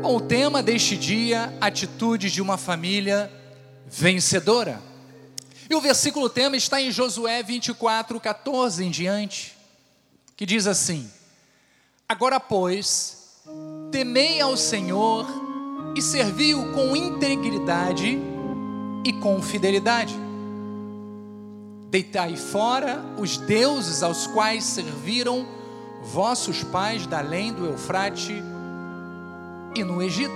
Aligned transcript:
Bom, 0.00 0.16
o 0.16 0.20
tema 0.20 0.62
deste 0.62 0.96
dia, 0.96 1.54
atitudes 1.60 2.32
de 2.32 2.40
uma 2.40 2.56
família 2.56 3.30
vencedora. 3.86 4.80
E 5.68 5.74
o 5.74 5.80
versículo 5.80 6.30
tema 6.30 6.56
está 6.56 6.80
em 6.80 6.90
Josué 6.90 7.42
24, 7.42 8.18
14 8.18 8.82
em 8.82 8.90
diante, 8.90 9.54
que 10.36 10.46
diz 10.46 10.66
assim: 10.66 11.10
Agora, 12.08 12.40
pois, 12.40 13.42
temei 13.92 14.40
ao 14.40 14.56
Senhor 14.56 15.26
e 15.94 16.00
servi-o 16.00 16.72
com 16.72 16.96
integridade 16.96 18.18
e 19.04 19.12
com 19.12 19.42
fidelidade. 19.42 20.14
Deitai 21.90 22.36
fora 22.36 23.04
os 23.18 23.36
deuses 23.36 24.02
aos 24.02 24.26
quais 24.28 24.64
serviram 24.64 25.46
vossos 26.02 26.64
pais 26.64 27.06
da 27.06 27.18
além 27.18 27.52
do 27.52 27.66
Eufrate 27.66 28.42
e 29.74 29.82
no 29.82 30.02
Egito, 30.02 30.32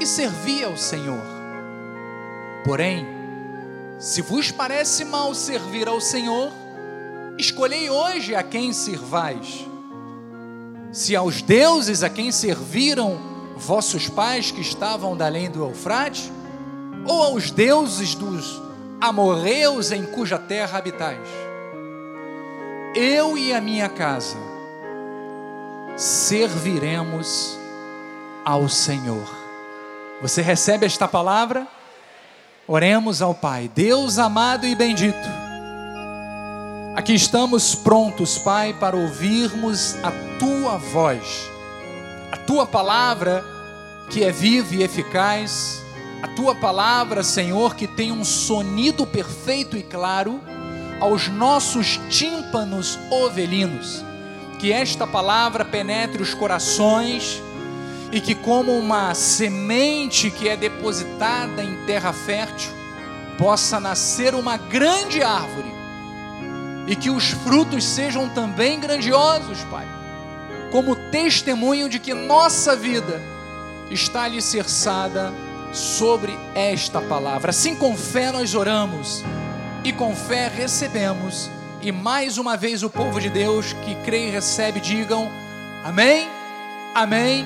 e 0.00 0.06
servi 0.06 0.64
ao 0.64 0.76
Senhor. 0.76 1.22
Porém, 2.64 3.06
se 3.98 4.22
vos 4.22 4.50
parece 4.50 5.04
mal 5.04 5.34
servir 5.34 5.88
ao 5.88 6.00
Senhor, 6.00 6.50
escolhei 7.38 7.88
hoje 7.88 8.34
a 8.34 8.42
quem 8.42 8.72
servais. 8.72 9.66
Se 10.92 11.14
aos 11.14 11.42
deuses 11.42 12.02
a 12.02 12.08
quem 12.08 12.30
serviram 12.32 13.18
vossos 13.56 14.08
pais 14.08 14.50
que 14.50 14.60
estavam 14.60 15.16
da 15.16 15.26
além 15.26 15.50
do 15.50 15.62
Eufrate, 15.64 16.32
ou 17.06 17.22
aos 17.22 17.50
deuses 17.50 18.14
dos 18.14 18.60
amorreus 19.00 19.92
em 19.92 20.04
cuja 20.04 20.38
terra 20.38 20.78
habitais. 20.78 21.28
Eu 22.94 23.36
e 23.36 23.52
a 23.52 23.60
minha 23.60 23.88
casa 23.88 24.36
serviremos 25.96 27.58
ao 28.44 28.68
Senhor. 28.68 29.28
Você 30.20 30.42
recebe 30.42 30.86
esta 30.86 31.06
palavra? 31.06 31.66
Oremos 32.66 33.22
ao 33.22 33.34
Pai, 33.34 33.70
Deus 33.72 34.18
amado 34.18 34.66
e 34.66 34.74
bendito. 34.74 35.28
Aqui 36.96 37.14
estamos 37.14 37.74
prontos, 37.74 38.38
Pai, 38.38 38.72
para 38.74 38.96
ouvirmos 38.96 39.96
a 40.02 40.10
tua 40.38 40.78
voz, 40.78 41.50
a 42.32 42.36
tua 42.38 42.66
palavra 42.66 43.44
que 44.10 44.22
é 44.22 44.30
viva 44.30 44.74
e 44.74 44.82
eficaz, 44.82 45.82
a 46.22 46.28
tua 46.28 46.54
palavra, 46.54 47.22
Senhor, 47.22 47.74
que 47.74 47.86
tem 47.86 48.12
um 48.12 48.24
sonido 48.24 49.06
perfeito 49.06 49.76
e 49.76 49.82
claro 49.82 50.40
aos 51.00 51.28
nossos 51.28 52.00
tímpanos 52.08 52.98
ovelinos. 53.10 54.04
Que 54.64 54.72
esta 54.72 55.06
palavra 55.06 55.62
penetre 55.62 56.22
os 56.22 56.32
corações 56.32 57.42
e 58.10 58.18
que, 58.18 58.34
como 58.34 58.72
uma 58.72 59.12
semente 59.12 60.30
que 60.30 60.48
é 60.48 60.56
depositada 60.56 61.62
em 61.62 61.84
terra 61.84 62.14
fértil, 62.14 62.72
possa 63.36 63.78
nascer 63.78 64.34
uma 64.34 64.56
grande 64.56 65.22
árvore 65.22 65.70
e 66.86 66.96
que 66.96 67.10
os 67.10 67.28
frutos 67.28 67.84
sejam 67.84 68.30
também 68.30 68.80
grandiosos, 68.80 69.58
Pai, 69.70 69.86
como 70.72 70.96
testemunho 70.96 71.86
de 71.86 71.98
que 71.98 72.14
nossa 72.14 72.74
vida 72.74 73.20
está 73.90 74.22
alicerçada 74.22 75.30
sobre 75.74 76.34
esta 76.54 77.02
palavra. 77.02 77.50
Assim, 77.50 77.76
com 77.76 77.94
fé, 77.94 78.32
nós 78.32 78.54
oramos 78.54 79.22
e 79.84 79.92
com 79.92 80.16
fé 80.16 80.48
recebemos. 80.48 81.50
E 81.84 81.92
mais 81.92 82.38
uma 82.38 82.56
vez, 82.56 82.82
o 82.82 82.88
povo 82.88 83.20
de 83.20 83.28
Deus 83.28 83.74
que 83.74 83.94
crê 84.06 84.28
e 84.28 84.30
recebe, 84.30 84.80
digam 84.80 85.30
amém, 85.84 86.26
amém 86.94 87.44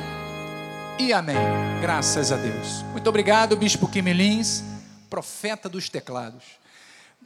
e 0.97 1.13
amém. 1.13 1.35
Graças 1.81 2.31
a 2.31 2.37
Deus. 2.37 2.85
Muito 2.93 3.09
obrigado, 3.09 3.57
Bispo 3.57 3.89
Quimilins, 3.89 4.63
profeta 5.11 5.69
dos 5.69 5.89
teclados. 5.89 6.45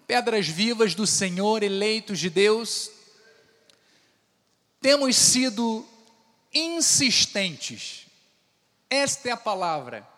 Pedras 0.07 0.49
vivas 0.49 0.95
do 0.95 1.07
Senhor, 1.07 1.63
eleitos 1.63 2.19
de 2.19 2.31
Deus, 2.31 2.91
temos 4.81 5.15
sido 5.15 5.87
insistentes, 6.51 8.07
esta 8.89 9.29
é 9.29 9.33
a 9.33 9.37
palavra, 9.37 10.09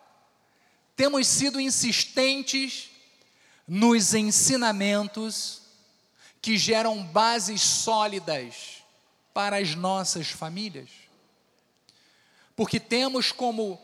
temos 0.95 1.27
sido 1.27 1.61
insistentes 1.61 2.89
nos 3.67 4.15
ensinamentos 4.15 5.64
que 6.44 6.59
geram 6.59 7.03
bases 7.03 7.62
sólidas 7.62 8.84
para 9.32 9.56
as 9.56 9.75
nossas 9.75 10.28
famílias 10.28 10.91
porque 12.56 12.78
temos 12.78 13.32
como 13.32 13.81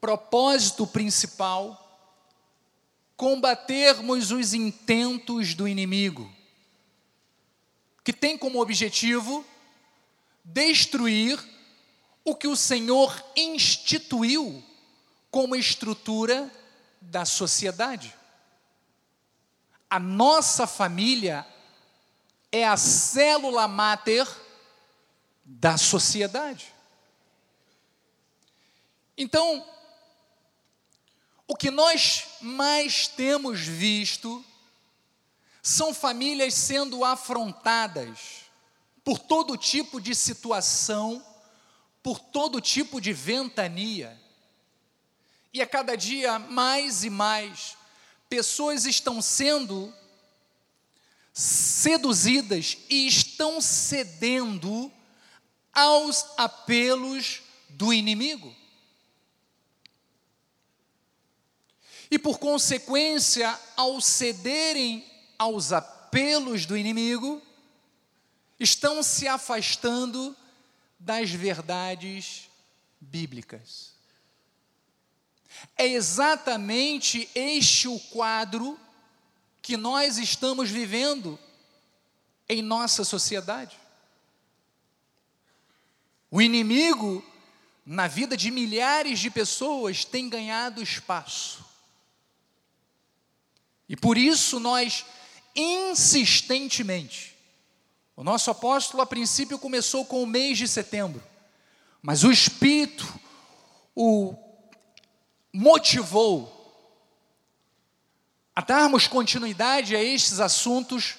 propósito 0.00 0.86
principal 0.86 1.78
combatermos 3.16 4.32
os 4.32 4.52
intentos 4.52 5.54
do 5.54 5.68
inimigo, 5.68 6.28
que 8.02 8.12
tem 8.12 8.36
como 8.36 8.60
objetivo 8.60 9.44
destruir 10.44 11.38
o 12.24 12.34
que 12.34 12.48
o 12.48 12.56
Senhor 12.56 13.24
instituiu 13.36 14.60
como 15.30 15.54
estrutura 15.54 16.52
da 17.00 17.24
sociedade. 17.24 18.12
A 19.88 20.00
nossa 20.00 20.66
família 20.66 21.46
é 22.52 22.68
a 22.68 22.76
célula 22.76 23.66
máter 23.66 24.28
da 25.42 25.78
sociedade. 25.78 26.72
Então, 29.16 29.66
o 31.48 31.56
que 31.56 31.70
nós 31.70 32.24
mais 32.40 33.08
temos 33.08 33.60
visto 33.60 34.44
são 35.62 35.94
famílias 35.94 36.54
sendo 36.54 37.04
afrontadas 37.04 38.42
por 39.02 39.18
todo 39.18 39.56
tipo 39.56 40.00
de 40.00 40.14
situação, 40.14 41.24
por 42.02 42.18
todo 42.18 42.60
tipo 42.60 43.00
de 43.00 43.12
ventania. 43.12 44.20
E 45.52 45.62
a 45.62 45.66
cada 45.66 45.96
dia 45.96 46.38
mais 46.38 47.04
e 47.04 47.10
mais 47.10 47.76
pessoas 48.28 48.86
estão 48.86 49.20
sendo 49.20 49.94
seduzidas 51.32 52.78
e 52.88 53.06
estão 53.06 53.60
cedendo 53.60 54.92
aos 55.72 56.26
apelos 56.36 57.42
do 57.68 57.92
inimigo. 57.92 58.54
e, 62.12 62.18
por 62.18 62.38
consequência, 62.38 63.58
ao 63.74 63.98
cederem 63.98 65.02
aos 65.38 65.72
apelos 65.72 66.66
do 66.66 66.76
inimigo, 66.76 67.40
estão 68.60 69.02
se 69.02 69.26
afastando 69.26 70.36
das 71.00 71.30
verdades 71.30 72.50
bíblicas. 73.00 73.94
É 75.74 75.86
exatamente 75.86 77.30
este 77.34 77.88
o 77.88 77.98
quadro 77.98 78.78
que 79.62 79.76
nós 79.76 80.18
estamos 80.18 80.68
vivendo 80.68 81.38
em 82.48 82.60
nossa 82.60 83.04
sociedade. 83.04 83.78
O 86.28 86.42
inimigo, 86.42 87.24
na 87.86 88.08
vida 88.08 88.36
de 88.36 88.50
milhares 88.50 89.20
de 89.20 89.30
pessoas, 89.30 90.04
tem 90.04 90.28
ganhado 90.28 90.82
espaço. 90.82 91.64
E 93.88 93.96
por 93.96 94.18
isso 94.18 94.58
nós 94.58 95.04
insistentemente, 95.54 97.36
o 98.16 98.24
nosso 98.24 98.50
apóstolo 98.50 99.02
a 99.02 99.06
princípio 99.06 99.58
começou 99.58 100.04
com 100.04 100.22
o 100.22 100.26
mês 100.26 100.58
de 100.58 100.66
setembro, 100.66 101.22
mas 102.00 102.24
o 102.24 102.32
Espírito 102.32 103.06
o 103.94 104.34
motivou 105.52 106.61
a 108.54 108.60
darmos 108.60 109.06
continuidade 109.06 109.96
a 109.96 110.02
estes 110.02 110.40
assuntos 110.40 111.16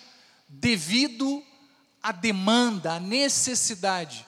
devido 0.47 1.43
à 2.01 2.11
demanda, 2.11 2.93
à 2.93 2.99
necessidade 2.99 4.25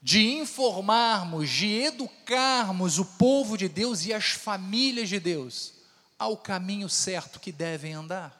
de 0.00 0.24
informarmos, 0.34 1.50
de 1.50 1.66
educarmos 1.66 2.98
o 2.98 3.04
povo 3.04 3.58
de 3.58 3.68
Deus 3.68 4.06
e 4.06 4.12
as 4.12 4.26
famílias 4.30 5.08
de 5.08 5.18
Deus 5.18 5.74
ao 6.18 6.36
caminho 6.36 6.88
certo 6.88 7.40
que 7.40 7.50
devem 7.50 7.94
andar. 7.94 8.36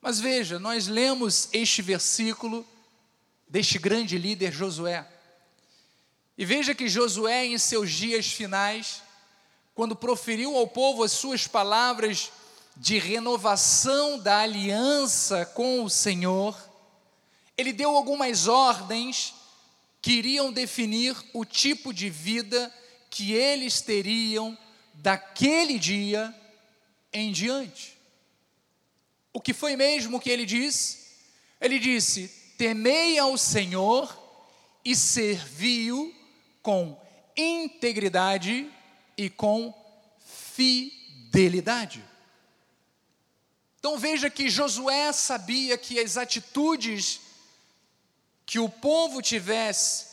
Mas 0.00 0.18
veja, 0.18 0.58
nós 0.58 0.86
lemos 0.86 1.48
este 1.52 1.82
versículo 1.82 2.66
deste 3.48 3.78
grande 3.78 4.16
líder 4.16 4.52
Josué. 4.52 5.06
E 6.36 6.44
veja 6.44 6.74
que 6.74 6.88
Josué, 6.88 7.46
em 7.46 7.58
seus 7.58 7.90
dias 7.90 8.26
finais, 8.26 9.02
quando 9.80 9.96
proferiu 9.96 10.58
ao 10.58 10.66
povo 10.66 11.02
as 11.02 11.10
suas 11.10 11.46
palavras 11.46 12.30
de 12.76 12.98
renovação 12.98 14.18
da 14.18 14.40
aliança 14.40 15.46
com 15.46 15.82
o 15.82 15.88
Senhor, 15.88 16.54
ele 17.56 17.72
deu 17.72 17.96
algumas 17.96 18.46
ordens 18.46 19.32
que 20.02 20.12
iriam 20.12 20.52
definir 20.52 21.16
o 21.32 21.46
tipo 21.46 21.94
de 21.94 22.10
vida 22.10 22.70
que 23.08 23.32
eles 23.32 23.80
teriam 23.80 24.54
daquele 24.92 25.78
dia 25.78 26.34
em 27.10 27.32
diante. 27.32 27.96
O 29.32 29.40
que 29.40 29.54
foi 29.54 29.76
mesmo 29.76 30.20
que 30.20 30.28
ele 30.28 30.44
disse? 30.44 31.06
Ele 31.58 31.78
disse: 31.78 32.28
Temei 32.58 33.18
ao 33.18 33.38
Senhor 33.38 34.14
e 34.84 34.94
servi-o 34.94 36.14
com 36.62 37.00
integridade 37.34 38.70
e 39.20 39.28
com 39.28 39.74
fidelidade. 40.18 42.02
Então 43.78 43.98
veja 43.98 44.30
que 44.30 44.48
Josué 44.48 45.12
sabia 45.12 45.76
que 45.76 46.00
as 46.00 46.16
atitudes 46.16 47.20
que 48.46 48.58
o 48.58 48.66
povo 48.66 49.20
tivesse 49.20 50.06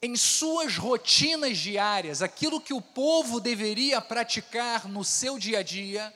em 0.00 0.14
suas 0.14 0.76
rotinas 0.76 1.58
diárias, 1.58 2.22
aquilo 2.22 2.60
que 2.60 2.72
o 2.72 2.80
povo 2.80 3.40
deveria 3.40 4.00
praticar 4.00 4.86
no 4.86 5.02
seu 5.02 5.40
dia 5.40 5.58
a 5.58 5.62
dia, 5.64 6.14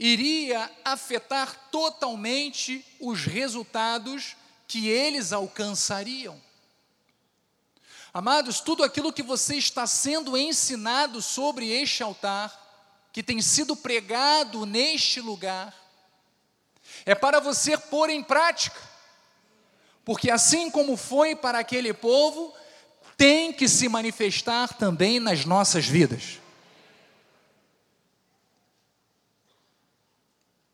iria 0.00 0.68
afetar 0.84 1.70
totalmente 1.70 2.84
os 2.98 3.24
resultados 3.24 4.36
que 4.66 4.88
eles 4.88 5.32
alcançariam. 5.32 6.47
Amados, 8.12 8.60
tudo 8.60 8.82
aquilo 8.82 9.12
que 9.12 9.22
você 9.22 9.56
está 9.56 9.86
sendo 9.86 10.36
ensinado 10.36 11.20
sobre 11.20 11.68
este 11.70 12.02
altar, 12.02 12.66
que 13.12 13.22
tem 13.22 13.40
sido 13.42 13.76
pregado 13.76 14.64
neste 14.64 15.20
lugar, 15.20 15.74
é 17.04 17.14
para 17.14 17.38
você 17.38 17.76
pôr 17.76 18.08
em 18.08 18.22
prática, 18.22 18.80
porque 20.04 20.30
assim 20.30 20.70
como 20.70 20.96
foi 20.96 21.36
para 21.36 21.58
aquele 21.58 21.92
povo, 21.92 22.54
tem 23.16 23.52
que 23.52 23.68
se 23.68 23.88
manifestar 23.88 24.74
também 24.74 25.20
nas 25.20 25.44
nossas 25.44 25.86
vidas. 25.86 26.40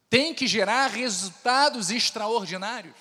Tem 0.09 0.33
que 0.33 0.47
gerar 0.47 0.87
resultados 0.87 1.91
extraordinários. 1.91 2.95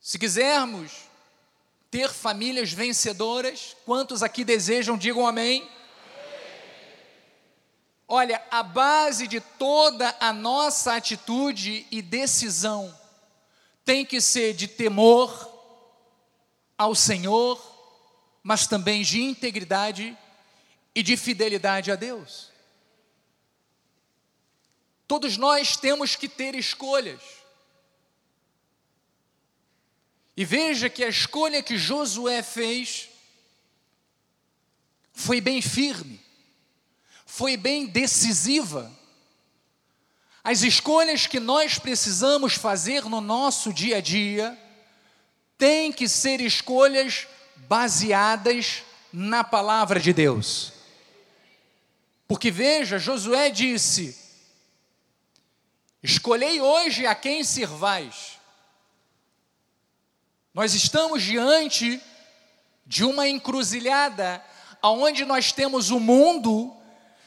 Se 0.00 0.18
quisermos 0.18 1.09
ter 1.90 2.08
famílias 2.10 2.72
vencedoras, 2.72 3.76
quantos 3.84 4.22
aqui 4.22 4.44
desejam, 4.44 4.96
digam 4.96 5.26
amém. 5.26 5.68
Olha, 8.06 8.42
a 8.50 8.62
base 8.62 9.26
de 9.26 9.40
toda 9.40 10.16
a 10.20 10.32
nossa 10.32 10.94
atitude 10.94 11.86
e 11.90 12.00
decisão 12.00 12.96
tem 13.84 14.04
que 14.04 14.20
ser 14.20 14.54
de 14.54 14.68
temor 14.68 15.48
ao 16.78 16.94
Senhor, 16.94 17.60
mas 18.42 18.66
também 18.66 19.02
de 19.02 19.20
integridade 19.20 20.16
e 20.94 21.02
de 21.02 21.16
fidelidade 21.16 21.90
a 21.90 21.96
Deus. 21.96 22.50
Todos 25.06 25.36
nós 25.36 25.76
temos 25.76 26.14
que 26.14 26.28
ter 26.28 26.54
escolhas. 26.54 27.20
E 30.36 30.44
veja 30.44 30.88
que 30.88 31.04
a 31.04 31.08
escolha 31.08 31.62
que 31.62 31.76
Josué 31.76 32.42
fez 32.42 33.08
foi 35.12 35.40
bem 35.40 35.60
firme 35.60 36.20
foi 37.30 37.56
bem 37.56 37.86
decisiva. 37.86 38.90
As 40.42 40.62
escolhas 40.62 41.28
que 41.28 41.38
nós 41.38 41.78
precisamos 41.78 42.54
fazer 42.54 43.04
no 43.04 43.20
nosso 43.20 43.72
dia 43.72 43.98
a 43.98 44.00
dia 44.00 44.58
têm 45.56 45.92
que 45.92 46.08
ser 46.08 46.40
escolhas 46.40 47.28
baseadas 47.68 48.82
na 49.12 49.44
palavra 49.44 50.00
de 50.00 50.12
Deus. 50.12 50.72
Porque 52.26 52.50
veja, 52.50 52.98
Josué 52.98 53.48
disse: 53.48 54.18
Escolhei 56.02 56.60
hoje 56.60 57.06
a 57.06 57.14
quem 57.14 57.44
servais. 57.44 58.39
Nós 60.60 60.74
estamos 60.74 61.22
diante 61.22 61.98
de 62.84 63.02
uma 63.02 63.26
encruzilhada 63.26 64.44
aonde 64.82 65.24
nós 65.24 65.52
temos 65.52 65.90
o 65.90 65.98
mundo 65.98 66.76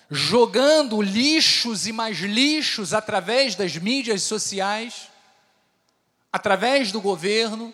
jogando 0.07 1.01
lixos 1.01 1.88
e 1.88 1.91
mais 1.91 2.19
lixos 2.19 2.94
através 2.94 3.56
das 3.56 3.75
mídias 3.75 4.21
sociais, 4.21 5.09
através 6.31 6.91
do 6.91 7.01
governo, 7.01 7.74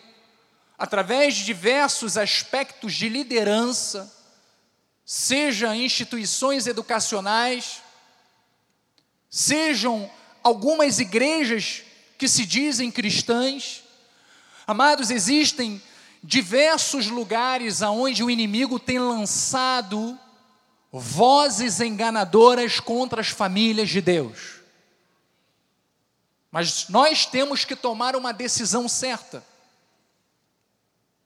através 0.78 1.36
de 1.36 1.44
diversos 1.44 2.18
aspectos 2.18 2.94
de 2.94 3.10
liderança, 3.10 4.10
seja 5.04 5.76
instituições 5.76 6.68
educacionais, 6.68 7.82
sejam 9.30 10.10
algumas 10.42 11.00
igrejas 11.00 11.84
que 12.18 12.30
se 12.30 12.46
dizem 12.46 12.90
cristãs. 12.90 13.89
Amados, 14.70 15.10
existem 15.10 15.82
diversos 16.22 17.08
lugares 17.08 17.82
aonde 17.82 18.24
o 18.24 18.30
inimigo 18.30 18.78
tem 18.78 19.00
lançado 19.00 20.16
vozes 20.92 21.80
enganadoras 21.80 22.80
contra 22.80 23.20
as 23.20 23.30
famílias 23.30 23.90
de 23.90 24.00
Deus. 24.00 24.60
Mas 26.52 26.88
nós 26.88 27.26
temos 27.26 27.66
que 27.66 27.76
tomar 27.76 28.16
uma 28.16 28.32
decisão 28.32 28.88
certa. 28.88 29.44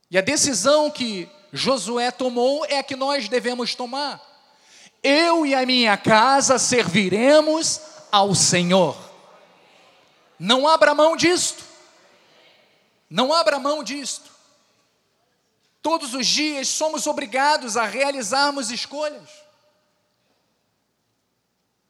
E 0.10 0.18
a 0.18 0.22
decisão 0.22 0.90
que 0.90 1.28
Josué 1.52 2.12
tomou 2.12 2.66
é 2.70 2.80
a 2.80 2.84
que 2.84 2.96
nós 2.96 3.28
devemos 3.28 3.76
tomar. 3.76 4.22
Eu 5.04 5.46
e 5.46 5.54
a 5.54 5.66
minha 5.66 5.98
casa 5.98 6.58
serviremos 6.58 7.82
ao 8.10 8.34
Senhor. 8.34 8.98
Não 10.40 10.66
abra 10.66 10.96
mão 10.96 11.18
disto. 11.18 11.73
Não 13.14 13.32
abra 13.32 13.60
mão 13.60 13.84
disto. 13.84 14.32
Todos 15.84 16.16
os 16.16 16.26
dias 16.26 16.68
somos 16.68 17.06
obrigados 17.06 17.78
a 17.78 17.86
realizarmos 17.86 18.72
escolhas. 18.72 19.30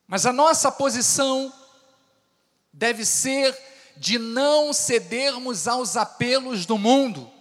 Mas 0.06 0.26
a 0.26 0.34
nossa 0.34 0.70
posição 0.70 1.54
deve 2.74 3.06
ser 3.06 3.58
de 3.96 4.20
não 4.20 4.74
cedermos 4.74 5.66
aos 5.66 5.96
apelos 5.96 6.66
do 6.66 6.78
mundo, 6.78 7.32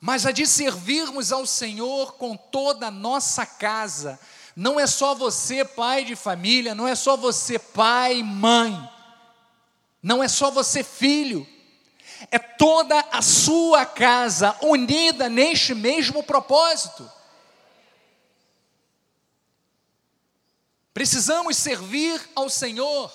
mas 0.00 0.26
a 0.26 0.32
de 0.32 0.44
servirmos 0.44 1.30
ao 1.30 1.46
Senhor 1.46 2.14
com 2.14 2.36
toda 2.36 2.88
a 2.88 2.90
nossa 2.90 3.46
casa. 3.46 4.18
Não 4.56 4.80
é 4.80 4.88
só 4.88 5.14
você, 5.14 5.64
pai 5.64 6.04
de 6.04 6.16
família, 6.16 6.74
não 6.74 6.88
é 6.88 6.96
só 6.96 7.16
você, 7.16 7.60
pai, 7.60 8.24
mãe, 8.24 8.91
não 10.02 10.22
é 10.22 10.28
só 10.28 10.50
você, 10.50 10.82
filho, 10.82 11.46
é 12.30 12.38
toda 12.38 12.98
a 13.12 13.22
sua 13.22 13.86
casa 13.86 14.56
unida 14.62 15.28
neste 15.28 15.74
mesmo 15.74 16.22
propósito. 16.22 17.08
Precisamos 20.92 21.56
servir 21.56 22.20
ao 22.34 22.50
Senhor. 22.50 23.10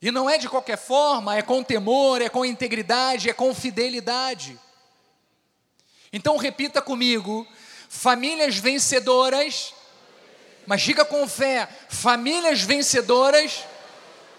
E 0.00 0.12
não 0.12 0.30
é 0.30 0.38
de 0.38 0.48
qualquer 0.48 0.78
forma, 0.78 1.36
é 1.36 1.42
com 1.42 1.62
temor, 1.62 2.22
é 2.22 2.28
com 2.28 2.44
integridade, 2.44 3.28
é 3.28 3.32
com 3.32 3.52
fidelidade. 3.52 4.58
Então 6.12 6.36
repita 6.36 6.80
comigo: 6.80 7.46
famílias 7.88 8.56
vencedoras, 8.56 9.74
mas 10.64 10.82
diga 10.82 11.04
com 11.04 11.26
fé: 11.26 11.68
famílias 11.88 12.62
vencedoras 12.62 13.64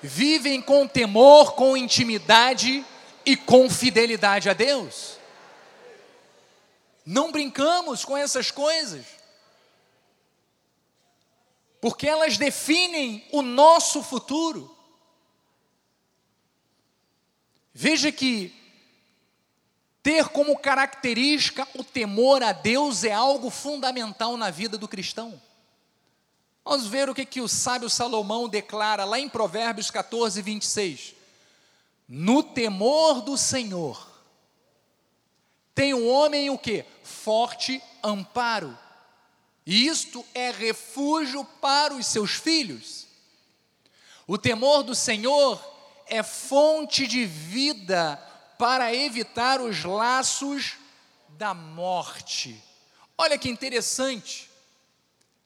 vivem 0.02 0.62
com 0.62 0.88
temor, 0.88 1.54
com 1.54 1.76
intimidade 1.76 2.86
e 3.26 3.36
com 3.36 3.70
fidelidade 3.70 4.50
a 4.50 4.54
Deus. 4.54 5.18
Não 7.06 7.32
brincamos 7.32 8.06
com 8.06 8.16
essas 8.16 8.52
coisas 8.52 9.20
porque 11.82 12.08
elas 12.08 12.38
definem 12.38 13.26
o 13.32 13.42
nosso 13.42 14.04
futuro. 14.04 14.76
Veja 17.74 18.12
que 18.12 18.54
ter 20.04 20.30
como 20.30 20.58
característica 20.60 21.68
o 21.76 21.84
temor 21.84 22.44
a 22.44 22.52
Deus 22.52 23.04
é 23.04 23.14
algo 23.14 23.50
fundamental 23.50 24.36
na 24.36 24.50
vida 24.50 24.78
do 24.78 24.88
cristão. 24.88 25.42
Vamos 26.64 26.88
ver 26.88 27.10
o 27.10 27.16
que, 27.16 27.26
que 27.26 27.42
o 27.42 27.48
sábio 27.48 27.90
Salomão 27.90 28.48
declara 28.48 29.06
lá 29.06 29.20
em 29.20 29.30
Provérbios 29.30 29.90
14, 29.90 30.42
26. 30.42 31.16
No 32.08 32.44
temor 32.44 33.22
do 33.22 33.38
Senhor 33.38 34.08
tem 35.74 35.94
o 35.94 36.08
homem 36.08 36.50
o 36.50 36.58
que? 36.58 36.86
Forte 37.04 37.82
amparo 38.04 38.78
isto 39.72 40.26
é 40.34 40.50
refúgio 40.50 41.46
para 41.62 41.94
os 41.94 42.08
seus 42.08 42.32
filhos. 42.32 43.06
O 44.26 44.36
temor 44.36 44.82
do 44.82 44.96
Senhor 44.96 45.64
é 46.08 46.24
fonte 46.24 47.06
de 47.06 47.24
vida 47.24 48.16
para 48.58 48.92
evitar 48.92 49.62
os 49.62 49.84
laços 49.84 50.74
da 51.38 51.54
morte. 51.54 52.60
Olha 53.16 53.38
que 53.38 53.48
interessante. 53.48 54.49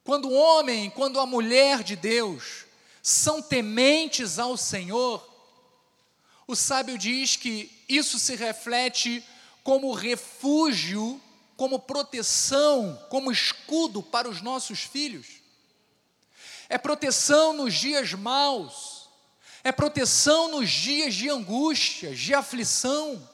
Quando 0.03 0.29
o 0.29 0.33
homem, 0.33 0.89
quando 0.89 1.19
a 1.19 1.25
mulher 1.25 1.81
de 1.81 1.95
Deus 1.95 2.65
são 3.01 3.41
tementes 3.41 4.37
ao 4.37 4.57
Senhor, 4.57 5.29
o 6.45 6.55
sábio 6.55 6.97
diz 6.97 7.37
que 7.37 7.71
isso 7.87 8.19
se 8.19 8.35
reflete 8.35 9.23
como 9.63 9.93
refúgio, 9.93 11.21
como 11.55 11.79
proteção, 11.79 13.01
como 13.09 13.31
escudo 13.31 14.03
para 14.03 14.27
os 14.27 14.41
nossos 14.41 14.81
filhos. 14.81 15.41
É 16.67 16.77
proteção 16.77 17.53
nos 17.53 17.73
dias 17.73 18.13
maus, 18.13 19.07
é 19.63 19.71
proteção 19.71 20.49
nos 20.49 20.69
dias 20.69 21.13
de 21.13 21.29
angústia, 21.29 22.13
de 22.13 22.33
aflição. 22.33 23.29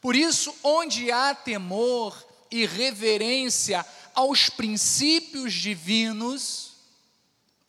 Por 0.00 0.14
isso, 0.14 0.54
onde 0.62 1.10
há 1.10 1.34
temor 1.34 2.22
e 2.50 2.66
reverência 2.66 3.86
aos 4.20 4.50
princípios 4.50 5.54
divinos, 5.54 6.72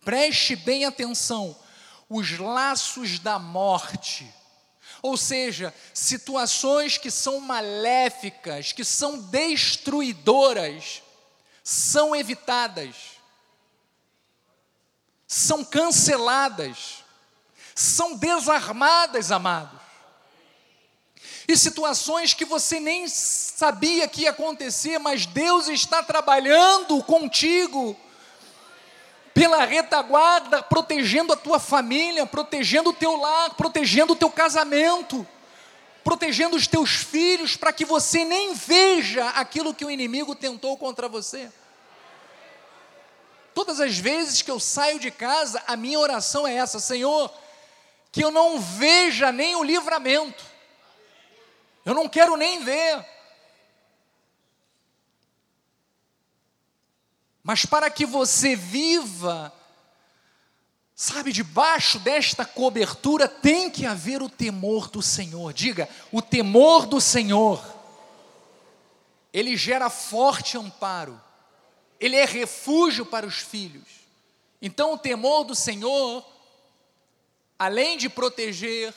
preste 0.03 0.53
bem 0.53 0.84
atenção, 0.84 1.58
os 2.10 2.38
laços 2.38 3.20
da 3.20 3.39
morte, 3.39 4.29
ou 5.01 5.15
seja, 5.15 5.74
situações 5.93 6.98
que 6.98 7.10
são 7.10 7.39
maléficas, 7.39 8.74
que 8.74 8.84
são 8.84 9.17
destruidoras, 9.17 11.01
são 11.63 12.13
evitadas, 12.13 12.96
são 15.25 15.63
canceladas, 15.63 17.01
são 17.74 18.17
desarmadas, 18.17 19.31
amados. 19.31 19.80
E 21.48 21.57
situações 21.57 22.33
que 22.33 22.45
você 22.45 22.79
nem 22.79 23.07
sabia 23.07 24.07
que 24.07 24.21
ia 24.21 24.29
acontecer, 24.29 25.00
mas 25.00 25.25
Deus 25.25 25.67
está 25.67 26.03
trabalhando 26.03 27.01
contigo 27.03 27.98
pela 29.33 29.65
retaguarda, 29.65 30.62
protegendo 30.62 31.33
a 31.33 31.38
tua 31.38 31.60
família, 31.60 32.25
protegendo 32.25 32.89
o 32.89 32.93
teu 32.93 33.15
lar, 33.15 33.55
protegendo 33.55 34.13
o 34.13 34.15
teu 34.15 34.29
casamento, 34.29 35.25
protegendo 36.03 36.55
os 36.55 36.67
teus 36.67 36.91
filhos, 36.91 37.55
para 37.55 37.71
que 37.71 37.86
você 37.86 38.25
nem 38.25 38.53
veja 38.53 39.29
aquilo 39.29 39.74
que 39.74 39.86
o 39.86 39.91
inimigo 39.91 40.36
tentou 40.36 40.77
contra 40.77 41.07
você. 41.07 41.51
Todas 43.53 43.79
as 43.79 43.98
vezes 43.98 44.41
que 44.41 44.51
eu 44.51 44.60
saio 44.60 45.00
de 45.00 45.12
casa, 45.12 45.62
a 45.67 45.75
minha 45.75 46.00
oração 46.00 46.48
é 46.48 46.55
essa: 46.55 46.79
Senhor, 46.79 47.31
que 48.12 48.24
eu 48.24 48.31
não 48.31 48.60
veja 48.60 49.31
nem 49.31 49.55
o 49.55 49.63
livramento, 49.63 50.43
eu 51.85 51.93
não 51.93 52.07
quero 52.07 52.35
nem 52.35 52.63
ver. 52.63 53.05
Mas 57.43 57.65
para 57.65 57.89
que 57.89 58.05
você 58.05 58.55
viva, 58.55 59.51
sabe, 60.95 61.31
debaixo 61.31 61.97
desta 62.00 62.45
cobertura 62.45 63.27
tem 63.27 63.69
que 63.69 63.85
haver 63.85 64.21
o 64.21 64.29
temor 64.29 64.89
do 64.89 65.01
Senhor. 65.01 65.51
Diga, 65.51 65.89
o 66.11 66.21
temor 66.21 66.85
do 66.85 67.01
Senhor. 67.01 67.63
Ele 69.33 69.57
gera 69.57 69.89
forte 69.89 70.57
amparo. 70.57 71.19
Ele 72.00 72.15
é 72.15 72.25
refúgio 72.25 73.05
para 73.05 73.25
os 73.25 73.38
filhos. 73.38 73.88
Então 74.61 74.93
o 74.93 74.97
temor 74.97 75.43
do 75.43 75.55
Senhor, 75.55 76.23
além 77.57 77.97
de 77.97 78.07
proteger, 78.07 78.93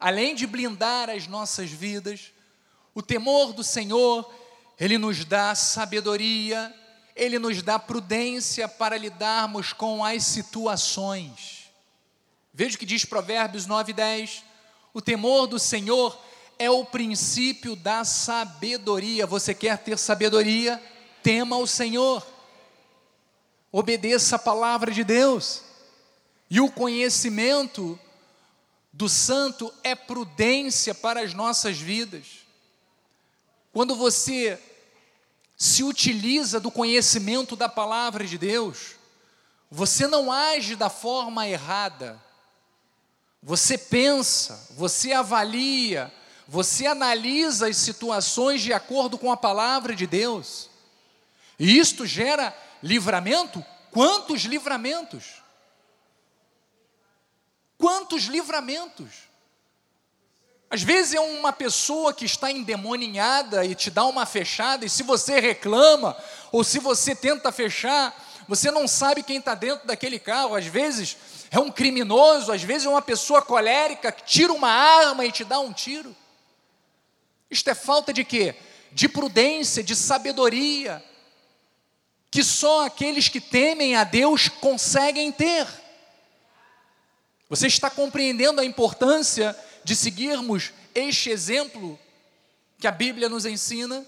além 0.00 0.34
de 0.34 0.46
blindar 0.46 1.10
as 1.10 1.26
nossas 1.26 1.70
vidas, 1.70 2.32
o 2.94 3.02
temor 3.02 3.52
do 3.52 3.62
Senhor, 3.62 4.32
ele 4.78 4.96
nos 4.96 5.24
dá 5.24 5.54
sabedoria, 5.54 6.74
ele 7.14 7.38
nos 7.38 7.62
dá 7.62 7.78
prudência 7.78 8.66
para 8.66 8.96
lidarmos 8.96 9.74
com 9.74 10.02
as 10.02 10.24
situações. 10.24 11.70
Veja 12.52 12.76
o 12.76 12.78
que 12.78 12.86
diz 12.86 13.04
Provérbios 13.04 13.66
9 13.66 13.90
e 13.90 13.94
10. 13.94 14.42
O 14.94 15.00
temor 15.00 15.46
do 15.46 15.58
Senhor 15.58 16.18
é 16.58 16.70
o 16.70 16.84
princípio 16.84 17.76
da 17.76 18.04
sabedoria. 18.04 19.26
Você 19.26 19.54
quer 19.54 19.78
ter 19.78 19.98
sabedoria? 19.98 20.82
Tema 21.22 21.58
o 21.58 21.66
Senhor. 21.66 22.26
Obedeça 23.70 24.36
a 24.36 24.38
palavra 24.38 24.90
de 24.90 25.04
Deus. 25.04 25.62
E 26.50 26.60
o 26.60 26.70
conhecimento 26.70 27.98
do 28.92 29.08
santo 29.08 29.72
é 29.82 29.94
prudência 29.94 30.94
para 30.94 31.20
as 31.20 31.32
nossas 31.32 31.78
vidas. 31.78 32.26
Quando 33.72 33.94
você 33.94 34.60
se 35.56 35.82
utiliza 35.84 36.58
do 36.58 36.70
conhecimento 36.70 37.54
da 37.54 37.68
palavra 37.68 38.26
de 38.26 38.36
Deus, 38.36 38.96
você 39.70 40.06
não 40.06 40.32
age 40.32 40.74
da 40.74 40.90
forma 40.90 41.46
errada. 41.46 42.20
Você 43.42 43.78
pensa, 43.78 44.68
você 44.76 45.12
avalia, 45.12 46.12
você 46.48 46.86
analisa 46.86 47.68
as 47.68 47.76
situações 47.76 48.60
de 48.60 48.72
acordo 48.72 49.16
com 49.16 49.30
a 49.30 49.36
palavra 49.36 49.94
de 49.94 50.06
Deus. 50.06 50.68
E 51.58 51.78
isto 51.78 52.04
gera 52.04 52.56
livramento? 52.82 53.64
Quantos 53.92 54.42
livramentos? 54.42 55.39
Quantos 57.80 58.24
livramentos? 58.24 59.30
Às 60.68 60.82
vezes 60.82 61.14
é 61.14 61.20
uma 61.20 61.50
pessoa 61.50 62.12
que 62.12 62.26
está 62.26 62.52
endemoninhada 62.52 63.64
e 63.64 63.74
te 63.74 63.90
dá 63.90 64.04
uma 64.04 64.26
fechada, 64.26 64.84
e 64.84 64.90
se 64.90 65.02
você 65.02 65.40
reclama, 65.40 66.14
ou 66.52 66.62
se 66.62 66.78
você 66.78 67.14
tenta 67.14 67.50
fechar, 67.50 68.14
você 68.46 68.70
não 68.70 68.86
sabe 68.86 69.22
quem 69.22 69.38
está 69.38 69.54
dentro 69.54 69.86
daquele 69.86 70.18
carro. 70.18 70.54
Às 70.54 70.66
vezes 70.66 71.16
é 71.50 71.58
um 71.58 71.70
criminoso, 71.70 72.52
às 72.52 72.62
vezes 72.62 72.86
é 72.86 72.90
uma 72.90 73.00
pessoa 73.00 73.40
colérica 73.40 74.12
que 74.12 74.24
tira 74.24 74.52
uma 74.52 74.70
arma 74.70 75.24
e 75.24 75.32
te 75.32 75.42
dá 75.42 75.58
um 75.58 75.72
tiro. 75.72 76.14
Isto 77.50 77.70
é 77.70 77.74
falta 77.74 78.12
de 78.12 78.24
quê? 78.24 78.54
De 78.92 79.08
prudência, 79.08 79.82
de 79.82 79.96
sabedoria, 79.96 81.02
que 82.30 82.44
só 82.44 82.84
aqueles 82.84 83.28
que 83.28 83.40
temem 83.40 83.96
a 83.96 84.04
Deus 84.04 84.50
conseguem 84.50 85.32
ter. 85.32 85.66
Você 87.50 87.66
está 87.66 87.90
compreendendo 87.90 88.60
a 88.60 88.64
importância 88.64 89.58
de 89.82 89.96
seguirmos 89.96 90.72
este 90.94 91.30
exemplo 91.30 91.98
que 92.78 92.86
a 92.86 92.92
Bíblia 92.92 93.28
nos 93.28 93.44
ensina, 93.44 94.06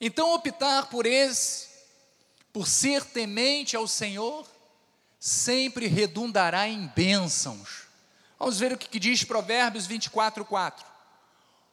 então 0.00 0.34
optar 0.34 0.88
por 0.88 1.04
esse, 1.04 1.68
por 2.54 2.66
ser 2.66 3.04
temente 3.04 3.76
ao 3.76 3.86
Senhor, 3.86 4.48
sempre 5.20 5.86
redundará 5.86 6.66
em 6.66 6.86
bênçãos. 6.86 7.82
Vamos 8.38 8.58
ver 8.58 8.72
o 8.72 8.78
que 8.78 8.98
diz 8.98 9.22
Provérbios 9.24 9.86
24, 9.86 10.42
4. 10.42 10.86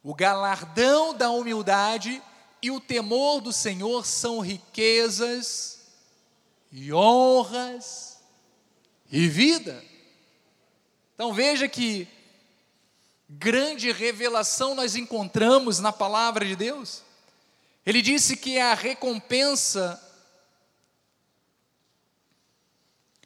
O 0.04 0.14
galardão 0.14 1.14
da 1.14 1.30
humildade 1.30 2.22
e 2.62 2.70
o 2.70 2.82
temor 2.82 3.40
do 3.40 3.54
Senhor 3.54 4.06
são 4.06 4.42
riquezas 4.42 5.80
e 6.70 6.92
honras 6.92 8.18
e 9.10 9.30
vida. 9.30 9.91
Então 11.22 11.32
veja 11.32 11.68
que 11.68 12.08
grande 13.30 13.92
revelação 13.92 14.74
nós 14.74 14.96
encontramos 14.96 15.78
na 15.78 15.94
palavra 15.94 16.44
de 16.44 16.56
Deus. 16.56 17.04
Ele 17.86 18.02
disse 18.02 18.36
que 18.36 18.58
a 18.58 18.74
recompensa 18.74 20.02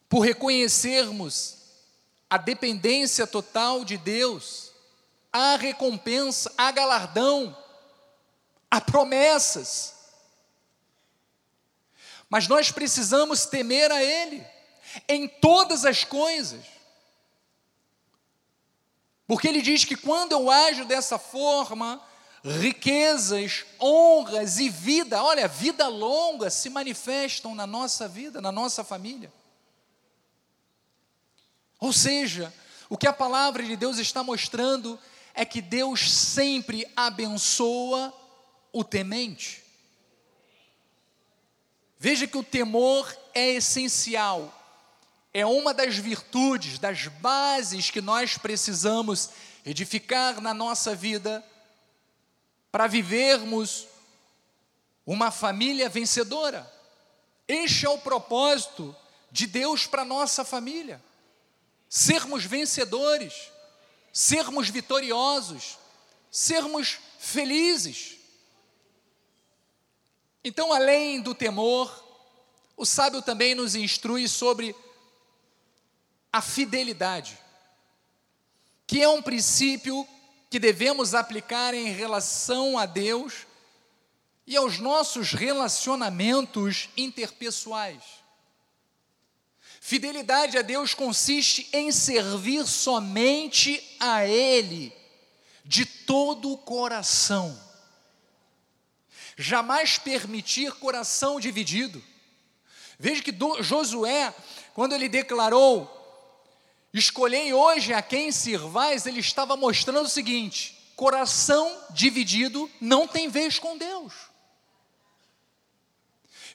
por 0.09 0.19
reconhecermos 0.19 1.55
a 2.29 2.37
dependência 2.37 3.25
total 3.25 3.85
de 3.85 3.95
Deus, 3.95 4.73
há 5.31 5.55
recompensa, 5.55 6.53
há 6.57 6.69
galardão, 6.71 7.57
há 8.69 8.81
promessas. 8.81 9.93
Mas 12.29 12.45
nós 12.49 12.73
precisamos 12.73 13.45
temer 13.45 13.89
a 13.89 14.03
Ele 14.03 14.45
em 15.07 15.29
todas 15.29 15.85
as 15.85 16.03
coisas. 16.03 16.74
Porque 19.27 19.47
ele 19.47 19.61
diz 19.61 19.83
que 19.83 19.95
quando 19.95 20.33
eu 20.33 20.51
ajo 20.51 20.85
dessa 20.85 21.17
forma, 21.17 22.01
riquezas, 22.43 23.65
honras 23.79 24.59
e 24.59 24.69
vida, 24.69 25.23
olha, 25.23 25.47
vida 25.47 25.87
longa 25.87 26.49
se 26.49 26.69
manifestam 26.69 27.55
na 27.55 27.65
nossa 27.65 28.07
vida, 28.07 28.39
na 28.39 28.51
nossa 28.51 28.83
família. 28.83 29.33
Ou 31.79 31.91
seja, 31.91 32.53
o 32.87 32.97
que 32.97 33.07
a 33.07 33.13
palavra 33.13 33.63
de 33.63 33.75
Deus 33.75 33.97
está 33.97 34.23
mostrando 34.23 34.99
é 35.33 35.43
que 35.43 35.61
Deus 35.61 36.11
sempre 36.11 36.87
abençoa 36.95 38.13
o 38.71 38.83
temente. 38.83 39.63
Veja 41.97 42.27
que 42.27 42.37
o 42.37 42.43
temor 42.43 43.11
é 43.33 43.53
essencial 43.53 44.53
é 45.37 45.45
uma 45.45 45.73
das 45.73 45.97
virtudes, 45.97 46.79
das 46.79 47.09
bases 47.09 47.91
que 47.91 47.99
nós 47.99 48.37
precisamos 48.37 49.31
edificar 49.65 50.39
na 50.39 50.53
nossa 50.53 50.95
vida 50.95 51.45
para 52.71 52.87
vivermos 52.87 53.85
uma 55.05 55.31
família 55.31 55.89
vencedora. 55.89 56.71
Este 57.45 57.85
é 57.85 57.89
o 57.89 57.97
propósito 57.97 58.95
de 59.29 59.45
Deus 59.45 59.85
para 59.85 60.05
nossa 60.05 60.45
família. 60.45 61.03
Sermos 61.89 62.45
vencedores, 62.45 63.51
sermos 64.13 64.69
vitoriosos, 64.69 65.77
sermos 66.31 66.97
felizes. 67.19 68.15
Então, 70.45 70.71
além 70.71 71.19
do 71.19 71.35
temor, 71.35 71.93
o 72.77 72.85
sábio 72.85 73.21
também 73.21 73.53
nos 73.53 73.75
instrui 73.75 74.29
sobre 74.29 74.73
a 76.35 76.41
fidelidade, 76.41 77.39
que 78.85 79.01
é 79.01 79.07
um 79.07 79.21
princípio 79.21 80.05
que 80.49 80.59
devemos 80.59 81.13
aplicar 81.15 81.73
em 81.73 81.93
relação 81.93 82.77
a 82.77 82.85
Deus 82.85 83.47
e 84.45 84.57
aos 84.57 84.77
nossos 84.77 85.31
relacionamentos 85.31 86.89
interpessoais. 86.97 88.03
Fidelidade 89.79 90.57
a 90.57 90.61
Deus 90.61 90.93
consiste 90.93 91.69
em 91.71 91.89
servir 91.89 92.67
somente 92.67 93.81
a 93.97 94.25
Ele, 94.25 94.91
de 95.63 95.85
todo 95.85 96.51
o 96.51 96.57
coração. 96.57 97.57
Jamais 99.37 99.97
permitir 99.97 100.73
coração 100.73 101.39
dividido. 101.39 102.03
Veja 102.99 103.21
que 103.21 103.33
Josué, 103.61 104.35
quando 104.73 104.91
ele 104.91 105.07
declarou: 105.07 105.95
Escolhei 106.95 107.53
hoje 107.53 107.93
a 107.93 108.01
quem 108.01 108.31
sirvais, 108.31 109.05
ele 109.05 109.19
estava 109.19 109.57
mostrando 109.57 110.05
o 110.05 110.09
seguinte: 110.09 110.77
coração 110.95 111.77
dividido 111.89 112.71
não 112.79 113.05
tem 113.05 113.27
vez 113.27 113.59
com 113.59 113.77
Deus. 113.77 114.13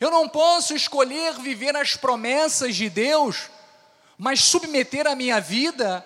Eu 0.01 0.11
não 0.11 0.27
posso 0.27 0.75
escolher 0.75 1.35
viver 1.35 1.77
as 1.77 1.95
promessas 1.95 2.75
de 2.75 2.89
Deus, 2.89 3.51
mas 4.17 4.41
submeter 4.41 5.07
a 5.07 5.15
minha 5.15 5.39
vida 5.43 6.03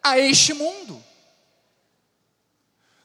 a 0.00 0.16
este 0.16 0.54
mundo. 0.54 1.02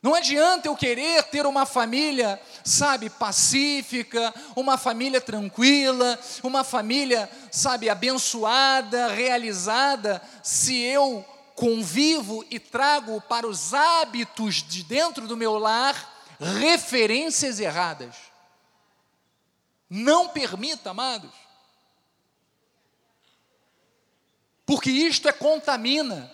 Não 0.02 0.14
adianta 0.14 0.68
eu 0.68 0.76
querer 0.76 1.24
ter 1.24 1.46
uma 1.46 1.66
família, 1.66 2.40
sabe, 2.64 3.10
pacífica, 3.10 4.34
uma 4.56 4.78
família 4.78 5.20
tranquila, 5.20 6.20
uma 6.44 6.64
família, 6.64 7.30
sabe, 7.52 7.90
abençoada, 7.90 9.08
realizada, 9.08 10.22
se 10.44 10.80
eu 10.80 11.26
convivo 11.56 12.46
e 12.52 12.60
trago 12.60 13.20
para 13.22 13.48
os 13.48 13.74
hábitos 13.74 14.62
de 14.62 14.84
dentro 14.84 15.28
do 15.28 15.36
meu 15.36 15.58
lar 15.58 16.16
referências 16.40 17.60
erradas. 17.60 18.16
Não 19.90 20.30
permita, 20.30 20.92
amados. 20.92 21.34
Porque 24.66 24.92
isto 24.92 25.28
é 25.28 25.32
contamina, 25.32 26.32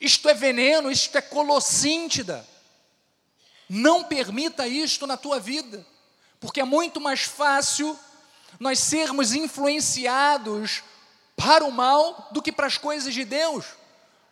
isto 0.00 0.28
é 0.28 0.34
veneno, 0.34 0.90
isto 0.90 1.18
é 1.18 1.20
colossíntida. 1.20 2.48
Não 3.72 4.02
permita 4.02 4.66
isto 4.66 5.06
na 5.06 5.16
tua 5.16 5.38
vida, 5.38 5.86
porque 6.40 6.60
é 6.60 6.64
muito 6.64 7.00
mais 7.00 7.20
fácil 7.20 7.96
nós 8.58 8.80
sermos 8.80 9.32
influenciados 9.32 10.82
para 11.36 11.64
o 11.64 11.70
mal 11.70 12.28
do 12.32 12.42
que 12.42 12.50
para 12.50 12.66
as 12.66 12.76
coisas 12.76 13.14
de 13.14 13.24
Deus. 13.24 13.64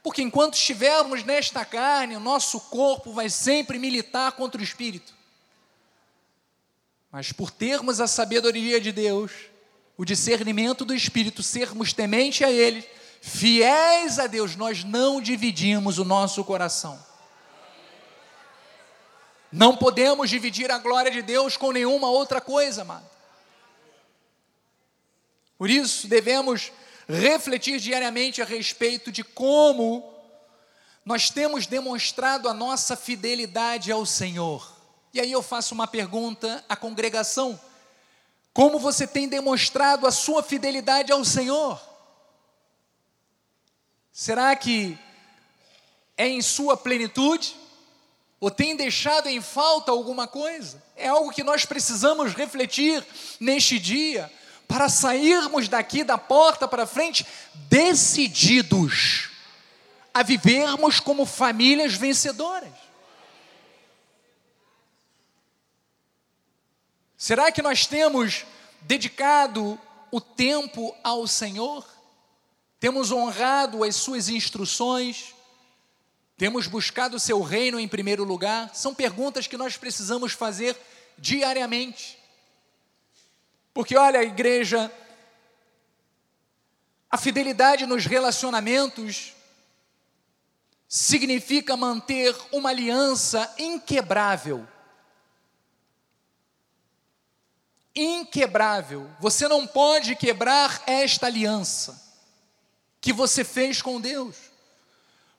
Porque 0.02 0.22
enquanto 0.22 0.54
estivermos 0.54 1.22
nesta 1.22 1.64
carne, 1.64 2.16
o 2.16 2.20
nosso 2.20 2.58
corpo 2.62 3.12
vai 3.12 3.30
sempre 3.30 3.78
militar 3.78 4.32
contra 4.32 4.60
o 4.60 4.64
espírito. 4.64 5.14
Mas 7.12 7.30
por 7.30 7.52
termos 7.52 8.00
a 8.00 8.08
sabedoria 8.08 8.80
de 8.80 8.90
Deus, 8.90 9.30
o 9.96 10.04
discernimento 10.04 10.84
do 10.84 10.92
Espírito, 10.92 11.44
sermos 11.44 11.92
temente 11.92 12.44
a 12.44 12.50
Ele, 12.50 12.84
fiéis 13.20 14.18
a 14.18 14.26
Deus, 14.26 14.56
nós 14.56 14.82
não 14.82 15.20
dividimos 15.20 15.98
o 15.98 16.04
nosso 16.04 16.42
coração. 16.42 17.07
Não 19.50 19.76
podemos 19.76 20.28
dividir 20.28 20.70
a 20.70 20.78
glória 20.78 21.10
de 21.10 21.22
Deus 21.22 21.56
com 21.56 21.72
nenhuma 21.72 22.10
outra 22.10 22.40
coisa, 22.40 22.82
amado. 22.82 23.08
Por 25.56 25.70
isso, 25.70 26.06
devemos 26.06 26.70
refletir 27.08 27.80
diariamente 27.80 28.42
a 28.42 28.44
respeito 28.44 29.10
de 29.10 29.24
como 29.24 30.14
nós 31.04 31.30
temos 31.30 31.66
demonstrado 31.66 32.48
a 32.48 32.54
nossa 32.54 32.94
fidelidade 32.94 33.90
ao 33.90 34.04
Senhor. 34.04 34.76
E 35.14 35.20
aí 35.20 35.32
eu 35.32 35.42
faço 35.42 35.74
uma 35.74 35.86
pergunta 35.86 36.62
à 36.68 36.76
congregação: 36.76 37.58
como 38.52 38.78
você 38.78 39.06
tem 39.06 39.26
demonstrado 39.26 40.06
a 40.06 40.12
sua 40.12 40.42
fidelidade 40.42 41.10
ao 41.10 41.24
Senhor? 41.24 41.80
Será 44.12 44.54
que 44.54 44.98
é 46.16 46.28
em 46.28 46.42
sua 46.42 46.76
plenitude? 46.76 47.56
Ou 48.40 48.50
tem 48.50 48.76
deixado 48.76 49.28
em 49.28 49.40
falta 49.40 49.90
alguma 49.90 50.28
coisa? 50.28 50.82
É 50.96 51.08
algo 51.08 51.32
que 51.32 51.42
nós 51.42 51.64
precisamos 51.64 52.34
refletir 52.34 53.04
neste 53.40 53.78
dia, 53.78 54.30
para 54.68 54.88
sairmos 54.90 55.66
daqui 55.66 56.04
da 56.04 56.18
porta 56.18 56.68
para 56.68 56.86
frente 56.86 57.26
decididos 57.70 59.30
a 60.12 60.22
vivermos 60.22 61.00
como 61.00 61.24
famílias 61.24 61.94
vencedoras. 61.94 62.68
Será 67.16 67.50
que 67.50 67.62
nós 67.62 67.86
temos 67.86 68.44
dedicado 68.82 69.80
o 70.10 70.20
tempo 70.20 70.94
ao 71.02 71.26
Senhor? 71.26 71.84
Temos 72.78 73.10
honrado 73.10 73.82
as 73.82 73.96
suas 73.96 74.28
instruções? 74.28 75.34
Temos 76.38 76.66
buscado 76.66 77.16
o 77.16 77.20
seu 77.20 77.42
reino 77.42 77.78
em 77.78 77.88
primeiro 77.88 78.24
lugar? 78.24 78.74
São 78.74 78.94
perguntas 78.94 79.46
que 79.46 79.56
nós 79.56 79.76
precisamos 79.76 80.32
fazer 80.32 80.74
diariamente. 81.18 82.16
Porque 83.74 83.96
olha, 83.96 84.22
igreja, 84.22 84.90
a 87.10 87.18
fidelidade 87.18 87.84
nos 87.84 88.06
relacionamentos 88.06 89.34
significa 90.88 91.76
manter 91.76 92.34
uma 92.52 92.70
aliança 92.70 93.52
inquebrável 93.58 94.66
inquebrável. 97.98 99.10
Você 99.18 99.48
não 99.48 99.66
pode 99.66 100.14
quebrar 100.14 100.82
esta 100.86 101.26
aliança 101.26 102.00
que 103.00 103.12
você 103.12 103.42
fez 103.42 103.82
com 103.82 104.00
Deus. 104.00 104.36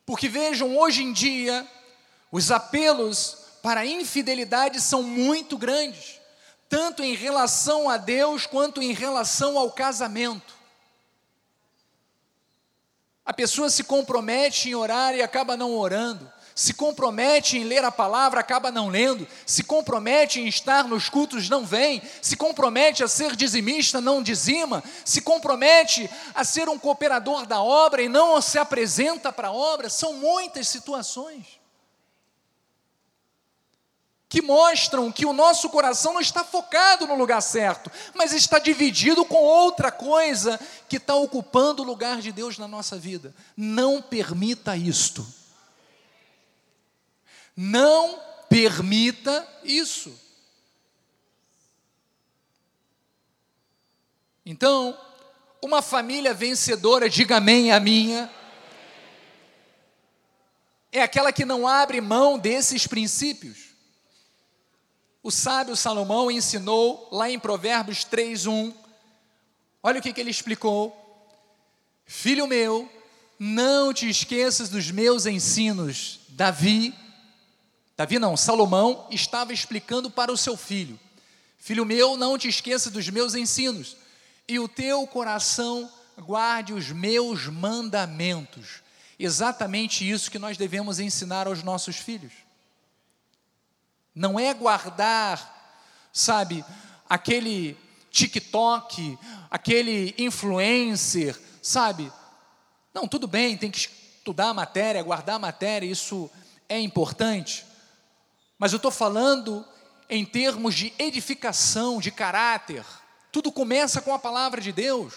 Porque 0.10 0.28
vejam, 0.28 0.76
hoje 0.76 1.04
em 1.04 1.14
dia, 1.14 1.68
os 2.32 2.50
apelos 2.50 3.46
para 3.62 3.82
a 3.82 3.86
infidelidade 3.86 4.82
são 4.82 5.04
muito 5.04 5.56
grandes, 5.56 6.20
tanto 6.68 7.04
em 7.04 7.14
relação 7.14 7.88
a 7.88 7.96
Deus 7.96 8.48
quanto 8.48 8.82
em 8.82 8.92
relação 8.92 9.56
ao 9.56 9.72
casamento. 9.72 10.52
A 13.24 13.32
pessoa 13.32 13.70
se 13.70 13.84
compromete 13.84 14.70
em 14.70 14.74
orar 14.74 15.14
e 15.14 15.22
acaba 15.22 15.56
não 15.56 15.78
orando 15.78 16.28
se 16.60 16.74
compromete 16.74 17.58
em 17.58 17.64
ler 17.64 17.86
a 17.86 17.92
palavra, 17.92 18.42
acaba 18.42 18.70
não 18.70 18.90
lendo, 18.90 19.26
se 19.46 19.64
compromete 19.64 20.42
em 20.42 20.48
estar 20.50 20.84
nos 20.84 21.08
cultos, 21.08 21.48
não 21.48 21.66
vem, 21.66 22.02
se 22.22 22.36
compromete 22.36 23.02
a 23.02 23.08
ser 23.08 23.34
dizimista, 23.34 24.02
não 24.02 24.22
dizima, 24.22 24.84
se 25.06 25.22
compromete 25.22 26.10
a 26.36 26.44
ser 26.44 26.68
um 26.68 26.78
cooperador 26.78 27.46
da 27.46 27.62
obra 27.62 28.02
e 28.02 28.10
não 28.10 28.42
se 28.42 28.60
apresenta 28.60 29.32
para 29.32 29.48
a 29.48 29.54
obra, 29.54 29.90
são 29.90 30.12
muitas 30.16 30.68
situações 30.68 31.46
que 34.28 34.42
mostram 34.42 35.14
que 35.14 35.26
o 35.26 35.32
nosso 35.32 35.70
coração 35.70 36.14
não 36.14 36.22
está 36.22 36.44
focado 36.44 37.08
no 37.08 37.16
lugar 37.16 37.40
certo, 37.42 37.90
mas 38.14 38.34
está 38.34 38.60
dividido 38.60 39.24
com 39.24 39.38
outra 39.38 39.94
coisa 39.94 40.60
que 40.90 40.98
está 40.98 41.16
ocupando 41.16 41.84
o 41.84 41.86
lugar 41.86 42.20
de 42.20 42.34
Deus 42.34 42.58
na 42.58 42.68
nossa 42.68 42.98
vida. 42.98 43.34
Não 43.56 44.02
permita 44.02 44.76
isto. 44.76 45.39
Não 47.62 48.18
permita 48.48 49.46
isso. 49.66 50.18
Então, 54.46 54.98
uma 55.62 55.82
família 55.82 56.34
vencedora, 56.34 57.10
diga 57.10 57.36
amém 57.36 57.74
a 57.74 57.80
minha, 57.82 58.34
é 60.90 61.02
aquela 61.02 61.34
que 61.34 61.44
não 61.44 61.68
abre 61.68 62.00
mão 62.00 62.40
desses 62.40 62.88
princípios. 62.88 63.72
O 65.22 65.30
sábio 65.30 65.76
Salomão 65.76 66.32
ensinou 66.32 67.10
lá 67.12 67.30
em 67.30 67.38
Provérbios 67.38 68.06
3:1. 68.06 68.74
Olha 69.84 70.00
o 70.00 70.02
que, 70.02 70.14
que 70.14 70.22
ele 70.22 70.32
explicou. 70.32 70.96
Filho 72.06 72.48
meu, 72.48 72.90
não 73.38 73.94
te 73.94 74.10
esqueças 74.10 74.70
dos 74.70 74.90
meus 74.92 75.26
ensinos. 75.26 76.22
Davi, 76.30 76.98
Davi 78.00 78.18
não, 78.18 78.38
Salomão 78.38 79.06
estava 79.12 79.52
explicando 79.52 80.10
para 80.10 80.32
o 80.32 80.38
seu 80.38 80.56
filho: 80.56 80.98
Filho 81.58 81.86
meu, 81.86 82.16
não 82.16 82.38
te 82.38 82.48
esqueças 82.48 82.94
dos 82.94 83.10
meus 83.10 83.36
ensinos, 83.36 83.98
e 84.48 84.58
o 84.58 84.70
teu 84.70 85.06
coração 85.06 85.92
guarde 86.18 86.72
os 86.72 86.94
meus 86.94 87.48
mandamentos. 87.48 88.82
Exatamente 89.20 90.10
isso 90.10 90.32
que 90.32 90.40
nós 90.40 90.56
devemos 90.56 90.98
ensinar 91.02 91.46
aos 91.46 91.62
nossos 91.62 91.98
filhos. 91.98 92.32
Não 94.16 94.40
é 94.40 94.54
guardar, 94.54 95.78
sabe, 96.14 96.64
aquele 97.10 97.78
TikTok, 98.12 99.20
aquele 99.52 100.16
influencer, 100.18 101.38
sabe? 101.62 102.10
Não, 102.94 103.10
tudo 103.10 103.28
bem, 103.28 103.58
tem 103.58 103.70
que 103.70 103.78
estudar 103.78 104.52
a 104.52 104.54
matéria, 104.54 105.04
guardar 105.04 105.36
a 105.36 105.40
matéria, 105.40 105.86
isso 105.86 106.32
é 106.70 106.80
importante. 106.80 107.68
Mas 108.60 108.74
eu 108.74 108.78
estou 108.78 108.92
falando 108.92 109.66
em 110.10 110.26
termos 110.26 110.76
de 110.76 110.94
edificação, 111.00 112.02
de 112.02 112.12
caráter. 112.12 112.86
Tudo 113.32 113.52
começa 113.52 114.02
com 114.02 114.14
a 114.14 114.20
palavra 114.20 114.60
de 114.60 114.74
Deus. 114.74 115.14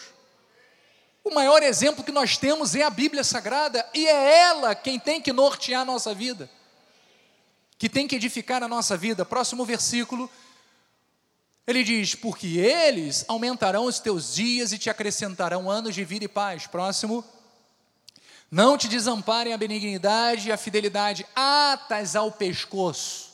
O 1.25 1.35
maior 1.35 1.63
exemplo 1.63 2.05
que 2.05 2.13
nós 2.13 2.37
temos 2.37 2.75
é 2.75 2.83
a 2.83 2.91
Bíblia 2.91 3.25
Sagrada, 3.25 3.89
e 3.93 4.07
é 4.07 4.41
ela 4.43 4.75
quem 4.75 4.99
tem 4.99 5.21
que 5.21 5.33
nortear 5.33 5.83
a 5.83 5.85
nossa 5.85 6.15
vida, 6.15 6.51
que 7.79 7.89
tem 7.89 8.07
que 8.09 8.17
edificar 8.17 8.63
a 8.63 8.69
nossa 8.69 8.97
vida. 8.97 9.25
Próximo 9.25 9.65
versículo, 9.65 10.31
ele 11.67 11.83
diz: 11.83 12.15
Porque 12.15 12.59
eles 12.59 13.25
aumentarão 13.29 13.87
os 13.87 13.99
teus 13.99 14.35
dias 14.35 14.73
e 14.73 14.79
te 14.79 14.91
acrescentarão 14.91 15.71
anos 15.71 15.95
de 15.95 16.05
vida 16.05 16.25
e 16.25 16.29
paz. 16.29 16.67
Próximo. 16.67 17.25
Não 18.51 18.77
te 18.77 18.87
desamparem 18.87 19.55
a 19.55 19.57
benignidade 19.57 20.49
e 20.49 20.53
a 20.53 20.59
fidelidade 20.59 21.27
atas 21.35 22.15
ao 22.15 22.31
pescoço. 22.31 23.32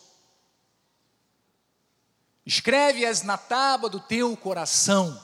Escreve-as 2.48 3.22
na 3.24 3.36
tábua 3.36 3.90
do 3.90 4.00
teu 4.00 4.34
coração. 4.34 5.22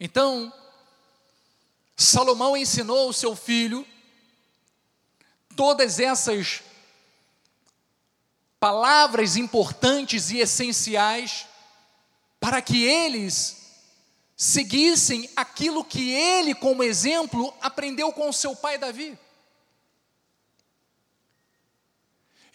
Então, 0.00 0.52
Salomão 1.96 2.56
ensinou 2.56 3.06
ao 3.06 3.12
seu 3.12 3.36
filho 3.36 3.86
todas 5.54 6.00
essas 6.00 6.64
palavras 8.58 9.36
importantes 9.36 10.30
e 10.32 10.38
essenciais 10.38 11.46
para 12.40 12.60
que 12.60 12.82
eles 12.84 13.70
seguissem 14.36 15.30
aquilo 15.36 15.84
que 15.84 16.10
ele, 16.10 16.56
como 16.56 16.82
exemplo, 16.82 17.54
aprendeu 17.60 18.12
com 18.12 18.28
o 18.28 18.32
seu 18.32 18.56
pai 18.56 18.78
Davi. 18.78 19.16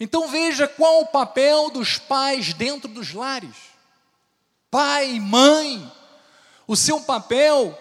Então 0.02 0.26
veja 0.26 0.66
qual 0.66 1.02
o 1.02 1.06
papel 1.06 1.70
dos 1.70 1.96
pais 1.96 2.52
dentro 2.52 2.88
dos 2.88 3.14
lares. 3.14 3.54
Pai, 4.68 5.20
mãe, 5.20 5.92
o 6.66 6.74
seu 6.74 7.02
papel 7.02 7.78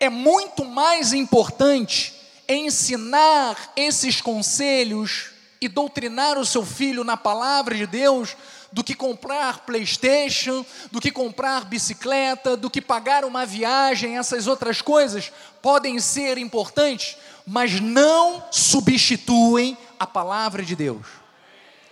é 0.00 0.10
muito 0.10 0.64
mais 0.64 1.12
importante 1.12 2.12
ensinar 2.48 3.72
esses 3.76 4.20
conselhos 4.20 5.30
e 5.60 5.68
doutrinar 5.68 6.36
o 6.38 6.44
seu 6.44 6.66
filho 6.66 7.04
na 7.04 7.16
palavra 7.16 7.76
de 7.76 7.86
Deus 7.86 8.36
do 8.72 8.82
que 8.82 8.92
comprar 8.92 9.60
PlayStation, 9.60 10.66
do 10.90 11.00
que 11.00 11.12
comprar 11.12 11.66
bicicleta, 11.66 12.56
do 12.56 12.68
que 12.68 12.80
pagar 12.80 13.24
uma 13.24 13.46
viagem, 13.46 14.18
essas 14.18 14.48
outras 14.48 14.82
coisas 14.82 15.30
podem 15.60 16.00
ser 16.00 16.36
importantes, 16.36 17.16
mas 17.46 17.80
não 17.80 18.42
substituem 18.50 19.78
a 20.02 20.06
palavra 20.06 20.64
de 20.64 20.74
Deus. 20.74 21.06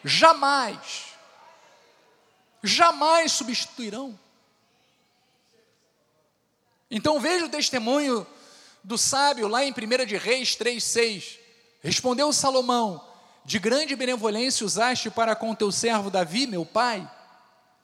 Jamais. 0.04 1.04
Jamais 2.60 3.30
substituirão. 3.30 4.18
Então 6.90 7.20
veja 7.20 7.44
o 7.46 7.48
testemunho 7.48 8.26
do 8.82 8.98
sábio 8.98 9.46
lá 9.46 9.64
em 9.64 9.70
1 9.70 10.06
de 10.06 10.16
Reis 10.16 10.56
3,6. 10.56 11.38
Respondeu 11.80 12.32
Salomão: 12.32 13.00
de 13.44 13.60
grande 13.60 13.94
benevolência 13.94 14.66
usaste 14.66 15.08
para 15.08 15.36
com 15.36 15.54
teu 15.54 15.70
servo 15.70 16.10
Davi, 16.10 16.48
meu 16.48 16.66
pai, 16.66 17.08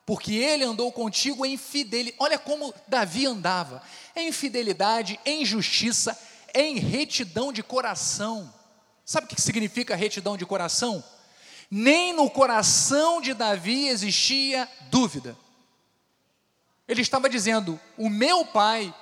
porque 0.05 0.35
ele 0.35 0.65
andou 0.65 0.91
contigo 0.91 1.47
em 1.47 1.57
fidelidade. 1.57 2.17
Olha 2.19 2.37
como 2.39 2.75
Davi 2.89 3.27
andava: 3.27 3.81
em 4.17 4.33
fidelidade, 4.33 5.21
em 5.25 5.45
justiça, 5.45 6.19
em 6.53 6.79
retidão 6.81 7.53
de 7.53 7.63
coração. 7.63 8.56
Sabe 9.07 9.27
o 9.27 9.29
que 9.29 9.41
significa 9.41 9.95
retidão 9.95 10.37
de 10.37 10.45
coração? 10.45 11.03
Nem 11.71 12.13
no 12.13 12.29
coração 12.29 13.21
de 13.21 13.33
Davi 13.35 13.87
existia 13.87 14.69
dúvida. 14.91 15.39
Ele 16.89 17.03
estava 17.03 17.29
dizendo: 17.29 17.79
o 17.97 18.11
meu 18.11 18.45
pai, 18.45 18.93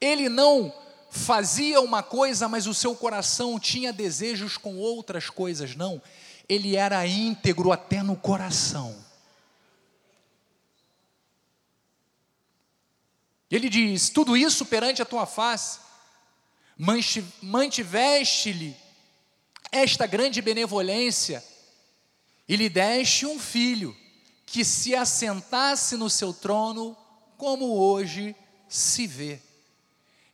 ele 0.00 0.28
não 0.28 0.72
fazia 1.10 1.80
uma 1.80 2.04
coisa, 2.04 2.46
mas 2.46 2.68
o 2.68 2.74
seu 2.74 2.94
coração 2.94 3.58
tinha 3.58 3.92
desejos 3.92 4.56
com 4.56 4.76
outras 4.76 5.28
coisas. 5.28 5.74
Não, 5.74 6.00
ele 6.48 6.76
era 6.76 7.04
íntegro 7.04 7.72
até 7.72 8.04
no 8.04 8.14
coração. 8.14 8.96
Ele 13.50 13.68
diz: 13.68 14.08
Tudo 14.08 14.36
isso 14.36 14.64
perante 14.64 15.02
a 15.02 15.04
tua 15.04 15.26
face, 15.26 15.80
mantiveste-lhe 17.42 18.85
esta 19.76 20.06
grande 20.06 20.40
benevolência, 20.40 21.42
e 22.48 22.56
lhe 22.56 22.68
deste 22.68 23.26
um 23.26 23.38
filho 23.38 23.96
que 24.44 24.64
se 24.64 24.94
assentasse 24.94 25.96
no 25.96 26.08
seu 26.08 26.32
trono, 26.32 26.96
como 27.36 27.76
hoje 27.76 28.34
se 28.68 29.06
vê. 29.06 29.40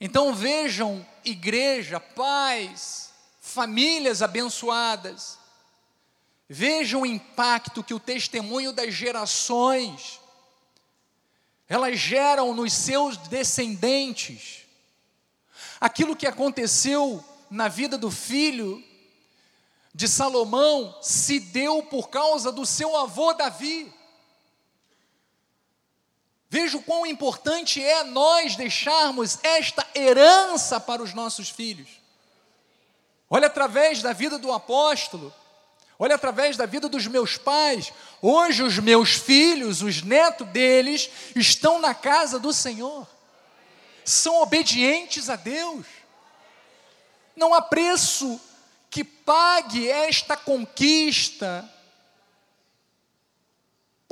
Então 0.01 0.35
vejam, 0.35 1.07
igreja, 1.25 1.99
pais, 1.99 3.11
famílias 3.41 4.21
abençoadas, 4.21 5.39
vejam 6.49 7.03
o 7.03 7.07
impacto 7.07 7.83
que 7.83 7.95
o 7.95 8.01
testemunho 8.01 8.73
das 8.73 8.93
gerações 8.93 10.21
elas 11.73 11.99
geram 11.99 12.53
nos 12.53 12.71
seus 12.71 13.17
descendentes. 13.17 14.67
Aquilo 15.81 16.15
que 16.15 16.27
aconteceu 16.27 17.25
na 17.51 17.67
vida 17.67 17.97
do 17.97 18.11
filho 18.11 18.85
de 19.95 20.09
Salomão 20.09 20.97
se 21.03 21.39
deu 21.39 21.83
por 21.83 22.09
causa 22.09 22.51
do 22.51 22.65
seu 22.65 22.97
avô 22.97 23.35
Davi. 23.35 23.93
Veja 26.49 26.77
o 26.77 26.83
quão 26.83 27.07
importante 27.07 27.83
é 27.83 28.05
nós 28.05 28.57
deixarmos 28.57 29.39
esta 29.43 29.87
herança 29.95 30.79
para 30.79 31.03
os 31.03 31.15
nossos 31.15 31.49
filhos. 31.49 31.89
Olha 33.29 33.47
através 33.47 34.03
da 34.03 34.13
vida 34.13 34.39
do 34.39 34.53
apóstolo, 34.53 35.33
olha 35.99 36.15
através 36.15 36.57
da 36.57 36.67
vida 36.67 36.89
dos 36.89 37.07
meus 37.07 37.39
pais. 37.39 37.93
Hoje 38.21 38.63
os 38.63 38.79
meus 38.79 39.15
filhos, 39.15 39.81
os 39.81 40.03
netos 40.03 40.47
deles, 40.49 41.11
estão 41.35 41.79
na 41.79 41.95
casa 41.95 42.39
do 42.39 42.53
Senhor. 42.53 43.07
São 44.05 44.43
obedientes 44.43 45.31
a 45.31 45.37
Deus. 45.37 45.87
Não 47.35 47.55
há 47.55 47.63
preço 47.63 48.39
que 48.93 49.03
pague 49.03 49.89
esta 49.89 50.37
conquista 50.37 51.69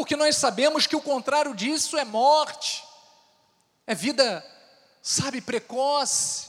porque 0.01 0.17
nós 0.17 0.37
sabemos 0.37 0.87
que 0.87 0.97
o 0.97 1.03
contrário 1.03 1.55
disso 1.55 1.99
é 1.99 2.07
morte, 2.07 2.83
é 3.87 3.95
vida, 3.95 4.43
sabe, 5.03 5.43
precoce, 5.43 6.49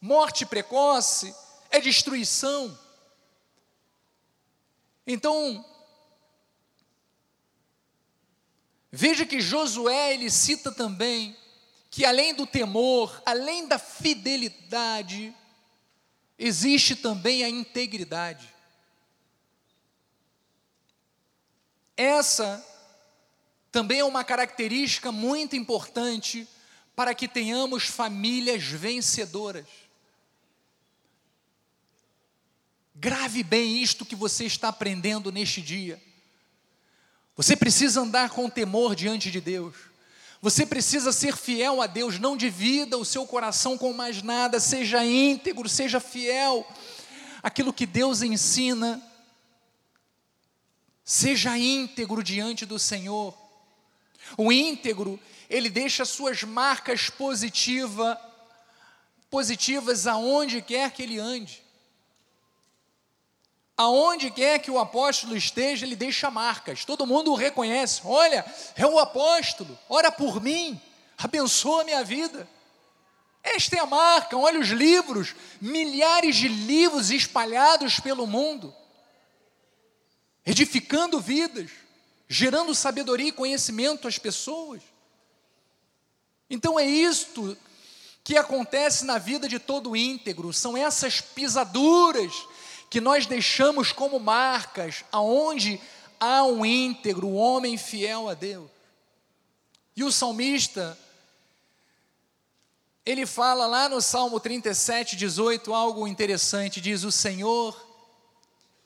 morte 0.00 0.46
precoce, 0.46 1.36
é 1.68 1.78
destruição. 1.78 2.74
Então, 5.06 5.62
veja 8.90 9.26
que 9.26 9.42
Josué 9.42 10.14
ele 10.14 10.30
cita 10.30 10.72
também 10.72 11.36
que 11.90 12.02
além 12.02 12.32
do 12.32 12.46
temor, 12.46 13.22
além 13.26 13.68
da 13.68 13.78
fidelidade, 13.78 15.36
existe 16.38 16.94
também 16.94 17.44
a 17.44 17.48
integridade. 17.48 18.54
Essa 21.96 22.64
também 23.72 24.00
é 24.00 24.04
uma 24.04 24.24
característica 24.24 25.10
muito 25.10 25.56
importante 25.56 26.46
para 26.94 27.14
que 27.14 27.28
tenhamos 27.28 27.84
famílias 27.84 28.64
vencedoras. 28.64 29.66
Grave 32.94 33.42
bem 33.42 33.82
isto 33.82 34.06
que 34.06 34.16
você 34.16 34.44
está 34.46 34.68
aprendendo 34.68 35.30
neste 35.30 35.60
dia. 35.60 36.02
Você 37.36 37.54
precisa 37.54 38.00
andar 38.00 38.30
com 38.30 38.48
temor 38.48 38.94
diante 38.94 39.30
de 39.30 39.40
Deus. 39.42 39.74
Você 40.40 40.66
precisa 40.66 41.12
ser 41.12 41.36
fiel 41.36 41.80
a 41.80 41.86
Deus, 41.86 42.18
não 42.18 42.36
divida 42.36 42.98
o 42.98 43.04
seu 43.04 43.26
coração 43.26 43.76
com 43.78 43.92
mais 43.92 44.22
nada, 44.22 44.60
seja 44.60 45.04
íntegro, 45.04 45.68
seja 45.68 45.98
fiel. 45.98 46.66
Aquilo 47.42 47.72
que 47.72 47.86
Deus 47.86 48.22
ensina, 48.22 49.02
seja 51.04 51.56
íntegro 51.56 52.22
diante 52.22 52.66
do 52.66 52.78
Senhor. 52.78 53.36
O 54.36 54.52
íntegro, 54.52 55.18
ele 55.48 55.70
deixa 55.70 56.04
suas 56.04 56.42
marcas 56.42 57.08
positiva, 57.08 58.20
positivas 59.30 60.06
aonde 60.06 60.60
quer 60.60 60.90
que 60.90 61.02
ele 61.02 61.18
ande. 61.18 61.65
Aonde 63.76 64.30
quer 64.30 64.58
que 64.58 64.70
o 64.70 64.78
apóstolo 64.78 65.36
esteja, 65.36 65.84
ele 65.84 65.94
deixa 65.94 66.30
marcas. 66.30 66.84
Todo 66.84 67.06
mundo 67.06 67.30
o 67.30 67.34
reconhece. 67.34 68.00
Olha, 68.04 68.44
é 68.74 68.86
o 68.86 68.98
apóstolo. 68.98 69.78
Ora 69.88 70.10
por 70.10 70.42
mim. 70.42 70.80
Abençoa 71.18 71.82
a 71.82 71.84
minha 71.84 72.02
vida. 72.02 72.48
Esta 73.42 73.76
é 73.76 73.80
a 73.80 73.86
marca. 73.86 74.36
Olha 74.36 74.58
os 74.58 74.68
livros, 74.68 75.34
milhares 75.60 76.36
de 76.36 76.48
livros 76.48 77.10
espalhados 77.10 78.00
pelo 78.00 78.26
mundo, 78.26 78.74
edificando 80.44 81.20
vidas, 81.20 81.70
gerando 82.26 82.74
sabedoria 82.74 83.28
e 83.28 83.32
conhecimento 83.32 84.08
às 84.08 84.18
pessoas. 84.18 84.82
Então 86.48 86.78
é 86.78 86.86
isto 86.86 87.56
que 88.24 88.36
acontece 88.36 89.04
na 89.04 89.18
vida 89.18 89.48
de 89.48 89.58
todo 89.58 89.94
íntegro, 89.94 90.52
são 90.52 90.76
essas 90.76 91.20
pisaduras 91.20 92.32
que 92.88 93.00
nós 93.00 93.26
deixamos 93.26 93.92
como 93.92 94.18
marcas 94.18 95.04
aonde 95.10 95.80
há 96.20 96.44
um 96.44 96.64
íntegro, 96.64 97.26
um 97.28 97.36
homem 97.36 97.76
fiel 97.76 98.28
a 98.28 98.34
Deus. 98.34 98.70
E 99.96 100.04
o 100.04 100.12
salmista, 100.12 100.98
ele 103.04 103.24
fala 103.24 103.66
lá 103.66 103.88
no 103.88 104.00
Salmo 104.00 104.38
37, 104.38 105.16
18, 105.16 105.72
algo 105.72 106.06
interessante: 106.06 106.80
diz: 106.80 107.02
O 107.04 107.12
Senhor, 107.12 107.74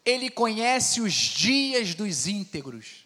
Ele 0.05 0.31
conhece 0.31 1.01
os 1.01 1.13
dias 1.13 1.95
dos 1.95 2.27
íntegros. 2.27 3.05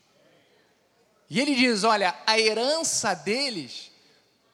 E 1.31 1.41
ele 1.41 1.55
diz: 1.55 1.83
Olha, 1.83 2.15
a 2.27 2.39
herança 2.39 3.15
deles 3.15 3.91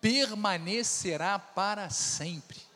permanecerá 0.01 1.39
para 1.39 1.91
sempre. 1.91 2.70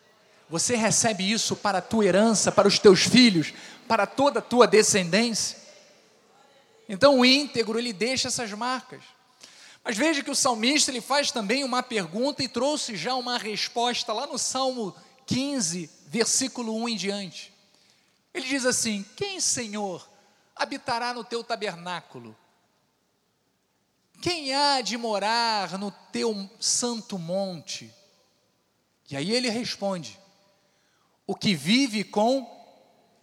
Você 0.49 0.77
recebe 0.77 1.31
isso 1.31 1.57
para 1.57 1.79
a 1.79 1.83
tua 1.83 2.05
herança, 2.05 2.53
para 2.53 2.69
os 2.69 2.79
teus 2.79 3.01
filhos, 3.01 3.53
para 3.89 4.07
toda 4.07 4.39
a 4.39 4.43
tua 4.43 4.67
descendência. 4.67 5.59
Então 6.89 7.19
o 7.19 7.25
íntegro, 7.25 7.79
ele 7.79 7.93
deixa 7.93 8.29
essas 8.29 8.53
marcas. 8.53 9.03
Mas 9.83 9.97
veja 9.97 10.23
que 10.23 10.31
o 10.31 10.35
salmista 10.35 10.91
ele 10.91 11.01
faz 11.01 11.31
também 11.31 11.63
uma 11.63 11.83
pergunta 11.83 12.43
e 12.43 12.49
trouxe 12.49 12.97
já 12.97 13.15
uma 13.15 13.39
resposta 13.39 14.13
lá 14.13 14.27
no 14.27 14.39
Salmo 14.39 14.95
15, 15.27 15.91
versículo 16.07 16.75
1 16.83 16.89
em 16.89 16.97
diante. 16.97 17.53
Ele 18.33 18.47
diz 18.47 18.65
assim: 18.65 19.05
Quem, 19.17 19.41
Senhor, 19.41 20.09
habitará 20.57 21.13
no 21.13 21.23
teu 21.23 21.45
tabernáculo? 21.45 22.37
Quem 24.23 24.55
há 24.55 24.81
de 24.81 24.97
morar 24.97 25.79
no 25.79 25.91
teu 25.91 26.49
santo 26.59 27.19
monte? 27.19 27.93
E 29.11 29.17
aí 29.17 29.31
ele 29.31 29.51
responde: 29.51 30.19
o 31.27 31.35
que 31.35 31.55
vive 31.55 32.05
com 32.05 32.51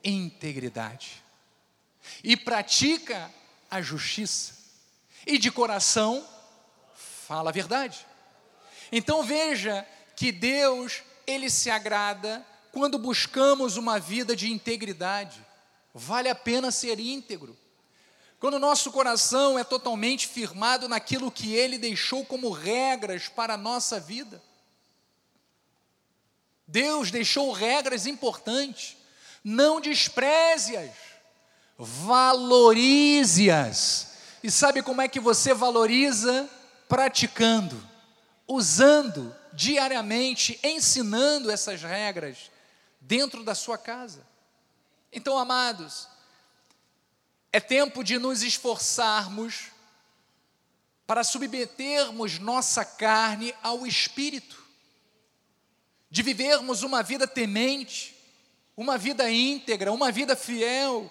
integridade 0.04 1.24
e 2.24 2.36
pratica 2.36 3.32
a 3.70 3.82
justiça 3.82 4.58
e 5.26 5.38
de 5.38 5.52
coração 5.52 6.26
fala 6.96 7.50
a 7.50 7.54
verdade. 7.54 8.06
Então 8.92 9.24
veja 9.24 9.88
que 10.16 10.32
Deus, 10.32 11.04
ele 11.26 11.50
se 11.50 11.70
agrada 11.70 12.46
quando 12.72 12.98
buscamos 12.98 13.78
uma 13.78 14.00
vida 14.00 14.36
de 14.36 14.52
integridade. 14.52 15.46
Vale 15.94 16.30
a 16.30 16.36
pena 16.36 16.72
ser 16.72 17.00
íntegro. 17.00 17.58
Quando 18.40 18.56
o 18.56 18.60
nosso 18.60 18.92
coração 18.92 19.60
é 19.60 19.64
totalmente 19.64 20.28
firmado 20.28 20.90
naquilo 20.90 21.32
que 21.32 21.54
ele 21.54 21.78
deixou 21.78 22.26
como 22.26 22.50
regras 22.50 23.28
para 23.28 23.54
a 23.54 23.58
nossa 23.58 24.00
vida. 24.00 24.42
Deus 26.71 27.12
deixou 27.12 27.51
regras 27.51 28.07
importantes. 28.07 28.95
Não 29.43 29.81
despreze-as, 29.81 30.95
valorize-as. 31.77 32.88
E 34.41 34.49
sabe 34.49 34.81
como 34.81 35.01
é 35.01 35.10
que 35.10 35.19
você 35.19 35.53
valoriza? 35.53 36.49
Praticando, 36.88 37.77
usando 38.47 39.36
diariamente, 39.51 40.57
ensinando 40.63 41.51
essas 41.51 41.81
regras 41.81 42.49
dentro 43.01 43.43
da 43.43 43.53
sua 43.53 43.77
casa. 43.77 44.25
Então, 45.12 45.38
amados, 45.38 46.07
é 47.51 47.60
tempo 47.60 48.01
de 48.01 48.17
nos 48.17 48.43
esforçarmos 48.43 49.65
para 51.05 51.25
submetermos 51.25 52.39
nossa 52.39 52.86
carne 52.86 53.53
ao 53.62 53.86
espírito 53.86 54.61
de 56.12 56.21
vivermos 56.21 56.84
uma 56.84 57.02
vida 57.02 57.26
temente, 57.26 58.13
uma 58.76 58.97
vida 58.97 59.32
íntegra, 59.32 59.93
uma 59.93 60.12
vida 60.12 60.36
fiel, 60.36 61.10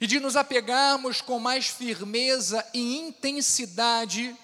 e 0.00 0.06
de 0.06 0.18
nos 0.18 0.34
apegarmos 0.34 1.20
com 1.20 1.38
mais 1.38 1.68
firmeza 1.68 2.68
e 2.74 2.96
intensidade 2.98 4.36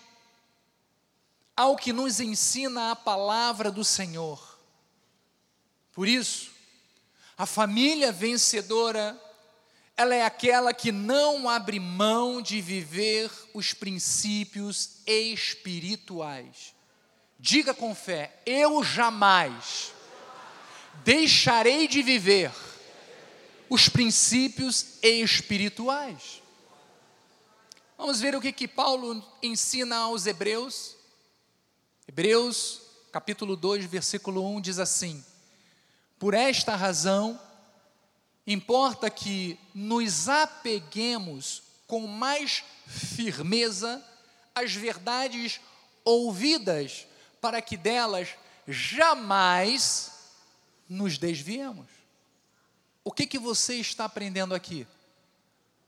ao 1.57 1.77
que 1.77 1.93
nos 1.93 2.21
ensina 2.21 2.93
a 2.93 2.97
palavra 2.97 3.73
do 3.73 3.85
Senhor. 3.85 4.57
Por 5.93 6.07
isso, 6.07 6.53
a 7.37 7.45
família 7.45 8.13
vencedora, 8.13 9.21
ela 9.97 10.15
é 10.15 10.25
aquela 10.25 10.73
que 10.73 10.93
não 10.93 11.49
abre 11.49 11.81
mão 11.81 12.41
de 12.41 12.61
viver 12.61 13.29
os 13.53 13.75
princípios 13.75 15.01
espirituais 15.05 16.79
Diga 17.43 17.73
com 17.73 17.95
fé: 17.95 18.39
eu 18.45 18.85
jamais 18.85 19.95
deixarei 21.03 21.89
de 21.89 22.03
viver 22.03 22.53
os 23.67 23.89
princípios 23.89 24.99
espirituais. 25.03 26.43
Vamos 27.97 28.21
ver 28.21 28.35
o 28.35 28.43
que, 28.43 28.53
que 28.53 28.69
Paulo 28.69 29.25
ensina 29.43 29.97
aos 29.97 30.27
Hebreus. 30.27 30.97
Hebreus, 32.07 32.83
capítulo 33.11 33.57
2, 33.57 33.87
versículo 33.87 34.47
1 34.57 34.61
diz 34.61 34.79
assim: 34.79 35.25
Por 36.19 36.35
esta 36.35 36.77
razão, 36.77 37.41
importa 38.47 39.09
que 39.09 39.59
nos 39.75 40.29
apeguemos 40.29 41.63
com 41.87 42.07
mais 42.07 42.63
firmeza 42.87 44.05
às 44.55 44.75
verdades 44.75 45.59
ouvidas 46.05 47.07
para 47.41 47.63
que 47.63 47.77
delas 47.77 48.29
jamais 48.67 50.13
nos 50.89 51.19
desviemos. 51.19 51.87
O 53.03 53.13
que, 53.13 53.27
que 53.27 53.39
você 53.39 53.77
está 53.77 54.05
aprendendo 54.05 54.55
aqui? 54.55 54.87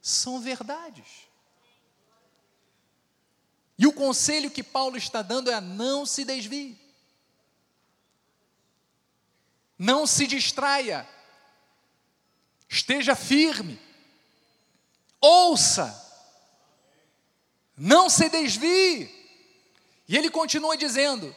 São 0.01 0.41
verdades. 0.41 1.29
E 3.79 3.87
o 3.87 3.93
conselho 3.93 4.51
que 4.51 4.63
Paulo 4.63 4.97
está 4.97 5.23
dando 5.23 5.51
é: 5.51 5.61
não 5.61 6.07
se 6.07 6.25
desvie. 6.25 6.79
Não 9.79 10.07
se 10.07 10.27
distraia. 10.27 11.09
Esteja 12.69 13.15
firme. 13.15 13.81
Ouça. 15.21 15.99
Não 17.77 18.09
se 18.09 18.29
desvie. 18.29 19.11
E 20.09 20.17
ele 20.17 20.31
continua 20.31 20.77
dizendo: 20.77 21.35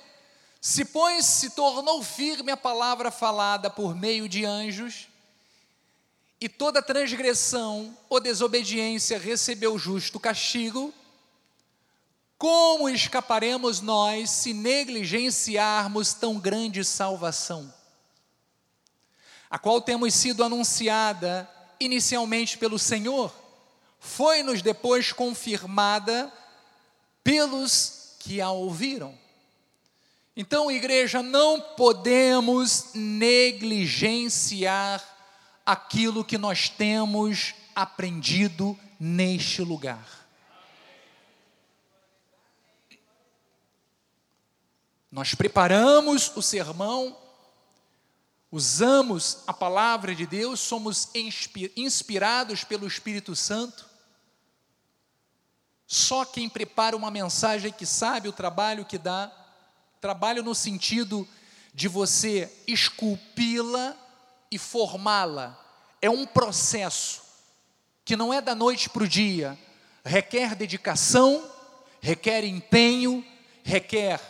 se, 0.68 0.84
pois, 0.84 1.28
se 1.28 1.52
tornou 1.52 2.02
firme 2.02 2.52
a 2.52 2.58
palavra 2.58 3.12
falada 3.12 3.70
por 3.70 3.96
meio 3.96 4.28
de 4.28 4.46
anjos, 4.46 5.08
e 6.42 6.50
toda 6.50 6.82
transgressão 6.82 7.96
ou 8.10 8.20
desobediência 8.20 9.20
recebeu 9.20 9.78
justo 9.78 10.20
castigo, 10.20 10.92
como 12.36 12.90
escaparemos 12.90 13.80
nós 13.80 14.32
se 14.32 14.56
negligenciarmos 14.56 16.16
tão 16.16 16.40
grande 16.40 16.84
salvação? 16.84 17.72
A 19.48 19.60
qual 19.60 19.80
temos 19.80 20.16
sido 20.16 20.44
anunciada 20.44 21.48
inicialmente 21.80 22.58
pelo 22.58 22.80
Senhor, 22.80 23.32
foi-nos 24.00 24.64
depois 24.64 25.12
confirmada 25.12 26.34
pelos 27.24 28.16
que 28.18 28.42
a 28.42 28.50
ouviram. 28.50 29.25
Então, 30.38 30.70
igreja, 30.70 31.24
não 31.24 31.62
podemos 31.62 32.90
negligenciar 32.94 35.02
aquilo 35.66 36.26
que 36.26 36.38
nós 36.38 36.68
temos 36.68 37.56
aprendido 37.74 38.78
neste 39.00 39.62
lugar. 39.62 40.06
Nós 45.10 45.34
preparamos 45.34 46.30
o 46.36 46.42
sermão, 46.42 47.18
usamos 48.52 49.38
a 49.48 49.54
palavra 49.54 50.14
de 50.14 50.28
Deus, 50.28 50.60
somos 50.60 51.12
inspirados 51.78 52.66
pelo 52.66 52.86
Espírito 52.86 53.34
Santo. 53.34 53.86
Só 55.88 56.26
quem 56.26 56.50
prepara 56.50 56.98
uma 56.98 57.10
mensagem 57.10 57.72
que 57.72 57.86
sabe 57.86 58.28
o 58.28 58.34
trabalho 58.34 58.84
que 58.84 58.98
dá, 58.98 59.45
trabalho 60.02 60.44
no 60.44 60.54
sentido 60.54 61.28
de 61.74 61.88
você 61.88 62.52
esculpi-la 62.68 63.96
e 64.52 64.58
formá-la. 64.58 65.60
É 66.02 66.10
um 66.10 66.26
processo 66.26 67.22
que 68.04 68.16
não 68.16 68.34
é 68.34 68.40
da 68.40 68.54
noite 68.54 68.90
para 68.90 69.04
o 69.04 69.08
dia, 69.08 69.58
requer 70.04 70.56
dedicação, 70.56 71.44
requer 72.00 72.44
empenho, 72.44 73.26
requer 73.64 74.22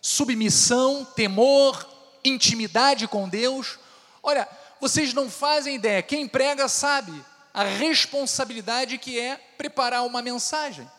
submissão, 0.00 1.04
temor, 1.04 1.86
intimidade 2.24 3.06
com 3.06 3.28
Deus. 3.28 3.78
Olha, 4.22 4.48
vocês 4.80 5.12
não 5.12 5.30
fazem 5.30 5.76
ideia, 5.76 6.02
quem 6.02 6.26
prega 6.26 6.66
sabe 6.66 7.12
a 7.52 7.64
responsabilidade 7.64 8.96
que 8.96 9.20
é 9.20 9.36
preparar 9.58 10.04
uma 10.06 10.22
mensagem. 10.22 10.90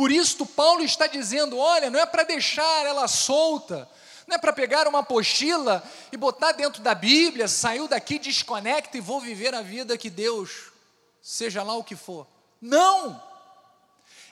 Por 0.00 0.10
isso, 0.10 0.46
Paulo 0.46 0.82
está 0.82 1.06
dizendo: 1.06 1.58
olha, 1.58 1.90
não 1.90 2.00
é 2.00 2.06
para 2.06 2.22
deixar 2.22 2.86
ela 2.86 3.06
solta, 3.06 3.86
não 4.26 4.34
é 4.34 4.38
para 4.38 4.50
pegar 4.50 4.88
uma 4.88 5.00
apostila 5.00 5.84
e 6.10 6.16
botar 6.16 6.52
dentro 6.52 6.80
da 6.80 6.94
Bíblia, 6.94 7.46
saiu 7.46 7.86
daqui, 7.86 8.18
desconecta 8.18 8.96
e 8.96 9.00
vou 9.02 9.20
viver 9.20 9.54
a 9.54 9.60
vida 9.60 9.98
que 9.98 10.08
Deus, 10.08 10.72
seja 11.20 11.62
lá 11.62 11.74
o 11.74 11.84
que 11.84 11.94
for. 11.94 12.26
Não! 12.62 13.22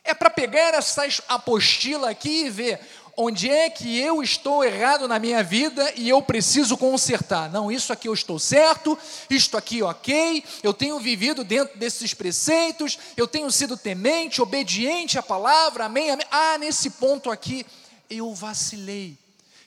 É 0.02 0.14
para 0.14 0.30
pegar 0.30 0.72
essa 0.72 1.02
apostila 1.28 2.08
aqui 2.08 2.46
e 2.46 2.50
ver 2.50 2.80
onde 3.20 3.50
é 3.50 3.68
que 3.68 3.98
eu 3.98 4.22
estou 4.22 4.64
errado 4.64 5.08
na 5.08 5.18
minha 5.18 5.42
vida 5.42 5.92
e 5.96 6.08
eu 6.08 6.22
preciso 6.22 6.76
consertar. 6.76 7.50
Não, 7.50 7.70
isso 7.70 7.92
aqui 7.92 8.06
eu 8.06 8.14
estou 8.14 8.38
certo, 8.38 8.96
isto 9.28 9.56
aqui 9.56 9.82
ok, 9.82 10.44
eu 10.62 10.72
tenho 10.72 11.00
vivido 11.00 11.42
dentro 11.42 11.76
desses 11.76 12.14
preceitos, 12.14 12.96
eu 13.16 13.26
tenho 13.26 13.50
sido 13.50 13.76
temente, 13.76 14.40
obediente 14.40 15.18
à 15.18 15.22
palavra, 15.22 15.86
amém, 15.86 16.12
amém. 16.12 16.24
Ah, 16.30 16.56
nesse 16.58 16.90
ponto 16.90 17.28
aqui 17.28 17.66
eu 18.08 18.32
vacilei 18.32 19.18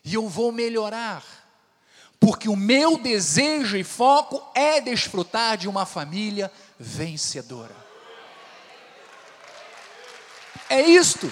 e 0.06 0.14
eu 0.14 0.30
vou 0.30 0.54
melhorar. 0.54 1.22
Porque 2.22 2.48
o 2.48 2.56
meu 2.56 2.98
desejo 2.98 3.76
e 3.76 3.84
foco 3.84 4.42
é 4.56 4.80
desfrutar 4.80 5.58
de 5.58 5.68
uma 5.68 5.86
família 5.86 6.50
vencedora. 6.80 7.76
É 10.70 10.80
isto. 10.82 11.30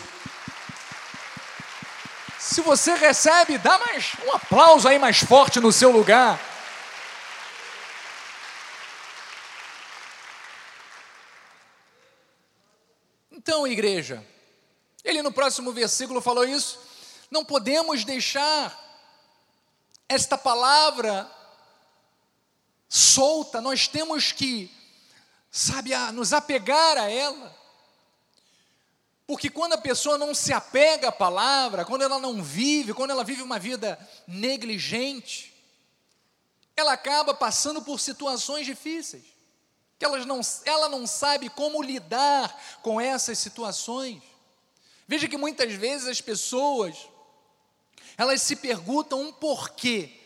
Se 2.39 2.61
você 2.61 2.95
recebe, 2.95 3.57
dá 3.57 3.77
mais 3.77 4.13
um 4.25 4.31
aplauso 4.31 4.87
aí 4.87 4.97
mais 4.97 5.19
forte 5.19 5.59
no 5.59 5.73
seu 5.73 5.91
lugar. 5.91 6.39
Então, 13.29 13.67
igreja, 13.67 14.25
ele 15.03 15.21
no 15.21 15.33
próximo 15.33 15.73
versículo 15.73 16.21
falou 16.21 16.45
isso. 16.45 16.79
Não 17.29 17.43
podemos 17.43 18.05
deixar 18.05 18.73
esta 20.07 20.37
palavra 20.37 21.29
solta, 22.87 23.59
nós 23.59 23.87
temos 23.87 24.31
que, 24.31 24.71
sabe, 25.51 25.91
nos 26.13 26.31
apegar 26.31 26.97
a 26.97 27.11
ela. 27.11 27.58
Porque 29.29 29.47
quando 29.47 29.73
a 29.73 29.77
pessoa 29.77 30.17
não 30.17 30.33
se 30.33 30.51
apega 30.51 31.09
à 31.09 31.11
palavra, 31.11 31.85
quando 31.85 32.01
ela 32.01 32.17
não 32.17 32.41
vive, 32.41 32.95
quando 32.95 33.11
ela 33.11 33.23
vive 33.23 33.43
uma 33.43 33.59
vida 33.59 33.99
negligente, 34.27 35.53
ela 36.75 36.93
acaba 36.93 37.31
passando 37.31 37.79
por 37.79 37.99
situações 37.99 38.65
difíceis. 38.65 39.21
Que 39.99 40.05
elas 40.05 40.25
não, 40.25 40.41
ela 40.65 40.89
não 40.89 41.05
sabe 41.05 41.47
como 41.47 41.83
lidar 41.83 42.59
com 42.81 42.99
essas 42.99 43.37
situações. 43.37 44.19
Veja 45.07 45.27
que 45.27 45.37
muitas 45.37 45.73
vezes 45.73 46.07
as 46.07 46.21
pessoas, 46.21 46.97
elas 48.17 48.41
se 48.41 48.55
perguntam 48.55 49.21
um 49.21 49.31
porquê. 49.31 50.21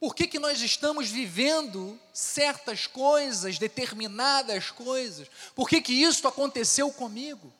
Por 0.00 0.12
que, 0.12 0.26
que 0.26 0.40
nós 0.40 0.60
estamos 0.60 1.08
vivendo 1.08 2.00
certas 2.12 2.84
coisas, 2.84 3.60
determinadas 3.60 4.72
coisas? 4.72 5.30
Por 5.54 5.68
que, 5.68 5.80
que 5.80 5.92
isso 5.92 6.26
aconteceu 6.26 6.90
comigo? 6.90 7.54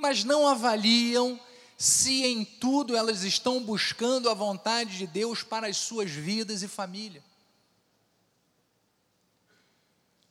Mas 0.00 0.24
não 0.24 0.48
avaliam 0.48 1.38
se 1.76 2.24
em 2.24 2.44
tudo 2.44 2.96
elas 2.96 3.22
estão 3.22 3.62
buscando 3.62 4.28
a 4.28 4.34
vontade 4.34 4.98
de 4.98 5.06
Deus 5.06 5.42
para 5.42 5.66
as 5.66 5.76
suas 5.76 6.10
vidas 6.10 6.62
e 6.62 6.68
família. 6.68 7.22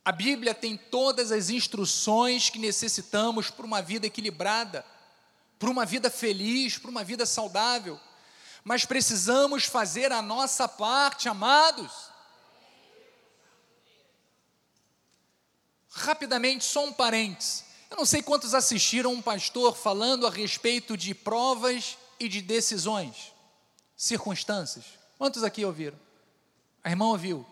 A 0.04 0.12
Bíblia 0.12 0.54
tem 0.54 0.76
todas 0.76 1.32
as 1.32 1.50
instruções 1.50 2.50
que 2.50 2.58
necessitamos 2.58 3.50
para 3.50 3.66
uma 3.66 3.82
vida 3.82 4.08
equilibrada, 4.08 4.86
para 5.58 5.70
uma 5.70 5.86
vida 5.86 6.10
feliz, 6.10 6.78
para 6.78 6.90
uma 6.90 7.04
vida 7.04 7.26
saudável, 7.26 8.00
mas 8.64 8.86
precisamos 8.86 9.66
fazer 9.66 10.12
a 10.12 10.22
nossa 10.22 10.68
parte, 10.68 11.30
amados. 11.30 11.92
Rapidamente, 15.90 16.64
só 16.64 16.86
um 16.86 16.94
parênteses. 16.94 17.69
Eu 17.90 17.98
não 17.98 18.06
sei 18.06 18.22
quantos 18.22 18.54
assistiram 18.54 19.12
um 19.12 19.22
pastor 19.22 19.76
falando 19.76 20.28
a 20.28 20.30
respeito 20.30 20.96
de 20.96 21.16
provas 21.16 21.98
e 22.20 22.30
de 22.30 22.42
decisões, 22.42 23.34
circunstâncias. 23.98 24.86
Quantos 25.18 25.44
aqui 25.44 25.66
ouviram? 25.66 26.00
A 26.84 26.90
irmã 26.90 27.06
ouviu. 27.06 27.46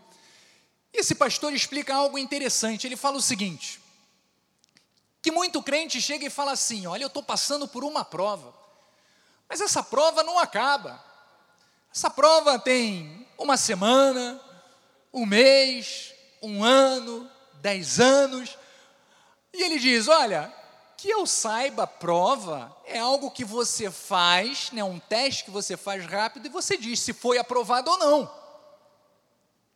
Esse 0.93 1.15
pastor 1.15 1.54
explica 1.54 1.95
algo 1.95 2.17
interessante. 2.17 2.88
Ele 2.88 2.95
fala 2.95 3.17
o 3.17 3.21
seguinte: 3.21 3.82
que 5.21 5.32
muito 5.32 5.62
crente 5.62 6.02
chega 6.02 6.26
e 6.26 6.30
fala 6.30 6.52
assim: 6.52 6.88
Olha, 6.88 7.04
eu 7.04 7.08
estou 7.08 7.23
passando 7.23 7.67
por 7.67 7.84
uma 7.84 8.06
prova, 8.06 8.54
mas 9.50 9.60
essa 9.60 9.84
prova 9.84 10.23
não 10.23 10.39
acaba. 10.39 11.04
Essa 11.93 12.10
prova 12.10 12.60
tem 12.60 13.28
uma 13.38 13.58
semana, 13.58 14.39
um 15.12 15.26
mês, 15.26 16.13
um 16.41 16.63
ano, 16.63 17.30
dez 17.56 18.00
anos. 18.00 18.58
E 19.58 19.63
ele 19.63 19.80
diz: 19.80 20.08
Olha, 20.08 20.54
que 20.96 21.10
eu 21.10 21.26
saiba, 21.26 21.88
prova 21.88 22.76
é 22.86 23.00
algo 23.00 23.32
que 23.32 23.43
você 23.43 23.89
faz, 23.89 24.72
né, 24.72 24.84
um 24.84 25.00
teste 25.00 25.46
que 25.46 25.52
você 25.52 25.76
faz 25.76 26.06
rápido 26.06 26.46
e 26.46 26.50
você 26.50 26.78
diz 26.78 27.00
se 27.00 27.12
foi 27.12 27.39
aprovado 27.39 27.89
ou 27.89 27.98
não. 27.98 28.32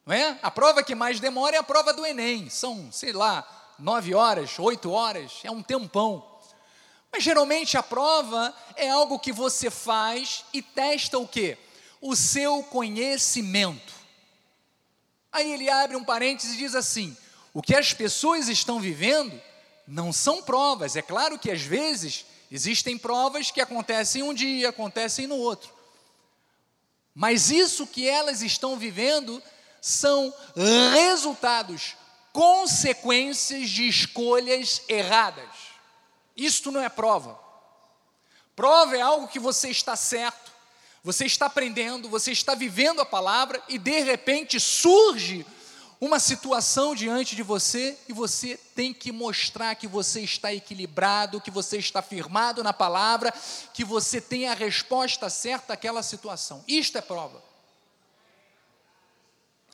Não 0.06 0.14
é? 0.14 0.38
A 0.44 0.52
prova 0.52 0.84
que 0.84 0.94
mais 0.94 1.20
demora 1.20 1.56
é 1.56 1.60
a 1.60 1.64
prova 1.64 1.94
do 1.94 2.06
Enem. 2.06 2.48
São, 2.48 2.92
sei 2.92 3.12
lá, 3.12 3.74
nove 3.80 4.14
horas, 4.14 4.60
oito 4.60 4.92
horas, 4.92 5.40
é 5.44 5.50
um 5.50 5.64
tempão. 5.64 6.28
Mas 7.12 7.24
geralmente 7.24 7.76
a 7.76 7.84
prova 7.84 8.54
é 8.76 8.90
algo 8.90 9.18
que 9.18 9.32
você 9.32 9.72
faz 9.72 10.46
e 10.54 10.62
testa 10.62 11.18
o 11.18 11.28
quê? 11.28 11.58
O 12.00 12.16
seu 12.16 12.62
conhecimento. 12.64 13.94
Aí 15.32 15.52
ele 15.52 15.72
abre 15.72 15.98
um 15.98 16.04
parênteses 16.04 16.54
e 16.54 16.58
diz 16.58 16.76
assim: 16.76 17.18
o 17.52 17.64
que 17.64 17.76
as 17.76 17.94
pessoas 17.94 18.48
estão 18.48 18.80
vivendo 18.80 19.42
não 19.88 20.12
são 20.14 20.42
provas. 20.42 20.96
É 20.96 21.02
claro 21.02 21.38
que 21.38 21.52
às 21.52 21.62
vezes 21.62 22.26
existem 22.52 22.98
provas 22.98 23.52
que 23.52 23.62
acontecem 23.62 24.24
um 24.24 24.34
dia, 24.34 24.70
acontecem 24.70 25.28
no 25.28 25.36
outro. 25.36 25.72
Mas 27.14 27.52
isso 27.52 27.86
que 27.86 28.08
elas 28.08 28.42
estão 28.42 28.78
vivendo 28.78 29.42
são 29.82 30.34
resultados, 30.94 31.96
consequências 32.32 33.70
de 33.70 33.88
escolhas 33.88 34.82
erradas. 34.88 35.50
Isto 36.36 36.72
não 36.72 36.82
é 36.82 36.90
prova. 36.90 37.40
Prova 38.56 38.96
é 38.96 39.02
algo 39.02 39.28
que 39.28 39.40
você 39.40 39.70
está 39.70 39.96
certo, 39.96 40.52
você 41.04 41.26
está 41.26 41.48
aprendendo, 41.48 42.08
você 42.10 42.32
está 42.32 42.54
vivendo 42.54 43.02
a 43.02 43.06
palavra 43.06 43.62
e 43.68 43.78
de 43.78 44.02
repente 44.02 44.60
surge 44.60 45.46
uma 46.02 46.20
situação 46.20 46.96
diante 46.96 47.36
de 47.36 47.44
você 47.44 47.96
e 48.10 48.12
você 48.12 48.58
tem 48.76 48.92
que 48.92 49.12
mostrar 49.12 49.76
que 49.76 49.88
você 49.88 50.22
está 50.22 50.52
equilibrado, 50.52 51.40
que 51.40 51.52
você 51.52 51.78
está 51.78 52.02
firmado 52.02 52.64
na 52.64 52.74
palavra, 52.74 53.32
que 53.72 53.86
você 53.86 54.20
tem 54.20 54.48
a 54.48 54.56
resposta 54.56 55.30
certa 55.30 55.74
àquela 55.74 56.02
situação. 56.02 56.66
Isto 56.68 56.98
é 56.98 57.02
prova. 57.02 57.40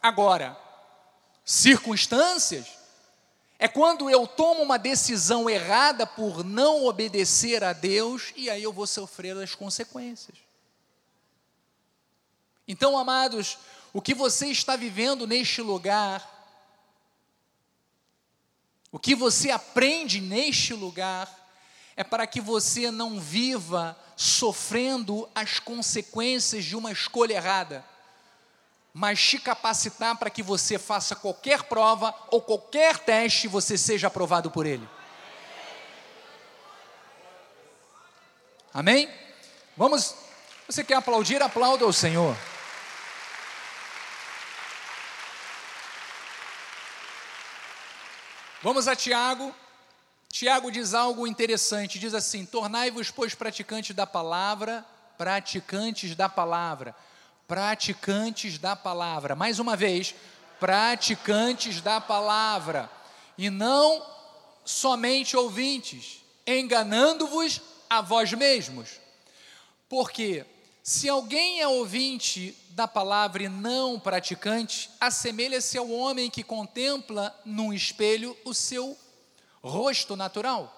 Agora, 0.02 0.60
circunstâncias 1.46 2.68
é 3.58 3.70
quando 3.70 4.10
eu 4.10 4.28
tomo 4.28 4.62
uma 4.62 4.78
decisão 4.78 5.50
errada 5.50 6.06
por 6.06 6.44
não 6.44 6.86
obedecer 6.86 7.64
a 7.64 7.72
Deus 7.72 8.34
e 8.36 8.50
aí 8.50 8.62
eu 8.62 8.74
vou 8.74 8.86
sofrer 8.86 9.38
as 9.38 9.56
consequências. 9.56 10.38
Então, 12.68 12.98
amados, 12.98 13.58
o 13.98 14.02
que 14.02 14.14
você 14.14 14.46
está 14.46 14.76
vivendo 14.76 15.26
neste 15.26 15.60
lugar, 15.60 16.24
o 18.92 19.00
que 19.00 19.16
você 19.16 19.50
aprende 19.50 20.22
neste 20.22 20.76
lugar, 20.76 21.28
é 21.96 22.04
para 22.04 22.28
que 22.28 22.40
você 22.40 22.92
não 22.92 23.20
viva 23.20 23.98
sofrendo 24.16 25.28
as 25.34 25.58
consequências 25.58 26.64
de 26.64 26.76
uma 26.76 26.92
escolha 26.92 27.34
errada, 27.34 27.84
mas 28.94 29.20
te 29.20 29.40
capacitar 29.40 30.16
para 30.16 30.30
que 30.30 30.44
você 30.44 30.78
faça 30.78 31.16
qualquer 31.16 31.64
prova 31.64 32.14
ou 32.30 32.40
qualquer 32.40 33.00
teste 33.00 33.48
e 33.48 33.50
você 33.50 33.80
seja 33.80 34.06
aprovado 34.06 34.52
por 34.52 34.68
ele. 34.68 34.88
Amém? 38.72 39.10
Vamos, 39.76 40.14
você 40.70 40.84
quer 40.84 40.98
aplaudir? 40.98 41.42
Aplauda 41.42 41.84
ao 41.84 41.92
Senhor. 41.92 42.38
Vamos 48.68 48.86
a 48.86 48.98
Tiago. 48.98 49.56
Tiago 50.28 50.70
diz 50.70 50.94
algo 50.94 51.26
interessante, 51.26 51.98
diz 51.98 52.14
assim: 52.14 52.46
Tornai-vos, 52.46 53.10
pois, 53.10 53.34
praticantes 53.34 53.96
da 53.96 54.06
palavra, 54.06 54.86
praticantes 55.18 56.18
da 56.18 56.28
palavra, 56.28 56.94
praticantes 57.48 58.58
da 58.58 58.76
palavra. 58.76 59.36
Mais 59.36 59.58
uma 59.60 59.78
vez, 59.78 60.14
praticantes 60.60 61.80
da 61.80 62.02
palavra, 62.02 62.92
e 63.38 63.50
não 63.50 64.06
somente 64.66 65.38
ouvintes, 65.38 66.22
enganando-vos 66.46 67.62
a 67.90 68.02
vós 68.02 68.34
mesmos. 68.34 69.00
Porque 69.88 70.46
se 70.88 71.10
alguém 71.10 71.60
é 71.60 71.68
ouvinte 71.68 72.58
da 72.70 72.88
palavra 72.88 73.44
e 73.44 73.50
não 73.50 74.00
praticante, 74.00 74.90
assemelha-se 75.02 75.78
ao 75.78 75.92
homem 75.92 76.30
que 76.30 76.46
contempla 76.46 77.38
num 77.44 77.74
espelho 77.74 78.38
o 78.46 78.54
seu 78.54 78.98
rosto 79.62 80.16
natural. 80.16 80.74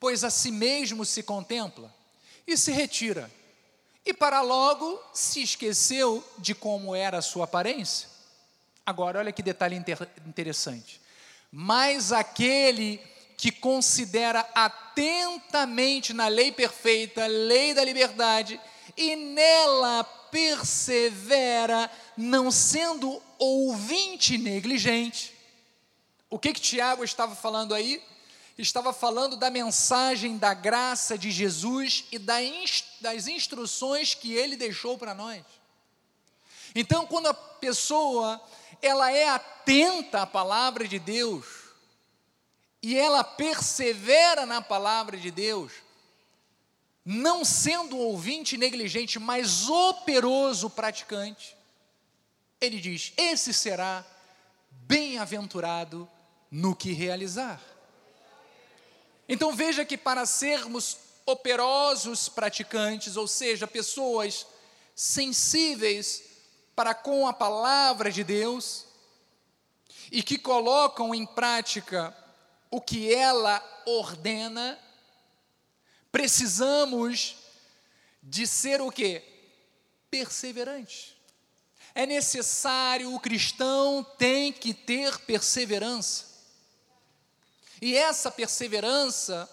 Pois 0.00 0.24
a 0.24 0.28
si 0.28 0.50
mesmo 0.50 1.04
se 1.04 1.22
contempla 1.22 1.94
e 2.44 2.56
se 2.56 2.72
retira, 2.72 3.30
e 4.04 4.12
para 4.12 4.40
logo 4.40 5.00
se 5.12 5.40
esqueceu 5.40 6.28
de 6.38 6.52
como 6.52 6.96
era 6.96 7.18
a 7.18 7.22
sua 7.22 7.44
aparência. 7.44 8.08
Agora, 8.84 9.20
olha 9.20 9.30
que 9.30 9.40
detalhe 9.40 9.80
interessante. 10.26 11.00
Mas 11.48 12.10
aquele 12.10 13.00
que 13.36 13.50
considera 13.50 14.48
atentamente 14.54 16.12
na 16.12 16.28
lei 16.28 16.52
perfeita, 16.52 17.26
lei 17.26 17.74
da 17.74 17.84
liberdade, 17.84 18.60
e 18.96 19.16
nela 19.16 20.04
persevera, 20.04 21.90
não 22.16 22.50
sendo 22.50 23.20
ouvinte 23.38 24.38
negligente. 24.38 25.34
O 26.30 26.38
que 26.38 26.52
que 26.52 26.60
Tiago 26.60 27.04
estava 27.04 27.34
falando 27.34 27.74
aí? 27.74 28.02
Estava 28.56 28.92
falando 28.92 29.36
da 29.36 29.50
mensagem 29.50 30.38
da 30.38 30.54
graça 30.54 31.18
de 31.18 31.30
Jesus 31.30 32.04
e 32.12 32.18
das 32.18 33.26
instruções 33.26 34.14
que 34.14 34.32
ele 34.32 34.56
deixou 34.56 34.96
para 34.96 35.14
nós. 35.14 35.42
Então, 36.74 37.06
quando 37.06 37.26
a 37.26 37.34
pessoa 37.34 38.40
ela 38.82 39.10
é 39.10 39.28
atenta 39.28 40.22
à 40.22 40.26
palavra 40.26 40.86
de 40.86 40.98
Deus, 40.98 41.63
e 42.84 42.98
ela 42.98 43.24
persevera 43.24 44.44
na 44.44 44.60
palavra 44.60 45.16
de 45.16 45.30
Deus, 45.30 45.72
não 47.02 47.42
sendo 47.42 47.96
ouvinte 47.96 48.58
negligente, 48.58 49.18
mas 49.18 49.70
operoso 49.70 50.68
praticante, 50.68 51.56
ele 52.60 52.78
diz: 52.78 53.14
esse 53.16 53.54
será 53.54 54.04
bem-aventurado 54.70 56.06
no 56.50 56.76
que 56.76 56.92
realizar. 56.92 57.58
Então 59.26 59.56
veja 59.56 59.82
que 59.86 59.96
para 59.96 60.26
sermos 60.26 60.98
operosos 61.24 62.28
praticantes, 62.28 63.16
ou 63.16 63.26
seja, 63.26 63.66
pessoas 63.66 64.46
sensíveis 64.94 66.22
para 66.76 66.94
com 66.94 67.26
a 67.26 67.32
palavra 67.32 68.12
de 68.12 68.22
Deus 68.22 68.84
e 70.12 70.22
que 70.22 70.36
colocam 70.36 71.14
em 71.14 71.24
prática 71.24 72.14
o 72.74 72.80
que 72.80 73.14
ela 73.14 73.62
ordena, 73.86 74.76
precisamos 76.10 77.36
de 78.20 78.48
ser 78.48 78.80
o 78.80 78.90
que? 78.90 79.22
Perseverante. 80.10 81.16
É 81.94 82.04
necessário, 82.04 83.14
o 83.14 83.20
cristão 83.20 84.02
tem 84.18 84.52
que 84.52 84.74
ter 84.74 85.16
perseverança. 85.20 86.24
E 87.80 87.96
essa 87.96 88.28
perseverança, 88.28 89.48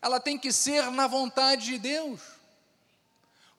ela 0.00 0.18
tem 0.18 0.38
que 0.38 0.50
ser 0.50 0.90
na 0.90 1.06
vontade 1.06 1.66
de 1.66 1.78
Deus. 1.78 2.22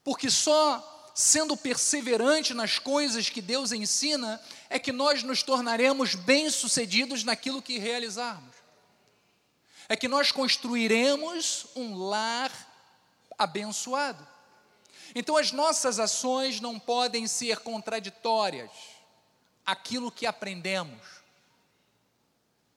Porque 0.03 0.31
só 0.31 1.11
sendo 1.13 1.55
perseverante 1.55 2.55
nas 2.55 2.79
coisas 2.79 3.29
que 3.29 3.39
Deus 3.39 3.71
ensina, 3.71 4.41
é 4.67 4.79
que 4.79 4.91
nós 4.91 5.21
nos 5.21 5.43
tornaremos 5.43 6.15
bem-sucedidos 6.15 7.23
naquilo 7.23 7.61
que 7.61 7.77
realizarmos 7.77 8.58
é 9.89 9.95
que 9.95 10.07
nós 10.07 10.31
construiremos 10.31 11.65
um 11.75 11.97
lar 11.97 12.51
abençoado. 13.35 14.25
Então 15.15 15.35
as 15.35 15.51
nossas 15.51 15.99
ações 15.99 16.61
não 16.61 16.79
podem 16.79 17.25
ser 17.25 17.57
contraditórias 17.59 18.69
aquilo 19.65 20.11
que 20.11 20.27
aprendemos. 20.27 21.19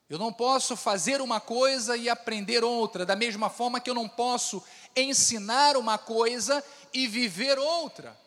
Eu 0.09 0.17
não 0.17 0.33
posso 0.33 0.75
fazer 0.75 1.21
uma 1.21 1.39
coisa 1.39 1.95
e 1.95 2.09
aprender 2.09 2.63
outra, 2.63 3.05
da 3.05 3.15
mesma 3.15 3.49
forma 3.49 3.79
que 3.79 3.89
eu 3.89 3.95
não 3.95 4.09
posso 4.09 4.63
ensinar 4.95 5.77
uma 5.77 5.97
coisa 5.97 6.63
e 6.91 7.07
viver 7.07 7.57
outra. 7.59 8.19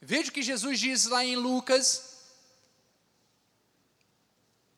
Veja 0.00 0.30
o 0.30 0.32
que 0.32 0.42
Jesus 0.42 0.78
diz 0.78 1.06
lá 1.06 1.24
em 1.24 1.36
Lucas, 1.36 2.16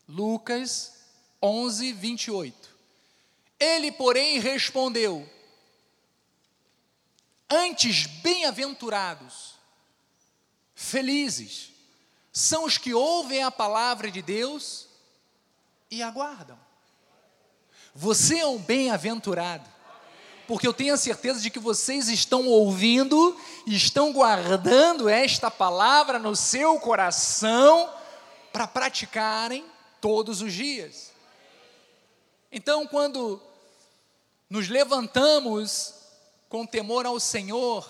Lucas 0.09 0.95
11, 1.43 1.93
28. 1.93 2.78
Ele, 3.59 3.91
porém, 3.91 4.39
respondeu: 4.39 5.29
Antes 7.51 8.07
bem-aventurados, 8.07 9.55
felizes, 10.75 11.71
são 12.33 12.65
os 12.65 12.79
que 12.79 12.95
ouvem 12.95 13.43
a 13.43 13.51
palavra 13.51 14.11
de 14.11 14.23
Deus 14.23 14.87
e 15.91 16.03
aguardam. 16.03 16.59
Você 17.95 18.39
é 18.39 18.47
um 18.47 18.59
bem-aventurado, 18.59 19.69
porque 20.47 20.67
eu 20.67 20.73
tenho 20.73 20.95
a 20.95 20.99
certeza 20.99 21.41
de 21.41 21.51
que 21.51 21.59
vocês 21.59 22.09
estão 22.09 22.47
ouvindo 22.47 23.37
estão 23.67 24.13
guardando 24.13 25.09
esta 25.09 25.51
palavra 25.51 26.19
no 26.19 26.37
seu 26.37 26.79
coração 26.79 27.93
para 28.53 28.69
praticarem 28.69 29.65
todos 30.01 30.43
os 30.43 30.53
dias. 30.53 31.13
Então, 32.53 32.87
quando 32.87 33.43
nos 34.49 34.69
levantamos 34.69 35.95
com 36.49 36.67
temor 36.67 37.05
ao 37.05 37.21
Senhor, 37.21 37.87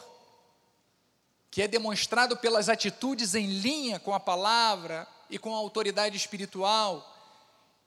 que 1.51 1.63
é 1.63 1.69
demonstrado 1.69 2.37
pelas 2.37 2.69
atitudes 2.69 3.35
em 3.35 3.47
linha 3.47 3.99
com 3.99 4.13
a 4.13 4.21
palavra 4.21 5.07
e 5.31 5.39
com 5.39 5.55
a 5.55 5.59
autoridade 5.59 6.17
espiritual, 6.17 7.15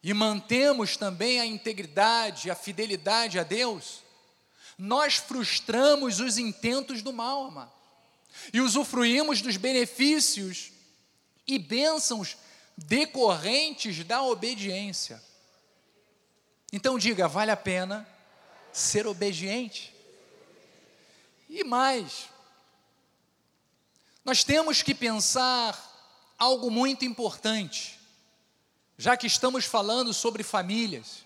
e 0.03 0.13
mantemos 0.13 0.97
também 0.97 1.39
a 1.39 1.45
integridade, 1.45 2.49
a 2.49 2.55
fidelidade 2.55 3.37
a 3.37 3.43
Deus, 3.43 4.01
nós 4.77 5.15
frustramos 5.15 6.19
os 6.19 6.37
intentos 6.37 7.01
do 7.03 7.13
mal, 7.13 7.45
amado, 7.45 7.71
e 8.51 8.59
usufruímos 8.59 9.41
dos 9.41 9.57
benefícios 9.57 10.71
e 11.45 11.59
bênçãos 11.59 12.37
decorrentes 12.75 14.03
da 14.03 14.23
obediência. 14.23 15.21
Então 16.73 16.97
diga, 16.97 17.27
vale 17.27 17.51
a 17.51 17.57
pena 17.57 18.07
ser 18.71 19.07
obediente. 19.07 19.93
E 21.49 21.63
mais, 21.63 22.29
nós 24.23 24.43
temos 24.43 24.81
que 24.81 24.95
pensar 24.95 25.77
algo 26.37 26.71
muito 26.71 27.05
importante, 27.05 27.99
já 28.97 29.17
que 29.17 29.27
estamos 29.27 29.65
falando 29.65 30.13
sobre 30.13 30.43
famílias, 30.43 31.25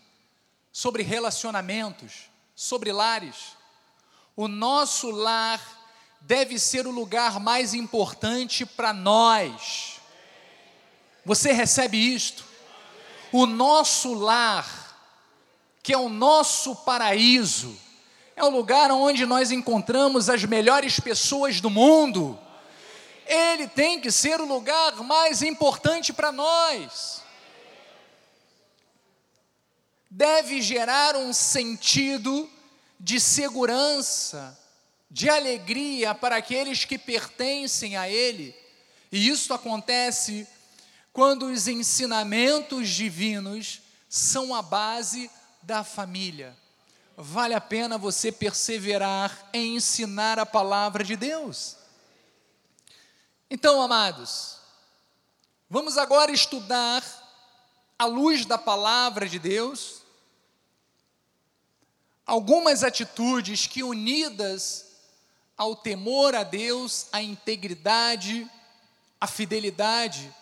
sobre 0.71 1.03
relacionamentos, 1.03 2.29
sobre 2.55 2.91
lares. 2.91 3.55
O 4.35 4.47
nosso 4.47 5.11
lar 5.11 5.61
deve 6.21 6.57
ser 6.57 6.87
o 6.87 6.91
lugar 6.91 7.39
mais 7.39 7.73
importante 7.73 8.65
para 8.65 8.91
nós. 8.91 10.01
Você 11.23 11.51
recebe 11.51 11.97
isto? 11.97 12.43
O 13.31 13.45
nosso 13.45 14.13
lar 14.13 14.84
que 15.85 15.93
é 15.93 15.97
o 15.97 16.09
nosso 16.09 16.75
paraíso, 16.77 17.79
é 18.35 18.43
o 18.43 18.49
lugar 18.49 18.89
onde 18.89 19.23
nós 19.23 19.51
encontramos 19.51 20.31
as 20.31 20.43
melhores 20.43 20.99
pessoas 20.99 21.61
do 21.61 21.69
mundo. 21.69 22.39
Ele 23.27 23.67
tem 23.67 24.01
que 24.01 24.09
ser 24.09 24.41
o 24.41 24.47
lugar 24.47 24.95
mais 25.03 25.43
importante 25.43 26.11
para 26.11 26.31
nós. 26.31 27.21
deve 30.09 30.59
gerar 30.59 31.15
um 31.17 31.31
sentido 31.31 32.49
de 32.97 33.19
segurança, 33.19 34.57
de 35.11 35.29
alegria 35.29 36.15
para 36.15 36.37
aqueles 36.37 36.83
que 36.83 36.97
pertencem 36.97 37.95
a 37.95 38.09
Ele. 38.09 38.55
E 39.11 39.27
isso 39.27 39.53
acontece 39.53 40.47
quando 41.13 41.45
os 41.45 41.67
ensinamentos 41.67 42.89
divinos 42.89 43.81
são 44.09 44.55
a 44.55 44.63
base 44.63 45.29
da 45.65 45.83
família. 45.83 46.55
Vale 47.17 47.53
a 47.53 47.61
pena 47.61 47.97
você 47.97 48.31
perseverar 48.31 49.49
em 49.51 49.75
ensinar 49.75 50.37
a 50.37 50.45
palavra 50.45 51.03
de 51.03 51.15
Deus. 51.15 51.75
Então, 53.49 53.81
amados, 53.81 54.57
vamos 55.69 55.97
agora 55.97 56.31
estudar, 56.31 57.03
à 57.97 58.05
luz 58.05 58.45
da 58.45 58.57
palavra 58.57 59.27
de 59.27 59.39
Deus, 59.39 60.01
algumas 62.25 62.83
atitudes 62.83 63.65
que, 63.65 63.81
unidas 63.81 64.85
ao 65.57 65.75
temor 65.75 66.35
a 66.35 66.43
Deus, 66.43 67.07
à 67.11 67.21
integridade, 67.21 68.49
à 69.19 69.25
fidelidade, 69.25 70.33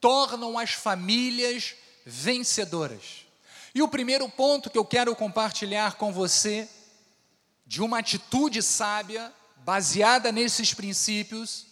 tornam 0.00 0.58
as 0.58 0.70
famílias 0.70 1.74
vencedoras. 2.06 3.23
E 3.74 3.82
o 3.82 3.88
primeiro 3.88 4.28
ponto 4.28 4.70
que 4.70 4.78
eu 4.78 4.84
quero 4.84 5.16
compartilhar 5.16 5.94
com 5.94 6.12
você, 6.12 6.68
de 7.66 7.82
uma 7.82 7.98
atitude 7.98 8.62
sábia, 8.62 9.32
baseada 9.56 10.30
nesses 10.30 10.72
princípios, 10.72 11.66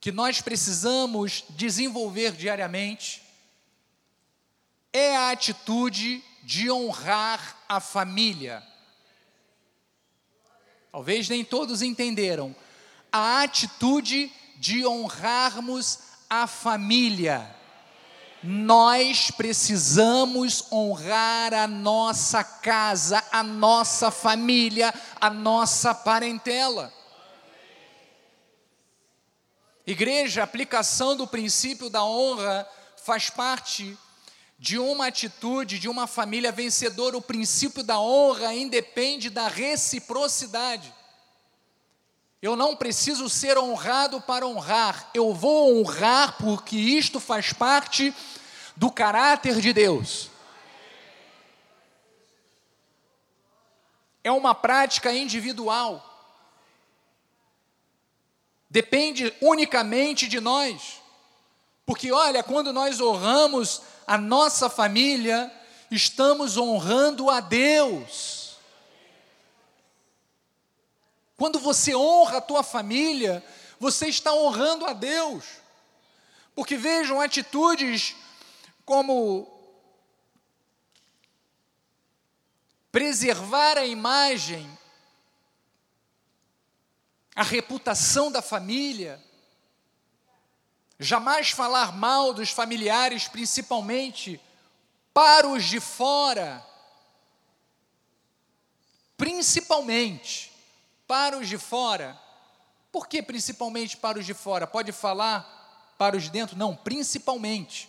que 0.00 0.12
nós 0.12 0.42
precisamos 0.42 1.44
desenvolver 1.50 2.32
diariamente, 2.32 3.22
é 4.92 5.16
a 5.16 5.30
atitude 5.30 6.22
de 6.42 6.70
honrar 6.70 7.56
a 7.68 7.80
família. 7.80 8.62
Talvez 10.92 11.28
nem 11.28 11.44
todos 11.44 11.80
entenderam. 11.80 12.54
A 13.10 13.42
atitude 13.42 14.30
de 14.56 14.86
honrarmos 14.86 15.98
a 16.28 16.46
família. 16.46 17.57
Nós 18.42 19.30
precisamos 19.32 20.70
honrar 20.70 21.52
a 21.52 21.66
nossa 21.66 22.44
casa, 22.44 23.22
a 23.32 23.42
nossa 23.42 24.10
família, 24.10 24.94
a 25.20 25.28
nossa 25.28 25.92
parentela. 25.92 26.92
Igreja, 29.84 30.42
a 30.42 30.44
aplicação 30.44 31.16
do 31.16 31.26
princípio 31.26 31.90
da 31.90 32.04
honra 32.04 32.68
faz 33.02 33.28
parte 33.28 33.96
de 34.58 34.78
uma 34.78 35.06
atitude, 35.06 35.78
de 35.78 35.88
uma 35.88 36.06
família 36.06 36.52
vencedora, 36.52 37.16
o 37.16 37.22
princípio 37.22 37.82
da 37.82 37.98
honra 37.98 38.52
independe 38.54 39.30
da 39.30 39.48
reciprocidade. 39.48 40.92
Eu 42.40 42.54
não 42.54 42.76
preciso 42.76 43.28
ser 43.28 43.58
honrado 43.58 44.20
para 44.20 44.46
honrar, 44.46 45.10
eu 45.12 45.34
vou 45.34 45.80
honrar 45.80 46.36
porque 46.38 46.76
isto 46.76 47.18
faz 47.18 47.52
parte 47.52 48.14
do 48.76 48.92
caráter 48.92 49.60
de 49.60 49.72
Deus. 49.72 50.30
É 54.22 54.30
uma 54.30 54.54
prática 54.54 55.12
individual, 55.12 56.04
depende 58.70 59.34
unicamente 59.40 60.28
de 60.28 60.38
nós, 60.38 61.00
porque 61.84 62.12
olha, 62.12 62.42
quando 62.44 62.72
nós 62.72 63.00
honramos 63.00 63.82
a 64.06 64.16
nossa 64.16 64.70
família, 64.70 65.50
estamos 65.90 66.56
honrando 66.56 67.30
a 67.30 67.40
Deus. 67.40 68.37
Quando 71.38 71.60
você 71.60 71.94
honra 71.94 72.38
a 72.38 72.40
tua 72.40 72.64
família, 72.64 73.44
você 73.78 74.08
está 74.08 74.34
honrando 74.34 74.84
a 74.84 74.92
Deus. 74.92 75.44
Porque 76.52 76.76
vejam 76.76 77.20
atitudes 77.20 78.16
como 78.84 79.46
preservar 82.90 83.78
a 83.78 83.86
imagem, 83.86 84.68
a 87.36 87.44
reputação 87.44 88.32
da 88.32 88.42
família, 88.42 89.22
jamais 90.98 91.50
falar 91.50 91.96
mal 91.96 92.34
dos 92.34 92.50
familiares, 92.50 93.28
principalmente 93.28 94.40
para 95.14 95.46
os 95.46 95.62
de 95.64 95.78
fora. 95.78 96.66
Principalmente 99.16 100.57
para 101.08 101.36
os 101.36 101.48
de 101.48 101.58
fora. 101.58 102.16
Por 102.92 103.08
que 103.08 103.20
principalmente 103.20 103.96
para 103.96 104.18
os 104.18 104.26
de 104.26 104.34
fora? 104.34 104.66
Pode 104.66 104.92
falar 104.92 105.94
para 105.98 106.16
os 106.16 106.22
de 106.22 106.30
dentro? 106.30 106.56
Não, 106.56 106.76
principalmente. 106.76 107.88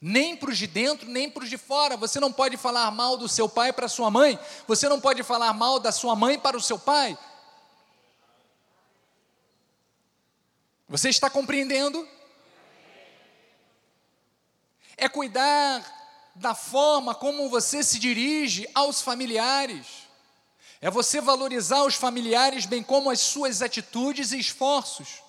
Nem 0.00 0.36
para 0.36 0.50
os 0.50 0.56
de 0.56 0.66
dentro, 0.66 1.08
nem 1.08 1.28
para 1.28 1.42
os 1.42 1.50
de 1.50 1.58
fora. 1.58 1.96
Você 1.96 2.18
não 2.18 2.32
pode 2.32 2.56
falar 2.56 2.90
mal 2.90 3.16
do 3.16 3.28
seu 3.28 3.48
pai 3.48 3.72
para 3.72 3.88
sua 3.88 4.10
mãe. 4.10 4.38
Você 4.66 4.88
não 4.88 5.00
pode 5.00 5.22
falar 5.22 5.52
mal 5.52 5.78
da 5.78 5.92
sua 5.92 6.16
mãe 6.16 6.38
para 6.38 6.56
o 6.56 6.62
seu 6.62 6.78
pai. 6.78 7.18
Você 10.88 11.08
está 11.08 11.28
compreendendo? 11.28 12.08
é 14.96 15.08
cuidar 15.08 15.84
da 16.34 16.54
forma 16.54 17.14
como 17.14 17.48
você 17.48 17.82
se 17.82 17.98
dirige 17.98 18.66
aos 18.74 19.02
familiares, 19.02 20.05
é 20.86 20.90
você 20.90 21.20
valorizar 21.20 21.82
os 21.82 21.96
familiares, 21.96 22.64
bem 22.64 22.80
como 22.80 23.10
as 23.10 23.18
suas 23.18 23.60
atitudes 23.60 24.30
e 24.30 24.38
esforços. 24.38 25.20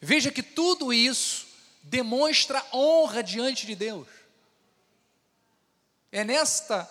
Veja 0.00 0.30
que 0.30 0.40
tudo 0.40 0.92
isso 0.92 1.48
demonstra 1.82 2.64
honra 2.72 3.20
diante 3.20 3.66
de 3.66 3.74
Deus. 3.74 4.06
É 6.12 6.22
nesta 6.22 6.88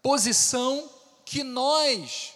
posição 0.00 0.88
que 1.24 1.42
nós, 1.42 2.32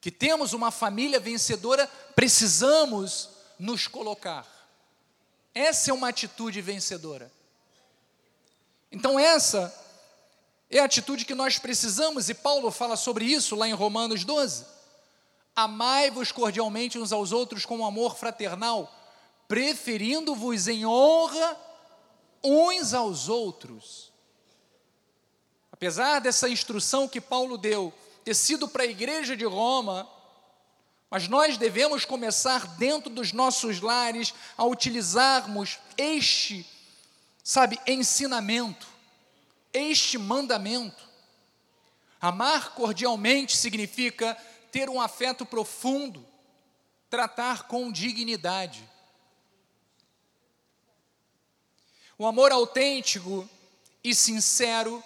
que 0.00 0.10
temos 0.10 0.54
uma 0.54 0.70
família 0.70 1.20
vencedora, 1.20 1.86
precisamos 2.14 3.28
nos 3.58 3.86
colocar. 3.86 4.46
Essa 5.54 5.90
é 5.90 5.92
uma 5.92 6.08
atitude 6.08 6.62
vencedora. 6.62 7.30
Então, 8.90 9.20
essa 9.20 9.68
é 10.70 10.80
a 10.80 10.84
atitude 10.84 11.24
que 11.24 11.34
nós 11.34 11.58
precisamos, 11.58 12.28
e 12.28 12.34
Paulo 12.34 12.70
fala 12.70 12.96
sobre 12.96 13.24
isso 13.24 13.54
lá 13.54 13.68
em 13.68 13.72
Romanos 13.72 14.24
12. 14.24 14.64
Amai-vos 15.54 16.32
cordialmente 16.32 16.98
uns 16.98 17.12
aos 17.12 17.32
outros 17.32 17.64
com 17.64 17.86
amor 17.86 18.16
fraternal, 18.16 18.92
preferindo-vos 19.48 20.68
em 20.68 20.84
honra 20.84 21.56
uns 22.42 22.92
aos 22.92 23.28
outros. 23.28 24.12
Apesar 25.70 26.20
dessa 26.20 26.48
instrução 26.48 27.08
que 27.08 27.20
Paulo 27.20 27.56
deu 27.56 27.92
ter 28.24 28.34
sido 28.34 28.66
para 28.66 28.82
a 28.82 28.86
igreja 28.86 29.36
de 29.36 29.44
Roma, 29.44 30.08
mas 31.10 31.28
nós 31.28 31.56
devemos 31.56 32.04
começar 32.04 32.66
dentro 32.76 33.08
dos 33.08 33.32
nossos 33.32 33.80
lares 33.80 34.34
a 34.56 34.64
utilizarmos 34.64 35.78
este 35.96 36.66
sabe, 37.46 37.78
ensinamento, 37.86 38.88
este 39.78 40.18
mandamento. 40.18 41.06
Amar 42.20 42.74
cordialmente 42.74 43.56
significa 43.56 44.36
ter 44.72 44.88
um 44.88 45.00
afeto 45.00 45.44
profundo, 45.44 46.26
tratar 47.08 47.64
com 47.64 47.92
dignidade. 47.92 48.88
O 52.18 52.26
amor 52.26 52.50
autêntico 52.52 53.48
e 54.02 54.14
sincero 54.14 55.02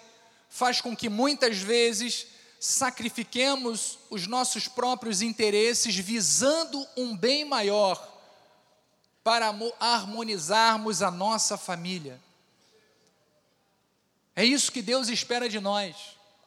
faz 0.49 0.79
com 0.79 0.95
que 0.95 1.09
muitas 1.09 1.57
vezes 1.57 2.27
sacrifiquemos 2.59 3.97
os 4.09 4.27
nossos 4.27 4.67
próprios 4.67 5.21
interesses 5.21 5.95
visando 5.95 6.85
um 6.95 7.17
bem 7.17 7.43
maior 7.43 8.07
para 9.23 9.53
harmonizarmos 9.79 11.01
a 11.01 11.09
nossa 11.09 11.57
família. 11.57 12.19
É 14.35 14.45
isso 14.45 14.71
que 14.71 14.81
Deus 14.81 15.09
espera 15.09 15.49
de 15.49 15.59
nós. 15.59 15.95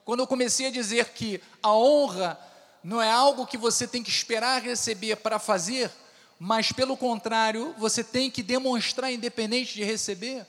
Quando 0.04 0.20
eu 0.20 0.26
comecei 0.26 0.66
a 0.66 0.70
dizer 0.70 1.10
que 1.10 1.40
a 1.62 1.72
honra 1.72 2.38
não 2.82 3.00
é 3.00 3.10
algo 3.10 3.46
que 3.46 3.56
você 3.56 3.86
tem 3.86 4.02
que 4.02 4.10
esperar 4.10 4.62
receber 4.62 5.16
para 5.16 5.38
fazer, 5.38 5.90
mas 6.38 6.72
pelo 6.72 6.96
contrário, 6.96 7.74
você 7.78 8.04
tem 8.04 8.30
que 8.30 8.42
demonstrar 8.42 9.12
independente 9.12 9.74
de 9.74 9.84
receber. 9.84 10.46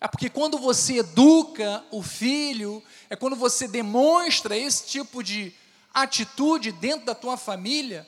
É 0.00 0.08
porque 0.08 0.28
quando 0.28 0.58
você 0.58 0.98
educa 0.98 1.84
o 1.90 2.02
filho, 2.02 2.82
é 3.08 3.16
quando 3.16 3.36
você 3.36 3.66
demonstra 3.66 4.56
esse 4.56 4.86
tipo 4.86 5.22
de 5.22 5.52
atitude 5.92 6.72
dentro 6.72 7.06
da 7.06 7.14
tua 7.14 7.36
família, 7.36 8.06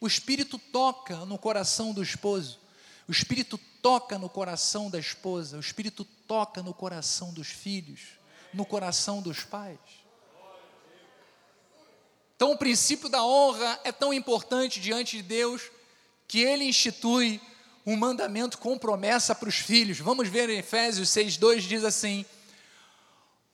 o 0.00 0.06
Espírito 0.06 0.58
toca 0.58 1.16
no 1.24 1.38
coração 1.38 1.92
do 1.92 2.02
esposo, 2.02 2.58
o 3.08 3.12
Espírito 3.12 3.58
toca 3.82 4.18
no 4.18 4.28
coração 4.28 4.90
da 4.90 4.98
esposa, 4.98 5.56
o 5.56 5.60
Espírito 5.60 6.06
toca 6.28 6.62
no 6.62 6.74
coração 6.74 7.32
dos 7.32 7.48
filhos, 7.48 8.00
no 8.52 8.64
coração 8.64 9.22
dos 9.22 9.42
pais. 9.42 9.78
Então, 12.36 12.52
o 12.52 12.58
princípio 12.58 13.08
da 13.08 13.24
honra 13.24 13.80
é 13.82 13.90
tão 13.90 14.12
importante 14.12 14.78
diante 14.78 15.16
de 15.16 15.22
Deus 15.24 15.70
que 16.28 16.40
ele 16.40 16.64
institui 16.64 17.40
um 17.84 17.96
mandamento 17.96 18.58
com 18.58 18.78
promessa 18.78 19.34
para 19.34 19.48
os 19.48 19.56
filhos. 19.56 19.98
Vamos 19.98 20.28
ver 20.28 20.50
em 20.50 20.58
Efésios 20.58 21.08
6,2 21.08 21.60
diz 21.60 21.82
assim: 21.82 22.24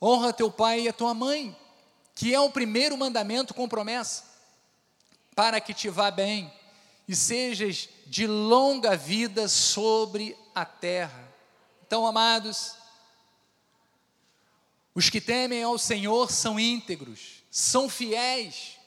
Honra 0.03 0.33
teu 0.33 0.51
pai 0.51 0.83
e 0.83 0.89
a 0.89 0.93
tua 0.93 1.15
mãe, 1.15 1.57
que 2.15 2.35
é 2.35 2.41
o 2.41 2.51
primeiro 2.51 2.99
mandamento 2.99 3.55
com 3.55 3.69
promessa, 3.69 4.25
para 5.35 5.61
que 5.61 5.73
te 5.73 5.89
vá 5.89 6.11
bem 6.11 6.53
e 7.07 7.15
sejas 7.15 7.89
de 8.07 8.27
longa 8.27 8.97
vida 8.97 9.49
sobre 9.49 10.37
a 10.55 10.65
terra. 10.65 11.24
Então, 11.95 12.09
amados, 12.09 12.75
os 14.93 15.09
que 15.09 15.21
temem 15.21 15.63
ao 15.63 15.79
Senhor 15.79 16.29
são 16.29 16.59
íntegros, 16.59 17.45
são 17.49 17.89
fiéis, 17.89 18.81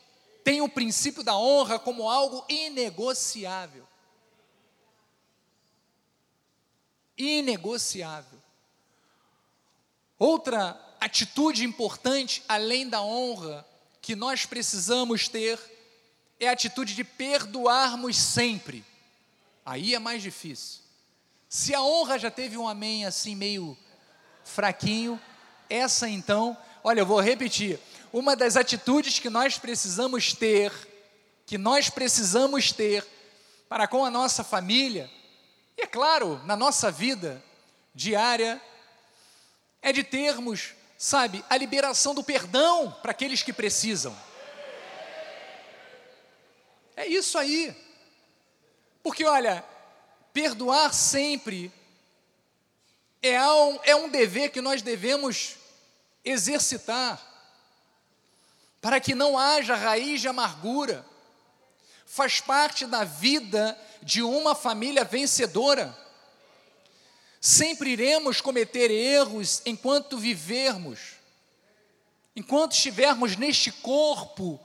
têm 0.44 0.60
o 0.60 0.68
princípio 0.68 1.24
da 1.24 1.34
honra 1.38 1.80
como 1.80 2.10
algo 2.10 2.44
inegociável. 2.50 3.88
Inegociável. 7.18 8.44
Outra 10.20 10.78
atitude 11.00 11.64
importante, 11.64 12.44
além 12.46 12.90
da 12.90 13.02
honra, 13.02 13.66
que 14.02 14.18
nós 14.18 14.46
precisamos 14.46 15.30
ter, 15.30 15.58
é 16.42 16.50
a 16.50 16.52
atitude 16.52 16.94
de 16.94 17.06
perdoarmos 17.06 18.18
sempre. 18.18 18.84
Aí 19.66 19.96
é 19.96 20.00
mais 20.00 20.22
difícil. 20.22 20.87
Se 21.50 21.74
a 21.74 21.82
honra 21.82 22.20
já 22.20 22.30
teve 22.30 22.58
um 22.58 22.68
amém 22.68 23.06
assim 23.06 23.36
meio 23.36 23.78
fraquinho, 24.44 25.20
essa 25.70 26.10
então, 26.10 26.58
olha, 26.84 27.02
eu 27.02 27.06
vou 27.06 27.22
repetir. 27.22 27.80
Uma 28.12 28.36
das 28.36 28.58
atitudes 28.58 29.20
que 29.20 29.30
nós 29.30 29.58
precisamos 29.58 30.34
ter, 30.34 30.74
que 31.46 31.58
nós 31.58 31.90
precisamos 31.90 32.72
ter 32.72 33.06
para 33.70 33.88
com 33.88 34.04
a 34.04 34.10
nossa 34.10 34.44
família, 34.44 35.10
e 35.78 35.84
é 35.84 35.88
claro, 35.88 36.42
na 36.46 36.56
nossa 36.56 36.90
vida 36.92 37.44
diária, 37.94 38.62
é 39.82 39.94
de 39.94 40.04
termos, 40.04 40.74
sabe, 40.98 41.46
a 41.50 41.56
liberação 41.56 42.14
do 42.14 42.24
perdão 42.24 42.92
para 43.02 43.12
aqueles 43.12 43.44
que 43.44 43.54
precisam. 43.54 44.16
É 46.96 47.06
isso 47.06 47.38
aí. 47.38 47.76
Porque, 49.04 49.24
olha, 49.24 49.64
perdoar 50.38 50.94
sempre 50.94 51.72
é 53.24 53.44
um, 53.44 53.80
é 53.82 53.96
um 53.96 54.08
dever 54.08 54.52
que 54.52 54.62
nós 54.62 54.84
devemos 54.84 55.56
exercitar, 56.24 57.20
para 58.80 59.00
que 59.00 59.16
não 59.16 59.36
haja 59.36 59.74
raiz 59.74 60.22
de 60.22 60.28
amargura. 60.28 61.04
Faz 62.06 62.40
parte 62.40 62.86
da 62.86 63.04
vida 63.04 63.76
de 64.04 64.22
uma 64.22 64.54
família 64.54 65.04
vencedora. 65.04 65.98
Sempre 67.42 67.90
iremos 67.90 68.40
cometer 68.40 68.92
erros 68.92 69.64
enquanto 69.66 70.20
vivermos, 70.20 71.14
enquanto 72.36 72.74
estivermos 72.74 73.36
neste 73.36 73.72
corpo 73.72 74.60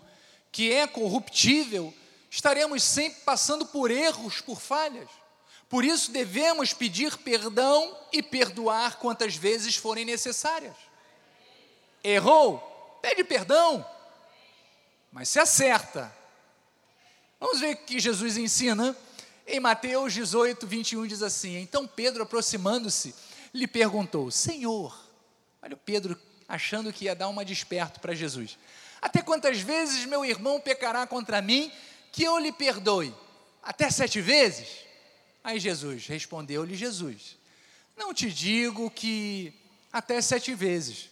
que 0.53 0.71
é 0.71 0.87
corruptível, 0.87 1.95
estaremos 2.31 2.83
sempre 2.83 3.23
passando 3.23 3.65
por 3.65 3.91
erros, 3.91 4.43
por 4.43 4.61
falhas. 4.61 5.22
Por 5.73 5.87
isso 5.87 6.13
devemos 6.13 6.75
pedir 6.75 7.17
perdão 7.17 7.97
e 8.13 8.23
perdoar 8.23 8.99
quantas 8.99 9.37
vezes 9.37 9.75
forem 9.75 10.05
necessárias. 10.05 10.77
Errou? 12.05 12.59
Pede 13.01 13.25
perdão, 13.25 13.83
mas 15.11 15.31
se 15.31 15.41
acerta. 15.41 16.15
Vamos 17.41 17.59
ver 17.61 17.73
o 17.73 17.77
que 17.87 17.99
Jesus 17.99 18.37
ensina. 18.37 18.95
Em 19.47 19.59
Mateus 19.61 20.13
18, 20.13 20.67
21 20.67 21.07
diz 21.07 21.23
assim: 21.23 21.57
Então 21.57 21.87
Pedro, 21.87 22.25
aproximando-se, 22.25 23.15
lhe 23.55 23.67
perguntou: 23.67 24.31
Senhor, 24.31 24.95
olha 25.63 25.73
o 25.73 25.79
Pedro 25.79 26.21
achando 26.47 26.93
que 26.93 27.07
ia 27.07 27.15
dar 27.15 27.29
uma 27.29 27.47
desperto 27.47 27.99
para 27.99 28.15
Jesus. 28.15 28.59
Até 29.01 29.23
quantas 29.23 29.59
vezes 29.61 30.05
meu 30.05 30.23
irmão 30.23 30.61
pecará 30.61 31.07
contra 31.07 31.41
mim 31.41 31.73
que 32.13 32.25
eu 32.25 32.37
lhe 32.37 32.53
perdoe? 32.53 33.15
Até 33.63 33.89
sete 33.91 34.21
vezes? 34.21 34.92
Aí 35.45 35.59
Jesus, 35.59 36.07
respondeu-lhe 36.07 36.75
Jesus: 36.75 37.37
Não 37.97 38.15
te 38.15 38.31
digo 38.31 38.91
que 38.91 39.53
até 39.93 40.21
sete 40.21 40.55
vezes, 40.55 41.11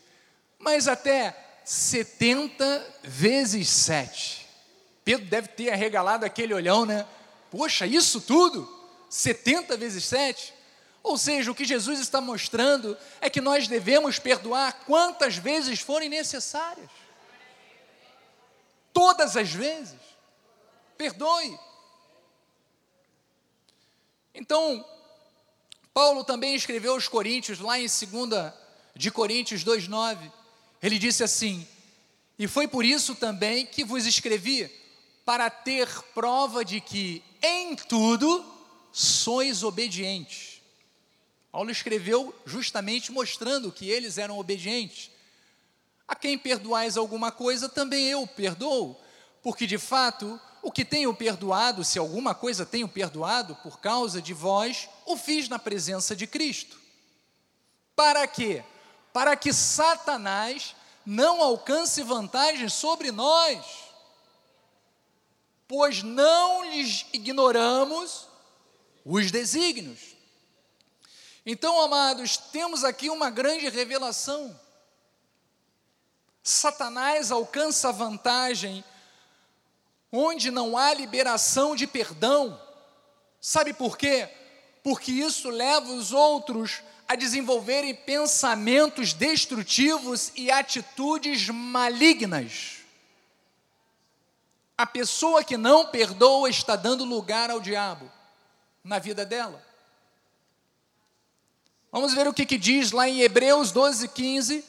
mas 0.59 0.89
até 0.89 1.37
setenta 1.65 2.87
vezes 3.03 3.69
sete. 3.69 4.49
Pedro 5.05 5.27
deve 5.27 5.49
ter 5.49 5.71
arregalado 5.71 6.25
aquele 6.25 6.55
olhão, 6.55 6.85
né? 6.85 7.07
Poxa, 7.51 7.87
isso 7.87 8.21
tudo? 8.21 8.81
70 9.09 9.77
vezes 9.77 10.05
7? 10.05 10.55
Ou 11.03 11.19
seja, 11.19 11.51
o 11.51 11.55
que 11.55 11.65
Jesus 11.65 11.99
está 11.99 12.21
mostrando 12.21 12.97
é 13.21 13.29
que 13.29 13.41
nós 13.41 13.67
devemos 13.67 14.19
perdoar 14.19 14.85
quantas 14.87 15.37
vezes 15.37 15.81
forem 15.81 16.09
necessárias. 16.09 16.89
Todas 18.93 19.37
as 19.37 19.51
vezes. 19.51 19.99
Perdoe. 20.97 21.59
Então, 24.35 24.85
Paulo 25.93 26.25
também 26.25 26.55
escreveu 26.55 26.93
aos 26.93 27.09
Coríntios, 27.09 27.59
lá 27.59 27.79
em 27.79 27.87
2 27.87 28.53
de 28.95 29.11
Coríntios 29.11 29.65
2,9, 29.65 30.31
ele 30.83 30.99
disse 30.99 31.23
assim: 31.23 31.67
E 32.39 32.47
foi 32.47 32.69
por 32.69 32.85
isso 32.85 33.15
também 33.15 33.67
que 33.67 33.85
vos 33.85 34.07
escrevi, 34.07 34.71
para 35.25 35.51
ter 35.51 35.89
prova 36.15 36.65
de 36.65 36.81
que 36.81 37.23
em 37.43 37.77
tudo 37.77 38.45
sois 38.93 39.63
obedientes. 39.63 40.61
Paulo 41.53 41.71
escreveu 41.71 42.35
justamente 42.47 43.11
mostrando 43.11 43.73
que 43.73 43.91
eles 43.91 44.19
eram 44.19 44.39
obedientes. 44.39 45.11
A 46.07 46.15
quem 46.15 46.39
perdoais 46.39 46.97
alguma 46.97 47.31
coisa, 47.33 47.69
também 47.69 48.07
eu 48.07 48.27
perdoo, 48.27 48.97
porque 49.43 49.67
de 49.67 49.79
fato 49.79 50.41
o 50.63 50.71
que 50.71 50.85
tenho 50.85 51.15
perdoado, 51.15 51.85
se 51.85 51.99
alguma 51.99 52.35
coisa 52.35 52.67
tenho 52.67 52.89
perdoado 52.89 53.55
por 53.57 53.81
causa 53.81 54.21
de 54.21 54.35
vós, 54.35 54.89
o 55.07 55.17
fiz 55.17 55.49
na 55.49 55.59
presença 55.59 56.15
de 56.15 56.27
Cristo. 56.27 56.79
Para 57.97 58.27
quê? 58.27 58.63
Para 59.13 59.37
que 59.37 59.53
Satanás 59.53 60.75
não 61.05 61.43
alcance 61.43 62.03
vantagem 62.03 62.69
sobre 62.69 63.11
nós 63.11 63.91
pois 65.71 66.03
não 66.03 66.69
lhes 66.69 67.07
ignoramos 67.13 68.27
os 69.05 69.31
desígnios. 69.31 70.17
Então, 71.47 71.81
amados, 71.81 72.37
temos 72.37 72.83
aqui 72.83 73.09
uma 73.09 73.31
grande 73.31 73.69
revelação. 73.69 74.59
Satanás 76.43 77.31
alcança 77.31 77.93
vantagem 77.93 78.83
onde 80.13 80.51
não 80.51 80.77
há 80.77 80.93
liberação 80.93 81.77
de 81.77 81.87
perdão. 81.87 82.61
Sabe 83.41 83.73
por 83.73 83.97
quê? 83.97 84.29
Porque 84.83 85.13
isso 85.13 85.51
leva 85.51 85.93
os 85.93 86.13
outros 86.13 86.83
a 87.07 87.15
desenvolverem 87.15 87.95
pensamentos 87.95 89.13
destrutivos 89.13 90.31
e 90.37 90.51
atitudes 90.51 91.49
malignas. 91.49 92.79
A 94.79 94.87
pessoa 94.87 95.45
que 95.45 95.57
não 95.57 95.87
perdoa 95.87 96.49
está 96.49 96.77
dando 96.77 97.05
lugar 97.05 97.51
ao 97.51 97.61
diabo 97.61 98.11
na 98.83 98.99
vida 98.99 99.27
dela. 99.27 99.63
Vamos 101.93 102.15
ver 102.15 102.29
o 102.29 102.33
que, 102.33 102.47
que 102.47 102.57
diz 102.57 102.93
lá 102.93 103.09
em 103.09 103.21
Hebreus 103.21 103.73
12, 103.73 104.09
15. 104.09 104.65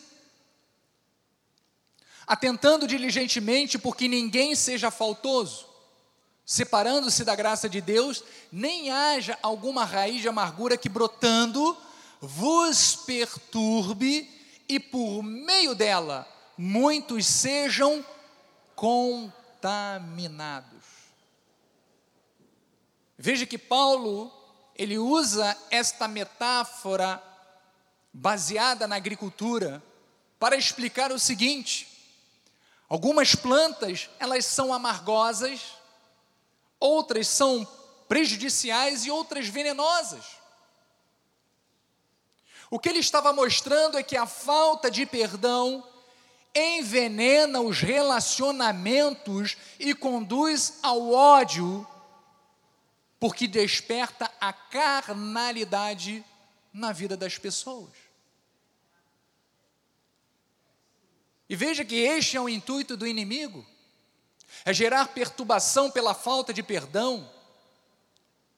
Atentando 2.31 2.87
diligentemente 2.87 3.77
porque 3.77 4.07
ninguém 4.07 4.55
seja 4.55 4.89
faltoso, 4.89 5.67
separando-se 6.45 7.25
da 7.25 7.35
graça 7.35 7.67
de 7.67 7.81
Deus, 7.81 8.23
nem 8.49 8.89
haja 8.89 9.37
alguma 9.43 9.83
raiz 9.83 10.21
de 10.21 10.29
amargura 10.29 10.77
que 10.77 10.87
brotando 10.87 11.77
vos 12.21 12.95
perturbe 12.95 14.29
e 14.69 14.79
por 14.79 15.21
meio 15.21 15.75
dela 15.75 16.25
muitos 16.57 17.25
sejam 17.25 18.01
contaminados. 18.77 20.85
Veja 23.17 23.45
que 23.45 23.57
Paulo, 23.57 24.31
ele 24.73 24.97
usa 24.97 25.57
esta 25.69 26.07
metáfora 26.07 27.21
baseada 28.13 28.87
na 28.87 28.95
agricultura 28.95 29.83
para 30.39 30.55
explicar 30.55 31.11
o 31.11 31.19
seguinte: 31.19 31.90
algumas 32.91 33.35
plantas, 33.35 34.09
elas 34.19 34.45
são 34.45 34.73
amargosas, 34.73 35.61
outras 36.77 37.25
são 37.25 37.65
prejudiciais 38.09 39.05
e 39.05 39.09
outras 39.09 39.47
venenosas. 39.47 40.25
O 42.69 42.77
que 42.77 42.89
ele 42.89 42.99
estava 42.99 43.31
mostrando 43.31 43.97
é 43.97 44.03
que 44.03 44.17
a 44.17 44.25
falta 44.25 44.91
de 44.91 45.05
perdão 45.05 45.87
envenena 46.53 47.61
os 47.61 47.79
relacionamentos 47.79 49.55
e 49.79 49.95
conduz 49.95 50.77
ao 50.83 51.13
ódio, 51.13 51.87
porque 53.21 53.47
desperta 53.47 54.29
a 54.37 54.51
carnalidade 54.51 56.25
na 56.73 56.91
vida 56.91 57.15
das 57.15 57.37
pessoas. 57.37 58.10
E 61.51 61.55
veja 61.57 61.83
que 61.83 61.95
este 61.95 62.37
é 62.37 62.39
o 62.39 62.47
intuito 62.47 62.95
do 62.95 63.05
inimigo: 63.05 63.65
é 64.63 64.73
gerar 64.73 65.09
perturbação 65.09 65.91
pela 65.91 66.13
falta 66.13 66.53
de 66.53 66.63
perdão, 66.63 67.29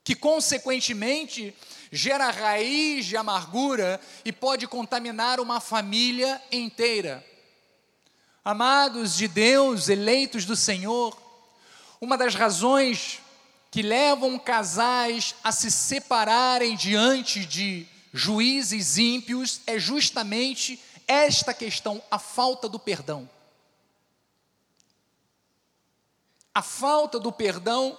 que 0.04 0.14
consequentemente 0.14 1.56
gera 1.92 2.30
raiz 2.30 3.08
de 3.08 3.18
amargura 3.18 4.00
e 4.24 4.32
pode 4.32 4.68
contaminar 4.68 5.40
uma 5.40 5.60
família 5.60 6.40
inteira. 6.52 7.26
Amados 8.46 9.18
de 9.18 9.28
Deus, 9.28 9.90
eleitos 9.90 10.46
do 10.46 10.56
Senhor, 10.56 11.20
uma 12.00 12.16
das 12.16 12.36
razões 12.36 13.22
que 13.72 13.82
levam 13.82 14.38
casais 14.38 15.34
a 15.44 15.52
se 15.52 15.72
separarem 15.72 16.76
diante 16.76 17.44
de 17.44 17.88
juízes 18.14 19.00
ímpios 19.00 19.62
é 19.66 19.80
justamente 19.80 20.80
esta 21.08 21.54
questão, 21.54 22.02
a 22.10 22.20
falta 22.20 22.68
do 22.70 22.80
perdão. 22.80 23.30
A 26.54 26.62
falta 26.62 27.20
do 27.20 27.32
perdão 27.32 27.98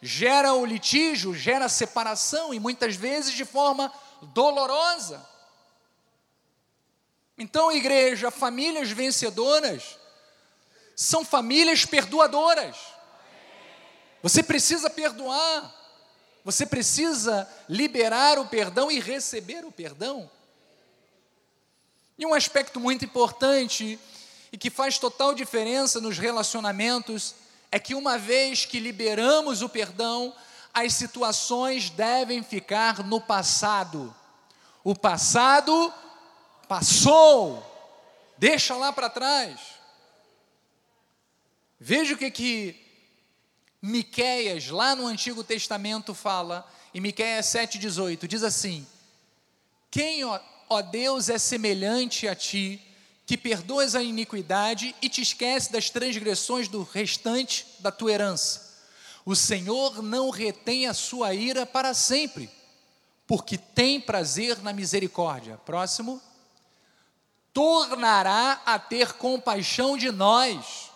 gera 0.00 0.52
o 0.54 0.66
litígio, 0.66 1.34
gera 1.34 1.66
a 1.66 1.68
separação 1.68 2.52
e 2.52 2.58
muitas 2.58 2.96
vezes 2.96 3.32
de 3.32 3.44
forma 3.44 3.92
dolorosa. 4.20 5.24
Então, 7.38 7.70
igreja, 7.70 8.30
famílias 8.30 8.90
vencedoras 8.90 9.98
são 10.94 11.24
famílias 11.24 11.84
perdoadoras. 11.84 12.76
Você 14.22 14.42
precisa 14.42 14.90
perdoar, 14.90 15.72
você 16.44 16.66
precisa 16.66 17.48
liberar 17.68 18.38
o 18.38 18.46
perdão 18.46 18.90
e 18.90 19.00
receber 19.00 19.64
o 19.64 19.72
perdão. 19.72 20.30
E 22.18 22.26
um 22.26 22.34
aspecto 22.34 22.78
muito 22.78 23.04
importante 23.04 23.98
e 24.52 24.58
que 24.58 24.70
faz 24.70 24.98
total 24.98 25.34
diferença 25.34 26.00
nos 26.00 26.18
relacionamentos 26.18 27.34
é 27.70 27.78
que 27.78 27.94
uma 27.94 28.18
vez 28.18 28.66
que 28.66 28.78
liberamos 28.78 29.62
o 29.62 29.68
perdão, 29.68 30.34
as 30.74 30.92
situações 30.92 31.88
devem 31.88 32.42
ficar 32.42 33.02
no 33.02 33.20
passado. 33.20 34.14
O 34.84 34.94
passado 34.94 35.92
passou, 36.68 37.64
deixa 38.36 38.74
lá 38.76 38.92
para 38.92 39.08
trás. 39.08 39.58
Veja 41.80 42.14
o 42.14 42.16
que 42.18 42.30
que 42.30 42.82
Miqueias, 43.80 44.68
lá 44.68 44.94
no 44.94 45.06
Antigo 45.06 45.42
Testamento, 45.42 46.14
fala, 46.14 46.70
em 46.94 47.00
Miqueias 47.00 47.46
7,18, 47.46 48.26
diz 48.28 48.42
assim: 48.42 48.86
Quem, 49.90 50.22
ó, 50.72 50.82
Deus, 50.82 51.28
é 51.28 51.38
semelhante 51.38 52.26
a 52.26 52.34
ti, 52.34 52.80
que 53.26 53.36
perdoas 53.36 53.94
a 53.94 54.02
iniquidade 54.02 54.94
e 55.00 55.08
te 55.08 55.20
esquece 55.20 55.70
das 55.70 55.90
transgressões 55.90 56.66
do 56.68 56.82
restante 56.82 57.66
da 57.80 57.92
tua 57.92 58.12
herança. 58.12 58.72
O 59.24 59.36
Senhor 59.36 60.02
não 60.02 60.30
retém 60.30 60.86
a 60.86 60.94
sua 60.94 61.32
ira 61.34 61.64
para 61.64 61.94
sempre, 61.94 62.50
porque 63.26 63.56
tem 63.56 64.00
prazer 64.00 64.60
na 64.62 64.72
misericórdia. 64.72 65.56
Próximo. 65.64 66.20
Tornará 67.52 68.62
a 68.64 68.78
ter 68.78 69.12
compaixão 69.12 69.96
de 69.96 70.10
nós, 70.10 70.90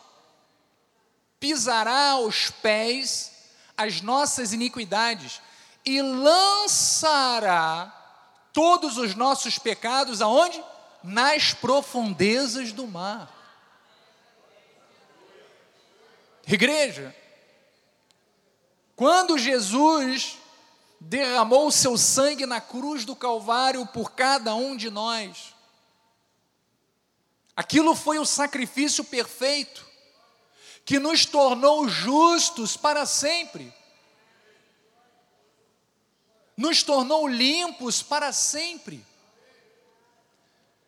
pisará 1.39 2.13
aos 2.13 2.51
pés 2.51 3.33
as 3.77 4.01
nossas 4.01 4.55
iniquidades 4.55 5.41
e 5.85 6.01
lançará 6.03 7.96
todos 8.57 8.97
os 8.97 9.15
nossos 9.15 9.59
pecados 9.59 10.23
aonde? 10.23 10.65
nas 11.07 11.55
profundezas 11.55 12.73
do 12.73 12.87
mar. 12.87 13.33
Igreja, 16.47 17.15
quando 18.97 19.39
Jesus 19.39 20.37
derramou 21.01 21.69
o 21.69 21.73
seu 21.73 21.97
sangue 21.97 22.45
na 22.45 22.61
cruz 22.61 23.05
do 23.05 23.15
Calvário 23.15 23.87
por 23.87 24.13
cada 24.13 24.55
um 24.55 24.77
de 24.77 24.91
nós, 24.91 25.55
aquilo 27.55 27.95
foi 27.95 28.19
o 28.19 28.27
sacrifício 28.27 29.05
perfeito 29.05 29.87
que 30.85 30.99
nos 30.99 31.25
tornou 31.25 31.89
justos 31.89 32.77
para 32.77 33.07
sempre, 33.07 33.73
nos 36.57 36.83
tornou 36.83 37.29
limpos 37.29 38.03
para 38.03 38.33
sempre. 38.33 39.05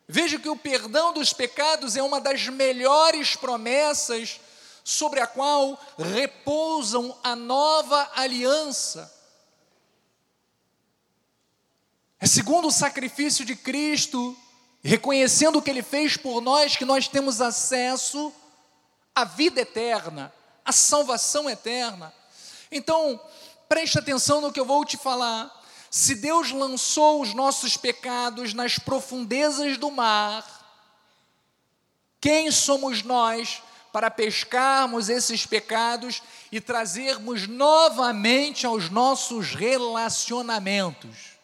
Veja 0.06 0.38
que 0.38 0.48
o 0.48 0.56
perdão 0.56 1.12
dos 1.12 1.32
pecados 1.34 1.94
é 1.94 2.02
uma 2.02 2.20
das 2.20 2.48
melhores 2.48 3.36
promessas 3.36 4.40
sobre 4.82 5.20
a 5.20 5.26
qual 5.26 5.78
repousam 5.98 7.14
a 7.22 7.36
nova 7.36 8.10
aliança. 8.14 9.14
É 12.18 12.26
segundo 12.26 12.68
o 12.68 12.72
sacrifício 12.72 13.44
de 13.44 13.54
Cristo, 13.54 14.34
reconhecendo 14.82 15.58
o 15.58 15.62
que 15.62 15.68
ele 15.68 15.82
fez 15.82 16.16
por 16.16 16.40
nós, 16.40 16.74
que 16.74 16.86
nós 16.86 17.06
temos 17.06 17.42
acesso 17.42 18.32
à 19.14 19.24
vida 19.24 19.60
eterna, 19.60 20.32
à 20.64 20.72
salvação 20.72 21.50
eterna. 21.50 22.14
Então, 22.72 23.20
preste 23.68 23.98
atenção 23.98 24.40
no 24.40 24.50
que 24.50 24.58
eu 24.58 24.64
vou 24.64 24.84
te 24.86 24.96
falar. 24.96 25.57
Se 25.90 26.14
Deus 26.14 26.50
lançou 26.50 27.22
os 27.22 27.32
nossos 27.32 27.76
pecados 27.76 28.52
nas 28.52 28.78
profundezas 28.78 29.78
do 29.78 29.90
mar, 29.90 30.44
quem 32.20 32.50
somos 32.50 33.02
nós 33.02 33.62
para 33.92 34.10
pescarmos 34.10 35.08
esses 35.08 35.46
pecados 35.46 36.22
e 36.52 36.60
trazermos 36.60 37.46
novamente 37.46 38.66
aos 38.66 38.90
nossos 38.90 39.54
relacionamentos? 39.54 41.38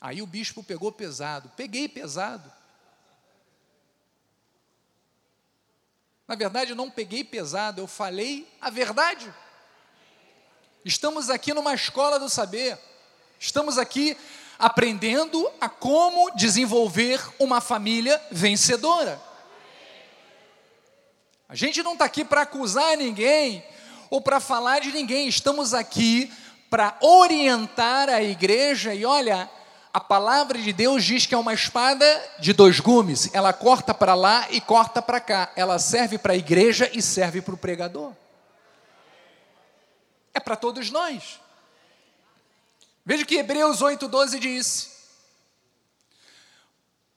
Aí 0.00 0.22
o 0.22 0.26
bispo 0.26 0.62
pegou 0.62 0.92
pesado, 0.92 1.50
peguei 1.56 1.88
pesado. 1.88 2.52
Na 6.28 6.34
verdade, 6.34 6.70
eu 6.70 6.76
não 6.76 6.90
peguei 6.90 7.24
pesado, 7.24 7.80
eu 7.80 7.86
falei 7.86 8.48
a 8.60 8.68
verdade. 8.68 9.32
Estamos 10.84 11.30
aqui 11.30 11.52
numa 11.54 11.74
escola 11.74 12.18
do 12.18 12.28
saber. 12.28 12.78
Estamos 13.38 13.78
aqui 13.78 14.16
aprendendo 14.58 15.50
a 15.60 15.68
como 15.68 16.30
desenvolver 16.34 17.20
uma 17.38 17.60
família 17.60 18.20
vencedora. 18.30 19.20
A 21.48 21.54
gente 21.54 21.82
não 21.82 21.92
está 21.92 22.04
aqui 22.04 22.24
para 22.24 22.42
acusar 22.42 22.96
ninguém 22.96 23.64
ou 24.10 24.20
para 24.20 24.40
falar 24.40 24.80
de 24.80 24.92
ninguém, 24.92 25.28
estamos 25.28 25.74
aqui 25.74 26.32
para 26.70 26.96
orientar 27.00 28.08
a 28.08 28.22
igreja 28.22 28.94
e 28.94 29.04
olha, 29.04 29.48
a 29.92 30.00
palavra 30.00 30.58
de 30.58 30.72
Deus 30.72 31.04
diz 31.04 31.26
que 31.26 31.34
é 31.34 31.38
uma 31.38 31.54
espada 31.54 32.04
de 32.38 32.52
dois 32.52 32.80
gumes, 32.80 33.30
ela 33.32 33.52
corta 33.52 33.94
para 33.94 34.14
lá 34.14 34.46
e 34.50 34.60
corta 34.60 35.00
para 35.00 35.20
cá, 35.20 35.50
ela 35.56 35.78
serve 35.78 36.18
para 36.18 36.32
a 36.32 36.36
igreja 36.36 36.90
e 36.92 37.00
serve 37.00 37.40
para 37.40 37.54
o 37.54 37.58
pregador. 37.58 38.12
É 40.34 40.40
para 40.40 40.56
todos 40.56 40.90
nós. 40.90 41.40
Veja 43.08 43.24
que 43.24 43.36
Hebreus 43.36 43.78
8,12 43.78 44.40
diz: 44.40 44.90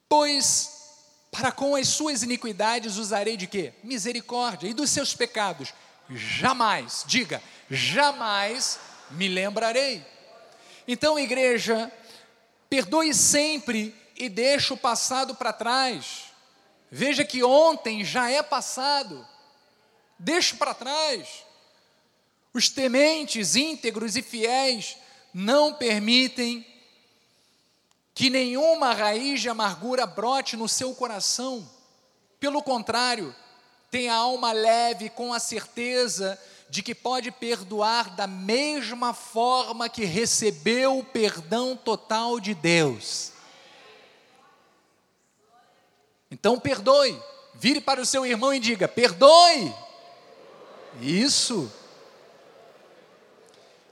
Pois 0.08 0.78
para 1.32 1.52
com 1.52 1.76
as 1.76 1.88
suas 1.88 2.22
iniquidades 2.22 2.98
usarei 2.98 3.36
de 3.36 3.48
quê? 3.48 3.74
Misericórdia, 3.84 4.68
e 4.68 4.74
dos 4.74 4.92
seus 4.92 5.16
pecados, 5.16 5.74
jamais, 6.10 7.04
diga, 7.08 7.42
jamais 7.72 8.80
me 9.10 9.28
lembrarei. 9.28 10.06
Então, 10.88 11.18
igreja, 11.18 11.92
perdoe 12.70 13.12
sempre 13.14 13.96
e 14.16 14.30
deixe 14.30 14.72
o 14.74 14.78
passado 14.78 15.34
para 15.34 15.54
trás. 15.54 16.26
Veja 16.92 17.24
que 17.24 17.44
ontem 17.44 18.04
já 18.06 18.30
é 18.30 18.44
passado, 18.44 19.28
deixe 20.20 20.56
para 20.56 20.76
trás. 20.76 21.46
Os 22.54 22.70
tementes, 22.70 23.56
íntegros 23.56 24.16
e 24.16 24.22
fiéis 24.22 24.98
não 25.34 25.74
permitem 25.74 26.66
que 28.14 28.30
nenhuma 28.30 28.94
raiz 28.94 29.42
de 29.42 29.50
amargura 29.50 30.06
brote 30.06 30.58
no 30.58 30.68
seu 30.68 30.94
coração. 30.94 31.68
Pelo 32.40 32.62
contrário, 32.62 33.34
tem 33.90 34.10
a 34.10 34.16
alma 34.16 34.52
leve 34.52 35.10
com 35.10 35.34
a 35.34 35.40
certeza 35.40 36.40
de 36.70 36.84
que 36.84 36.94
pode 36.94 37.32
perdoar 37.32 38.16
da 38.16 38.28
mesma 38.28 39.14
forma 39.14 39.90
que 39.90 40.06
recebeu 40.06 41.00
o 41.00 41.04
perdão 41.04 41.76
total 41.76 42.40
de 42.40 42.54
Deus. 42.54 43.32
Então 46.30 46.60
perdoe. 46.60 47.20
Vire 47.56 47.82
para 47.82 48.02
o 48.02 48.06
seu 48.06 48.26
irmão 48.26 48.54
e 48.54 48.60
diga: 48.60 48.88
perdoe. 48.88 49.74
Isso. 51.02 51.72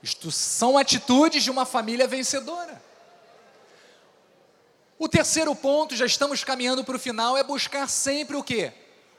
Isto 0.07 0.31
são 0.31 0.77
atitudes 0.77 1.43
de 1.43 1.51
uma 1.51 1.65
família 1.65 2.07
vencedora. 2.07 2.81
O 4.97 5.09
terceiro 5.09 5.53
ponto, 5.53 5.97
já 5.97 6.05
estamos 6.05 6.45
caminhando 6.45 6.81
para 6.81 6.95
o 6.95 6.99
final, 6.99 7.35
é 7.35 7.43
buscar 7.43 7.89
sempre 7.89 8.37
o 8.37 8.41
que? 8.41 8.71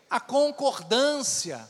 A 0.08 0.18
concordância. 0.18 1.68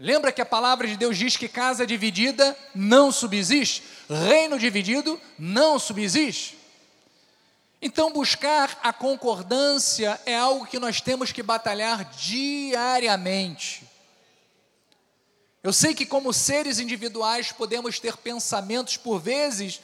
Lembra 0.00 0.32
que 0.32 0.42
a 0.42 0.46
palavra 0.46 0.88
de 0.88 0.96
Deus 0.96 1.16
diz 1.16 1.36
que 1.36 1.48
casa 1.48 1.86
dividida 1.86 2.58
não 2.74 3.12
subsiste? 3.12 3.84
Reino 4.10 4.58
dividido 4.58 5.20
não 5.38 5.78
subsiste? 5.78 6.58
Então, 7.80 8.12
buscar 8.12 8.80
a 8.82 8.92
concordância 8.92 10.20
é 10.26 10.36
algo 10.36 10.66
que 10.66 10.80
nós 10.80 11.00
temos 11.00 11.30
que 11.30 11.40
batalhar 11.40 12.04
diariamente. 12.16 13.87
Eu 15.62 15.72
sei 15.72 15.94
que, 15.94 16.06
como 16.06 16.32
seres 16.32 16.78
individuais, 16.78 17.50
podemos 17.50 17.98
ter 17.98 18.16
pensamentos, 18.16 18.96
por 18.96 19.18
vezes, 19.18 19.80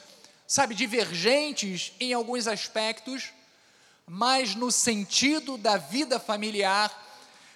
sabe, 0.47 0.73
divergentes 0.73 1.91
em 1.99 2.13
alguns 2.13 2.47
aspectos, 2.47 3.33
mas 4.07 4.55
no 4.55 4.71
sentido 4.71 5.57
da 5.57 5.77
vida 5.77 6.19
familiar, 6.19 7.03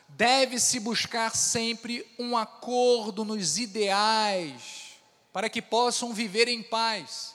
deve-se 0.09 0.79
buscar 0.79 1.35
sempre 1.35 2.05
um 2.17 2.35
acordo 2.35 3.23
nos 3.23 3.57
ideais, 3.57 4.97
para 5.31 5.49
que 5.49 5.61
possam 5.61 6.13
viver 6.13 6.47
em 6.47 6.61
paz. 6.61 7.33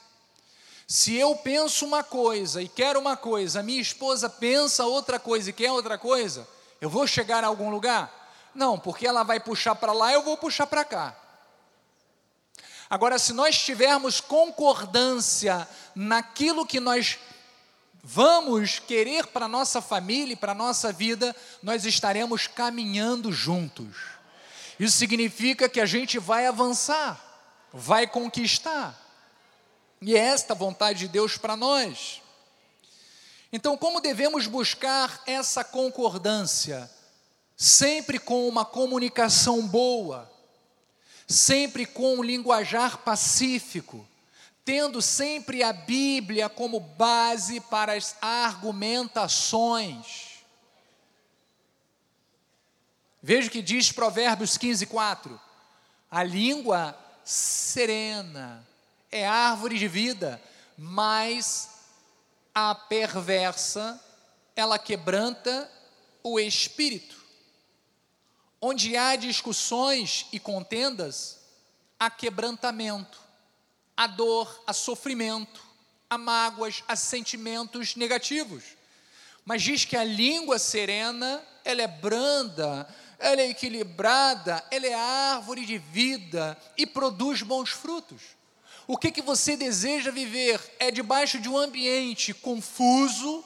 Se 0.86 1.14
eu 1.14 1.34
penso 1.36 1.86
uma 1.86 2.04
coisa 2.04 2.60
e 2.60 2.68
quero 2.68 3.00
uma 3.00 3.16
coisa, 3.16 3.62
minha 3.62 3.80
esposa 3.80 4.28
pensa 4.28 4.84
outra 4.84 5.18
coisa 5.18 5.48
e 5.48 5.52
quer 5.52 5.72
outra 5.72 5.96
coisa, 5.96 6.46
eu 6.78 6.90
vou 6.90 7.06
chegar 7.06 7.42
a 7.42 7.46
algum 7.46 7.70
lugar? 7.70 8.23
Não, 8.54 8.78
porque 8.78 9.06
ela 9.06 9.22
vai 9.22 9.40
puxar 9.40 9.74
para 9.74 9.92
lá, 9.92 10.12
eu 10.12 10.22
vou 10.22 10.36
puxar 10.36 10.66
para 10.66 10.84
cá. 10.84 11.16
Agora, 12.88 13.18
se 13.18 13.32
nós 13.32 13.58
tivermos 13.58 14.20
concordância 14.20 15.66
naquilo 15.94 16.66
que 16.66 16.78
nós 16.78 17.18
vamos 18.02 18.78
querer 18.78 19.26
para 19.28 19.46
a 19.46 19.48
nossa 19.48 19.80
família 19.80 20.34
e 20.34 20.36
para 20.36 20.52
a 20.52 20.54
nossa 20.54 20.92
vida, 20.92 21.34
nós 21.62 21.84
estaremos 21.84 22.46
caminhando 22.46 23.32
juntos. 23.32 23.96
Isso 24.78 24.96
significa 24.98 25.68
que 25.68 25.80
a 25.80 25.86
gente 25.86 26.18
vai 26.18 26.46
avançar, 26.46 27.18
vai 27.72 28.06
conquistar. 28.06 29.00
E 30.02 30.14
é 30.14 30.18
esta 30.18 30.54
vontade 30.54 31.00
de 31.00 31.08
Deus 31.08 31.38
para 31.38 31.56
nós. 31.56 32.20
Então, 33.50 33.76
como 33.76 34.00
devemos 34.00 34.46
buscar 34.46 35.22
essa 35.26 35.64
concordância? 35.64 36.90
Sempre 37.56 38.18
com 38.18 38.48
uma 38.48 38.64
comunicação 38.64 39.64
boa, 39.66 40.30
sempre 41.26 41.86
com 41.86 42.16
um 42.16 42.22
linguajar 42.22 42.98
pacífico, 42.98 44.06
tendo 44.64 45.02
sempre 45.02 45.62
a 45.62 45.72
Bíblia 45.72 46.48
como 46.48 46.80
base 46.80 47.60
para 47.60 47.94
as 47.94 48.16
argumentações. 48.20 50.34
Veja 53.22 53.46
o 53.48 53.50
que 53.50 53.62
diz 53.62 53.92
Provérbios 53.92 54.58
15, 54.58 54.86
4. 54.86 55.40
A 56.10 56.22
língua 56.22 56.98
serena 57.24 58.66
é 59.10 59.26
árvore 59.26 59.78
de 59.78 59.88
vida, 59.88 60.42
mas 60.76 61.70
a 62.54 62.74
perversa, 62.74 63.98
ela 64.54 64.78
quebranta 64.78 65.70
o 66.22 66.38
espírito. 66.38 67.23
Onde 68.66 68.96
há 68.96 69.14
discussões 69.14 70.24
e 70.32 70.40
contendas, 70.40 71.38
há 72.00 72.08
quebrantamento, 72.08 73.20
há 73.94 74.06
dor, 74.06 74.62
há 74.66 74.72
sofrimento, 74.72 75.62
há 76.08 76.16
mágoas, 76.16 76.82
há 76.88 76.96
sentimentos 76.96 77.94
negativos. 77.94 78.64
Mas 79.44 79.62
diz 79.62 79.84
que 79.84 79.98
a 79.98 80.02
língua 80.02 80.58
serena, 80.58 81.42
ela 81.62 81.82
é 81.82 81.86
branda, 81.86 82.88
ela 83.18 83.42
é 83.42 83.50
equilibrada, 83.50 84.64
ela 84.70 84.86
é 84.86 84.94
árvore 84.94 85.66
de 85.66 85.76
vida 85.76 86.56
e 86.74 86.86
produz 86.86 87.42
bons 87.42 87.68
frutos. 87.68 88.22
O 88.86 88.96
que, 88.96 89.10
que 89.10 89.20
você 89.20 89.58
deseja 89.58 90.10
viver 90.10 90.58
é 90.78 90.90
debaixo 90.90 91.38
de 91.38 91.50
um 91.50 91.58
ambiente 91.58 92.32
confuso, 92.32 93.44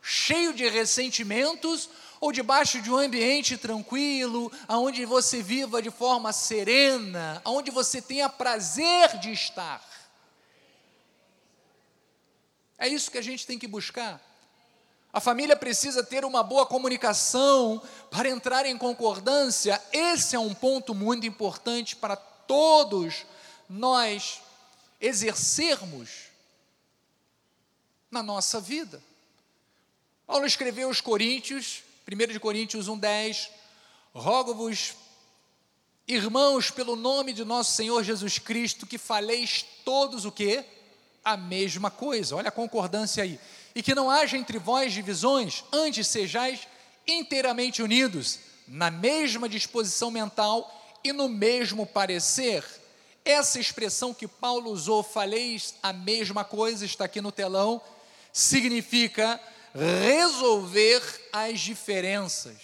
cheio 0.00 0.54
de 0.54 0.66
ressentimentos, 0.70 1.90
ou 2.24 2.32
debaixo 2.32 2.80
de 2.80 2.90
um 2.90 2.96
ambiente 2.96 3.58
tranquilo, 3.58 4.50
aonde 4.66 5.04
você 5.04 5.42
viva 5.42 5.82
de 5.82 5.90
forma 5.90 6.32
serena, 6.32 7.42
aonde 7.44 7.70
você 7.70 8.00
tenha 8.00 8.30
prazer 8.30 9.18
de 9.18 9.30
estar. 9.30 9.86
É 12.78 12.88
isso 12.88 13.10
que 13.10 13.18
a 13.18 13.22
gente 13.22 13.46
tem 13.46 13.58
que 13.58 13.68
buscar. 13.68 14.18
A 15.12 15.20
família 15.20 15.54
precisa 15.54 16.02
ter 16.02 16.24
uma 16.24 16.42
boa 16.42 16.64
comunicação 16.64 17.82
para 18.10 18.30
entrar 18.30 18.64
em 18.64 18.78
concordância. 18.78 19.78
Esse 19.92 20.34
é 20.34 20.38
um 20.38 20.54
ponto 20.54 20.94
muito 20.94 21.26
importante 21.26 21.94
para 21.94 22.16
todos 22.16 23.26
nós 23.68 24.40
exercermos 24.98 26.30
na 28.10 28.22
nossa 28.22 28.62
vida. 28.62 29.02
Paulo 30.26 30.46
escreveu 30.46 30.88
aos 30.88 31.02
Coríntios, 31.02 31.84
1 32.06 32.32
de 32.32 32.38
Coríntios 32.38 32.86
1,10, 32.86 33.48
rogo-vos, 34.12 34.94
irmãos, 36.06 36.70
pelo 36.70 36.96
nome 36.96 37.32
de 37.32 37.46
nosso 37.46 37.74
Senhor 37.74 38.04
Jesus 38.04 38.38
Cristo, 38.38 38.86
que 38.86 38.98
faleis 38.98 39.64
todos 39.86 40.26
o 40.26 40.32
que? 40.32 40.62
A 41.24 41.34
mesma 41.34 41.90
coisa, 41.90 42.36
olha 42.36 42.48
a 42.48 42.52
concordância 42.52 43.22
aí. 43.22 43.40
E 43.74 43.82
que 43.82 43.94
não 43.94 44.10
haja 44.10 44.36
entre 44.36 44.58
vós 44.58 44.92
divisões, 44.92 45.64
antes 45.72 46.06
sejais 46.06 46.68
inteiramente 47.08 47.82
unidos, 47.82 48.38
na 48.68 48.90
mesma 48.90 49.48
disposição 49.48 50.10
mental 50.10 50.70
e 51.02 51.10
no 51.10 51.26
mesmo 51.26 51.86
parecer 51.86 52.62
essa 53.24 53.58
expressão 53.58 54.12
que 54.12 54.28
Paulo 54.28 54.70
usou, 54.70 55.02
faleis 55.02 55.74
a 55.82 55.94
mesma 55.94 56.44
coisa, 56.44 56.84
está 56.84 57.06
aqui 57.06 57.22
no 57.22 57.32
telão, 57.32 57.80
significa 58.30 59.40
resolver 59.74 61.02
as 61.32 61.60
diferenças. 61.60 62.56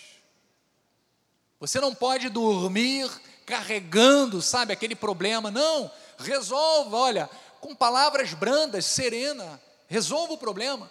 Você 1.59 1.81
não 1.81 1.95
pode 1.95 2.29
dormir 2.29 3.11
carregando, 3.45 4.41
sabe, 4.41 4.73
aquele 4.73 4.95
problema. 4.95 5.51
Não, 5.51 5.91
resolva, 6.19 6.97
olha, 6.97 7.31
com 7.61 7.75
palavras 7.75 8.33
brandas, 8.33 8.87
serena, 8.87 9.61
resolva 9.89 10.35
o 10.35 10.39
problema. 10.39 10.91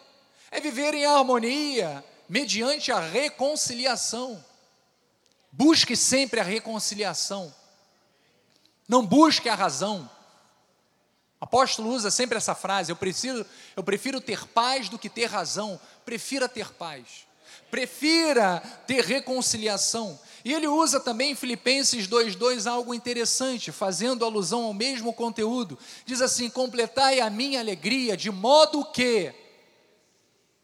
É 0.51 0.59
viver 0.59 0.93
em 0.93 1.05
harmonia, 1.05 2.03
mediante 2.27 2.91
a 2.91 2.99
reconciliação. 2.99 4.43
Busque 5.51 5.95
sempre 5.95 6.39
a 6.39 6.43
reconciliação. 6.43 7.53
Não 8.87 9.05
busque 9.05 9.47
a 9.47 9.55
razão. 9.55 10.09
Apóstolo 11.39 11.89
usa 11.89 12.11
sempre 12.11 12.37
essa 12.37 12.53
frase: 12.53 12.91
eu 12.91 12.95
preciso, 12.95 13.45
eu 13.75 13.83
prefiro 13.83 14.19
ter 14.19 14.45
paz 14.47 14.89
do 14.89 14.99
que 14.99 15.09
ter 15.09 15.25
razão. 15.25 15.79
Prefira 16.03 16.49
ter 16.49 16.71
paz. 16.73 17.27
Prefira 17.71 18.61
ter 18.85 19.03
reconciliação. 19.05 20.19
E 20.43 20.53
ele 20.53 20.67
usa 20.67 20.99
também 20.99 21.31
em 21.31 21.35
Filipenses 21.35 22.07
2:2 22.07 22.67
algo 22.67 22.93
interessante, 22.93 23.71
fazendo 23.71 24.25
alusão 24.25 24.65
ao 24.65 24.73
mesmo 24.73 25.13
conteúdo. 25.13 25.77
Diz 26.05 26.21
assim: 26.21 26.49
"Completai 26.49 27.19
a 27.19 27.29
minha 27.29 27.59
alegria 27.59 28.17
de 28.17 28.31
modo 28.31 28.83
que 28.85 29.33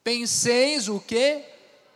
penseis 0.03 0.87
o 0.87 0.99
que 0.99 1.43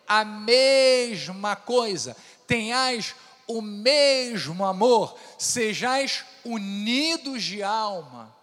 a 0.08 0.26
mesma 0.26 1.56
coisa, 1.56 2.18
tenhais 2.48 3.14
o 3.46 3.62
mesmo 3.62 4.66
amor, 4.66 5.16
sejais 5.38 6.26
unidos 6.44 7.44
de 7.44 7.62
alma. 7.62 8.39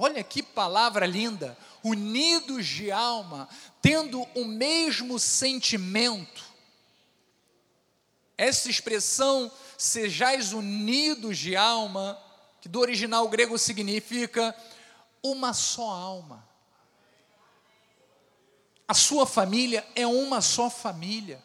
Olha 0.00 0.22
que 0.22 0.42
palavra 0.42 1.06
linda! 1.06 1.58
Unidos 1.82 2.66
de 2.66 2.90
alma, 2.90 3.48
tendo 3.82 4.22
o 4.34 4.44
mesmo 4.44 5.18
sentimento. 5.18 6.44
Essa 8.36 8.70
expressão, 8.70 9.50
sejais 9.76 10.52
unidos 10.52 11.38
de 11.38 11.56
alma, 11.56 12.16
que 12.60 12.68
do 12.68 12.78
original 12.78 13.28
grego 13.28 13.58
significa 13.58 14.54
uma 15.22 15.52
só 15.52 15.90
alma. 15.90 16.46
A 18.86 18.94
sua 18.94 19.26
família 19.26 19.86
é 19.94 20.06
uma 20.06 20.40
só 20.40 20.70
família. 20.70 21.42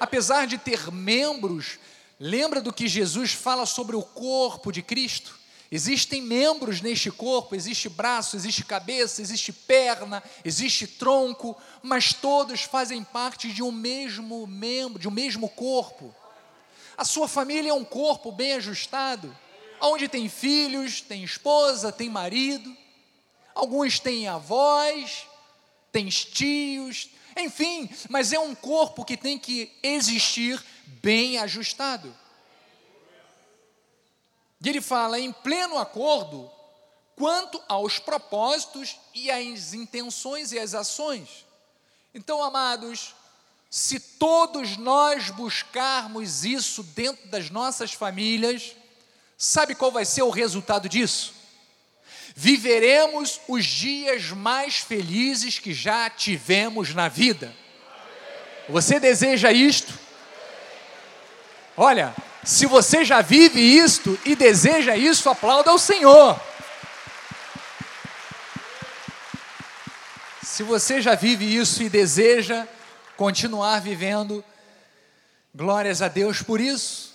Apesar 0.00 0.46
de 0.46 0.58
ter 0.58 0.90
membros 0.90 1.78
Lembra 2.24 2.60
do 2.60 2.72
que 2.72 2.86
Jesus 2.86 3.32
fala 3.32 3.66
sobre 3.66 3.96
o 3.96 4.02
corpo 4.02 4.70
de 4.70 4.80
Cristo? 4.80 5.36
Existem 5.74 6.20
membros 6.20 6.82
neste 6.82 7.10
corpo, 7.10 7.54
existe 7.54 7.88
braço, 7.88 8.36
existe 8.36 8.62
cabeça, 8.62 9.22
existe 9.22 9.54
perna, 9.54 10.22
existe 10.44 10.86
tronco, 10.86 11.56
mas 11.82 12.12
todos 12.12 12.60
fazem 12.60 13.02
parte 13.02 13.48
de 13.48 13.62
um 13.62 13.72
mesmo 13.72 14.46
membro, 14.46 14.98
de 14.98 15.08
um 15.08 15.10
mesmo 15.10 15.48
corpo. 15.48 16.14
A 16.94 17.06
sua 17.06 17.26
família 17.26 17.70
é 17.70 17.74
um 17.74 17.86
corpo 17.86 18.30
bem 18.30 18.52
ajustado, 18.52 19.34
onde 19.80 20.08
tem 20.08 20.28
filhos, 20.28 21.00
tem 21.00 21.24
esposa, 21.24 21.90
tem 21.90 22.10
marido, 22.10 22.76
alguns 23.54 23.98
têm 23.98 24.28
avós, 24.28 25.26
têm 25.90 26.06
tios, 26.06 27.08
enfim, 27.34 27.88
mas 28.10 28.30
é 28.30 28.38
um 28.38 28.54
corpo 28.54 29.06
que 29.06 29.16
tem 29.16 29.38
que 29.38 29.72
existir 29.82 30.62
bem 31.02 31.38
ajustado. 31.38 32.14
E 34.64 34.68
ele 34.68 34.80
fala 34.80 35.18
em 35.18 35.32
pleno 35.32 35.76
acordo 35.76 36.50
quanto 37.16 37.60
aos 37.68 37.98
propósitos 37.98 38.96
e 39.12 39.30
às 39.30 39.74
intenções 39.74 40.52
e 40.52 40.58
às 40.58 40.72
ações. 40.72 41.44
Então, 42.14 42.42
amados, 42.42 43.14
se 43.68 43.98
todos 43.98 44.76
nós 44.76 45.30
buscarmos 45.30 46.44
isso 46.44 46.82
dentro 46.82 47.26
das 47.28 47.50
nossas 47.50 47.92
famílias, 47.92 48.76
sabe 49.36 49.74
qual 49.74 49.90
vai 49.90 50.04
ser 50.04 50.22
o 50.22 50.30
resultado 50.30 50.88
disso? 50.88 51.34
Viveremos 52.36 53.40
os 53.48 53.64
dias 53.64 54.30
mais 54.30 54.76
felizes 54.76 55.58
que 55.58 55.74
já 55.74 56.08
tivemos 56.08 56.94
na 56.94 57.08
vida. 57.08 57.54
Você 58.68 59.00
deseja 59.00 59.50
isto? 59.50 59.98
Olha, 61.76 62.14
se 62.44 62.66
você 62.66 63.04
já 63.04 63.22
vive 63.22 63.60
isto 63.60 64.18
e 64.24 64.34
deseja 64.34 64.96
isso, 64.96 65.30
aplauda 65.30 65.70
ao 65.70 65.78
Senhor. 65.78 66.40
Se 70.42 70.62
você 70.62 71.00
já 71.00 71.14
vive 71.14 71.44
isso 71.44 71.82
e 71.82 71.88
deseja 71.88 72.66
continuar 73.16 73.80
vivendo, 73.80 74.44
glórias 75.54 76.02
a 76.02 76.08
Deus 76.08 76.42
por 76.42 76.60
isso. 76.60 77.12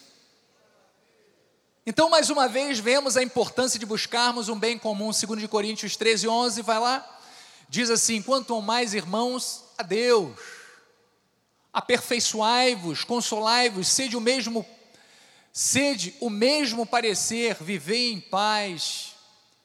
Então, 1.85 2.09
mais 2.09 2.29
uma 2.29 2.47
vez, 2.47 2.79
vemos 2.79 3.15
a 3.17 3.23
importância 3.23 3.79
de 3.79 3.85
buscarmos 3.85 4.49
um 4.49 4.57
bem 4.57 4.77
comum, 4.77 5.11
segundo 5.11 5.39
de 5.39 5.47
Coríntios 5.47 5.95
13, 5.95 6.27
11, 6.27 6.61
vai 6.61 6.79
lá, 6.79 7.19
diz 7.69 7.89
assim, 7.89 8.21
quanto 8.21 8.61
mais 8.61 8.93
irmãos, 8.93 9.63
a 9.77 9.83
Deus, 9.83 10.37
aperfeiçoai-vos, 11.71 13.03
consolai-vos, 13.03 13.87
sede 13.87 14.17
o 14.17 14.21
mesmo 14.21 14.65
Sede 15.59 16.13
o 16.19 16.29
mesmo 16.29 16.85
parecer, 16.85 17.55
viver 17.55 18.11
em 18.11 18.21
paz, 18.21 19.15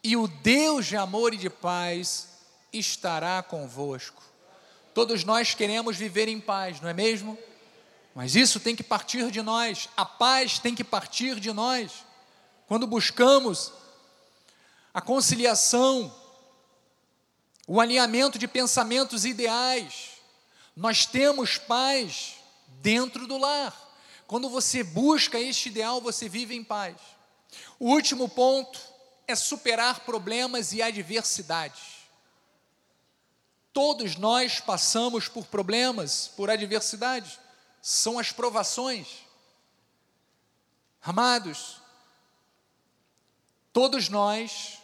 e 0.02 0.16
o 0.16 0.26
Deus 0.26 0.86
de 0.86 0.96
amor 0.96 1.34
e 1.34 1.36
de 1.36 1.50
paz 1.50 2.28
estará 2.72 3.42
convosco. 3.42 4.22
Todos 4.94 5.22
nós 5.22 5.52
queremos 5.52 5.94
viver 5.98 6.28
em 6.28 6.40
paz, 6.40 6.80
não 6.80 6.88
é 6.88 6.94
mesmo? 6.94 7.38
Mas 8.14 8.34
isso 8.34 8.58
tem 8.58 8.74
que 8.74 8.82
partir 8.82 9.30
de 9.30 9.42
nós, 9.42 9.90
a 9.94 10.06
paz 10.06 10.58
tem 10.58 10.74
que 10.74 10.82
partir 10.82 11.38
de 11.38 11.52
nós. 11.52 11.92
Quando 12.66 12.86
buscamos 12.86 13.70
a 14.94 15.00
conciliação, 15.02 16.10
o 17.66 17.78
alinhamento 17.78 18.38
de 18.38 18.48
pensamentos 18.48 19.26
ideais, 19.26 20.12
nós 20.74 21.04
temos 21.04 21.58
paz 21.58 22.36
dentro 22.80 23.26
do 23.26 23.36
lar. 23.36 23.91
Quando 24.32 24.48
você 24.48 24.82
busca 24.82 25.38
este 25.38 25.68
ideal, 25.68 26.00
você 26.00 26.26
vive 26.26 26.54
em 26.54 26.64
paz. 26.64 26.96
O 27.78 27.90
último 27.90 28.26
ponto 28.30 28.80
é 29.28 29.34
superar 29.34 30.06
problemas 30.06 30.72
e 30.72 30.80
adversidades. 30.80 32.08
Todos 33.74 34.16
nós 34.16 34.58
passamos 34.58 35.28
por 35.28 35.44
problemas, 35.48 36.28
por 36.28 36.48
adversidades, 36.48 37.38
são 37.82 38.18
as 38.18 38.32
provações. 38.32 39.06
Amados, 41.02 41.76
todos 43.70 44.08
nós, 44.08 44.78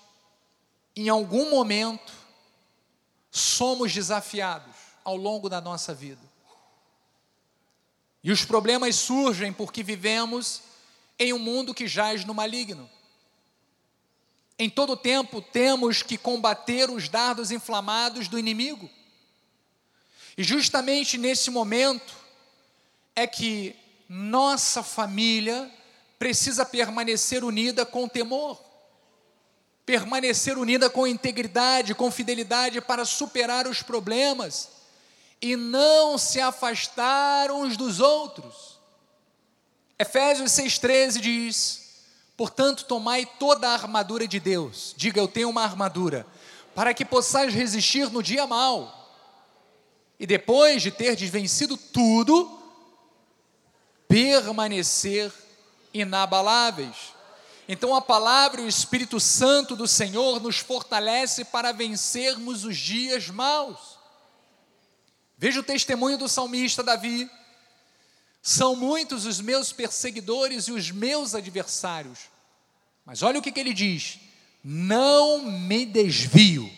em 0.94 1.08
algum 1.08 1.48
momento, 1.48 2.12
somos 3.30 3.94
desafiados 3.94 4.76
ao 5.02 5.16
longo 5.16 5.48
da 5.48 5.58
nossa 5.58 5.94
vida. 5.94 6.27
E 8.22 8.32
os 8.32 8.44
problemas 8.44 8.96
surgem 8.96 9.52
porque 9.52 9.82
vivemos 9.82 10.62
em 11.18 11.32
um 11.32 11.38
mundo 11.38 11.74
que 11.74 11.86
jaz 11.86 12.24
no 12.24 12.34
maligno. 12.34 12.88
Em 14.58 14.68
todo 14.68 14.96
tempo 14.96 15.40
temos 15.40 16.02
que 16.02 16.18
combater 16.18 16.90
os 16.90 17.08
dardos 17.08 17.50
inflamados 17.50 18.26
do 18.26 18.38
inimigo. 18.38 18.90
E 20.36 20.42
justamente 20.42 21.16
nesse 21.16 21.50
momento 21.50 22.14
é 23.14 23.26
que 23.26 23.74
nossa 24.08 24.82
família 24.82 25.70
precisa 26.18 26.64
permanecer 26.64 27.44
unida 27.44 27.86
com 27.86 28.08
temor, 28.08 28.60
permanecer 29.86 30.58
unida 30.58 30.90
com 30.90 31.06
integridade, 31.06 31.94
com 31.94 32.10
fidelidade 32.10 32.80
para 32.80 33.04
superar 33.04 33.66
os 33.68 33.82
problemas 33.82 34.77
e 35.40 35.56
não 35.56 36.18
se 36.18 36.40
afastaram 36.40 37.62
uns 37.62 37.76
dos 37.76 38.00
outros. 38.00 38.78
Efésios 39.98 40.52
6,13 40.52 41.20
diz: 41.20 41.88
Portanto, 42.36 42.84
tomai 42.84 43.26
toda 43.26 43.68
a 43.68 43.72
armadura 43.72 44.26
de 44.26 44.38
Deus, 44.38 44.94
diga 44.96 45.20
eu 45.20 45.28
tenho 45.28 45.50
uma 45.50 45.62
armadura, 45.62 46.26
para 46.74 46.94
que 46.94 47.04
possais 47.04 47.52
resistir 47.52 48.10
no 48.10 48.22
dia 48.22 48.46
mau, 48.46 48.94
e 50.18 50.26
depois 50.26 50.82
de 50.82 50.90
ter 50.90 51.16
vencido 51.16 51.76
tudo, 51.76 52.58
permanecer 54.08 55.32
inabaláveis. 55.92 57.12
Então 57.68 57.94
a 57.94 58.00
palavra 58.00 58.62
e 58.62 58.64
o 58.64 58.68
Espírito 58.68 59.20
Santo 59.20 59.76
do 59.76 59.86
Senhor 59.86 60.40
nos 60.40 60.58
fortalece 60.58 61.44
para 61.44 61.70
vencermos 61.70 62.64
os 62.64 62.76
dias 62.76 63.28
maus. 63.28 63.97
Veja 65.38 65.60
o 65.60 65.62
testemunho 65.62 66.18
do 66.18 66.28
salmista 66.28 66.82
Davi. 66.82 67.30
São 68.42 68.74
muitos 68.74 69.24
os 69.24 69.40
meus 69.40 69.72
perseguidores 69.72 70.64
e 70.66 70.72
os 70.72 70.90
meus 70.90 71.34
adversários. 71.34 72.18
Mas 73.06 73.22
olha 73.22 73.38
o 73.38 73.42
que, 73.42 73.52
que 73.52 73.60
ele 73.60 73.72
diz: 73.72 74.18
não 74.62 75.42
me 75.42 75.86
desvio, 75.86 76.70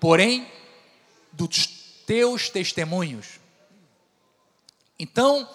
porém, 0.00 0.50
dos 1.32 1.66
teus 2.04 2.50
testemunhos. 2.50 3.38
Então, 4.98 5.48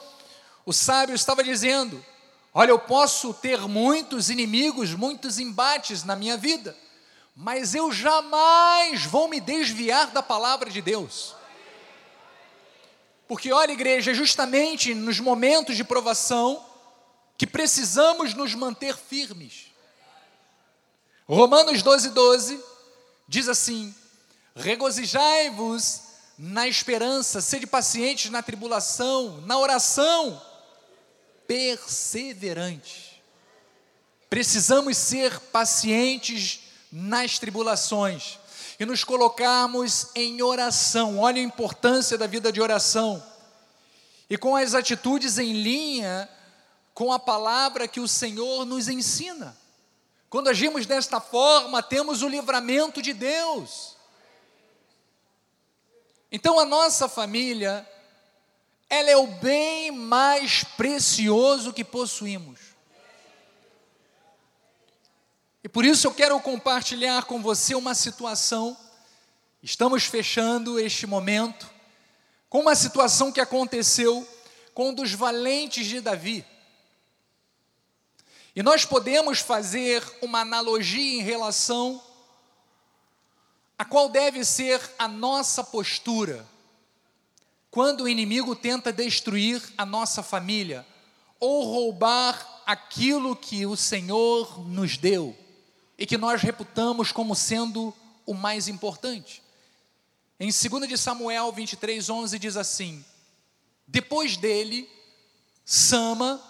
o 0.66 0.72
sábio 0.72 1.14
estava 1.14 1.44
dizendo: 1.44 2.04
Olha, 2.54 2.72
eu 2.72 2.80
posso 2.80 3.34
ter 3.34 3.60
muitos 3.68 4.30
inimigos, 4.30 4.94
muitos 4.94 5.38
embates 5.38 6.06
na 6.06 6.16
minha 6.16 6.38
vida, 6.38 6.76
mas 7.36 7.76
eu 7.76 7.92
jamais 7.92 9.04
vou 9.04 9.28
me 9.28 9.42
desviar 9.42 10.12
da 10.12 10.24
palavra 10.24 10.70
de 10.70 10.82
Deus. 10.82 11.35
Porque, 13.28 13.52
olha, 13.52 13.72
igreja, 13.72 14.12
é 14.12 14.14
justamente 14.14 14.94
nos 14.94 15.20
momentos 15.20 15.76
de 15.76 15.84
provação 15.84 16.64
que 17.38 17.48
precisamos 17.48 18.34
nos 18.34 18.54
manter 18.54 18.96
firmes. 18.96 19.68
Romanos 21.28 21.82
12, 21.82 22.10
12 22.10 22.64
diz 23.28 23.50
assim: 23.50 23.94
regozijai-vos 24.56 26.02
na 26.38 26.68
esperança, 26.68 27.42
sede 27.42 27.66
pacientes 27.66 28.30
na 28.30 28.44
tribulação, 28.44 29.42
na 29.42 29.58
oração, 29.58 30.40
perseverante. 31.48 33.22
Precisamos 34.30 34.98
ser 34.98 35.40
pacientes 35.40 36.60
nas 36.92 37.40
tribulações 37.40 38.38
e 38.80 38.86
nos 38.86 39.04
colocarmos 39.04 40.08
em 40.16 40.42
oração. 40.42 41.20
Olha 41.20 41.40
a 41.40 41.46
importância 41.46 42.18
da 42.18 42.28
vida 42.28 42.52
de 42.52 42.62
oração. 42.62 43.24
E 44.30 44.38
com 44.38 44.56
as 44.56 44.74
atitudes 44.74 45.38
em 45.38 45.54
linha 45.54 46.30
com 46.96 47.12
a 47.12 47.20
palavra 47.20 47.90
que 47.90 48.00
o 48.00 48.08
Senhor 48.08 48.66
nos 48.66 48.88
ensina. 48.88 49.56
Quando 50.30 50.48
agimos 50.48 50.86
desta 50.86 51.20
forma, 51.20 51.84
temos 51.84 52.22
o 52.22 52.28
livramento 52.30 53.02
de 53.02 53.14
Deus. 53.14 53.98
Então 56.32 56.58
a 56.58 56.66
nossa 56.66 57.10
família, 57.10 57.88
ela 58.90 59.10
é 59.10 59.18
o 59.18 59.28
bem 59.28 59.92
mais 59.92 60.64
precioso 60.64 61.74
que 61.74 61.84
possuímos. 61.84 62.60
E 65.66 65.68
por 65.68 65.84
isso 65.84 66.06
eu 66.06 66.14
quero 66.14 66.40
compartilhar 66.42 67.24
com 67.24 67.42
você 67.42 67.74
uma 67.74 67.96
situação. 67.96 68.78
Estamos 69.64 70.04
fechando 70.04 70.80
este 70.80 71.08
momento 71.08 71.68
com 72.48 72.60
uma 72.60 72.76
situação 72.76 73.32
que 73.32 73.42
aconteceu 73.42 74.28
com 74.76 74.90
um 74.90 74.94
dos 74.94 75.14
valentes 75.14 75.88
de 75.88 76.02
Davi. 76.02 76.46
E 78.56 78.62
nós 78.62 78.86
podemos 78.86 79.40
fazer 79.40 80.04
uma 80.22 80.42
analogia 80.42 81.20
em 81.20 81.24
relação 81.24 82.00
a 83.76 83.84
qual 83.84 84.08
deve 84.08 84.46
ser 84.46 84.80
a 85.00 85.08
nossa 85.08 85.64
postura 85.64 86.48
quando 87.72 88.02
o 88.02 88.08
inimigo 88.08 88.56
tenta 88.56 88.94
destruir 88.94 89.64
a 89.76 89.84
nossa 89.84 90.22
família 90.22 90.86
ou 91.40 91.64
roubar 91.64 92.62
aquilo 92.68 93.36
que 93.36 93.66
o 93.66 93.76
Senhor 93.76 94.64
nos 94.70 94.96
deu 94.96 95.36
e 95.98 96.06
que 96.06 96.18
nós 96.18 96.42
reputamos 96.42 97.12
como 97.12 97.36
sendo 97.36 97.94
o 98.26 98.34
mais 98.34 98.68
importante. 98.68 99.42
Em 100.40 100.50
2 100.50 100.90
de 100.90 100.98
Samuel 100.98 101.52
23, 101.52 102.10
11 102.10 102.40
diz 102.40 102.58
assim: 102.58 103.04
Depois 103.88 104.36
dele, 104.36 104.90
Sama, 105.64 106.42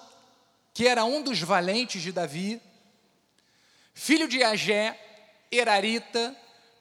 que 0.73 0.87
era 0.87 1.05
um 1.05 1.21
dos 1.21 1.39
valentes 1.39 2.01
de 2.01 2.11
Davi, 2.11 2.61
filho 3.93 4.27
de 4.27 4.43
Agé, 4.43 4.99
Erarita, 5.51 6.35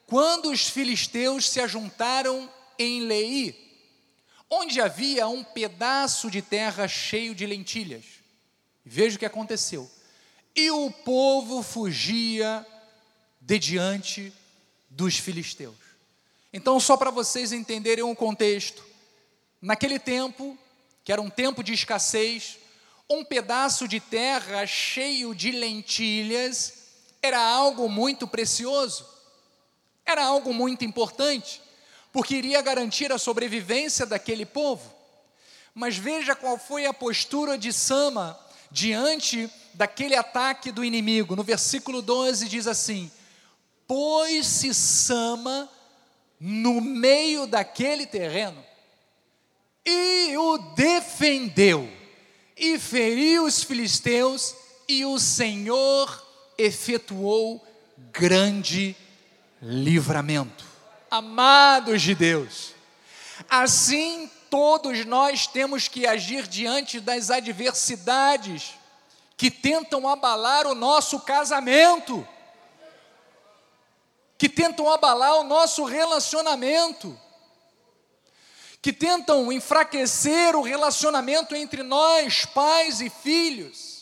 quando 0.07 0.51
os 0.51 0.67
filisteus 0.67 1.49
se 1.49 1.61
ajuntaram 1.61 2.51
em 2.77 3.01
Lei, 3.01 3.65
onde 4.49 4.81
havia 4.81 5.27
um 5.27 5.43
pedaço 5.43 6.29
de 6.29 6.41
terra 6.41 6.87
cheio 6.87 7.33
de 7.33 7.45
lentilhas. 7.45 8.05
Veja 8.83 9.15
o 9.15 9.19
que 9.19 9.25
aconteceu. 9.25 9.89
E 10.55 10.71
o 10.71 10.89
povo 10.89 11.61
fugia 11.61 12.65
de 13.41 13.59
diante 13.59 14.33
dos 14.89 15.17
filisteus. 15.17 15.75
Então, 16.53 16.79
só 16.79 16.95
para 16.95 17.11
vocês 17.11 17.51
entenderem 17.51 18.03
o 18.03 18.15
contexto, 18.15 18.83
naquele 19.61 19.99
tempo, 19.99 20.57
que 21.03 21.11
era 21.11 21.21
um 21.21 21.29
tempo 21.29 21.61
de 21.61 21.73
escassez, 21.73 22.57
um 23.09 23.23
pedaço 23.23 23.87
de 23.87 23.99
terra 23.99 24.65
cheio 24.65 25.35
de 25.35 25.51
lentilhas 25.51 26.85
era 27.21 27.43
algo 27.43 27.89
muito 27.89 28.27
precioso, 28.27 29.05
era 30.05 30.23
algo 30.23 30.53
muito 30.53 30.85
importante, 30.85 31.61
porque 32.13 32.35
iria 32.35 32.61
garantir 32.61 33.11
a 33.11 33.17
sobrevivência 33.17 34.05
daquele 34.05 34.45
povo. 34.45 34.93
Mas 35.73 35.97
veja 35.97 36.35
qual 36.35 36.57
foi 36.57 36.85
a 36.85 36.93
postura 36.93 37.57
de 37.57 37.73
Sama 37.73 38.39
diante 38.71 39.49
daquele 39.73 40.15
ataque 40.15 40.71
do 40.71 40.83
inimigo. 40.83 41.35
No 41.35 41.43
versículo 41.43 42.01
12 42.01 42.47
diz 42.47 42.67
assim: 42.67 43.11
Pôs-se 43.87 44.73
Sama 44.73 45.69
no 46.39 46.81
meio 46.81 47.47
daquele 47.47 48.05
terreno 48.05 48.63
e 49.85 50.35
o 50.37 50.57
defendeu 50.75 51.89
e 52.57 52.79
feriu 52.79 53.45
os 53.45 53.63
filisteus, 53.63 54.55
e 54.87 55.05
o 55.05 55.19
Senhor 55.19 56.25
efetuou 56.57 57.65
grande 58.11 58.95
livramento. 59.61 60.63
Amados 61.11 62.01
de 62.01 62.15
Deus, 62.15 62.73
assim 63.49 64.29
todos 64.49 65.05
nós 65.05 65.47
temos 65.47 65.87
que 65.87 66.05
agir 66.05 66.47
diante 66.47 66.99
das 66.99 67.29
adversidades 67.29 68.73
que 69.37 69.51
tentam 69.51 70.07
abalar 70.07 70.65
o 70.65 70.75
nosso 70.75 71.19
casamento, 71.19 72.27
que 74.37 74.47
tentam 74.49 74.89
abalar 74.91 75.35
o 75.35 75.43
nosso 75.43 75.83
relacionamento 75.83 77.19
que 78.85 78.93
tentam 78.93 79.51
enfraquecer 79.51 80.55
o 80.55 80.61
relacionamento 80.61 81.55
entre 81.55 81.81
nós, 81.81 82.45
pais 82.45 83.01
e 83.01 83.09
filhos. 83.09 83.94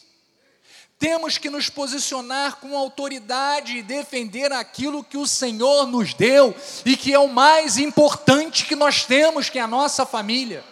Temos 1.03 1.37
que 1.37 1.49
nos 1.49 1.69
posicionar 1.69 2.61
com 2.61 2.77
autoridade 2.77 3.77
e 3.77 3.83
defender 3.83 4.53
aquilo 4.53 5.03
que 5.03 5.17
o 5.17 5.27
Senhor 5.27 5.85
nos 5.85 6.13
deu 6.13 6.55
e 6.85 6.95
que 6.95 7.13
é 7.13 7.19
o 7.19 7.27
mais 7.27 7.77
importante 7.77 8.65
que 8.65 8.73
nós 8.73 9.03
temos, 9.03 9.49
que 9.49 9.59
é 9.59 9.61
a 9.61 9.67
nossa 9.67 10.05
família. 10.05 10.63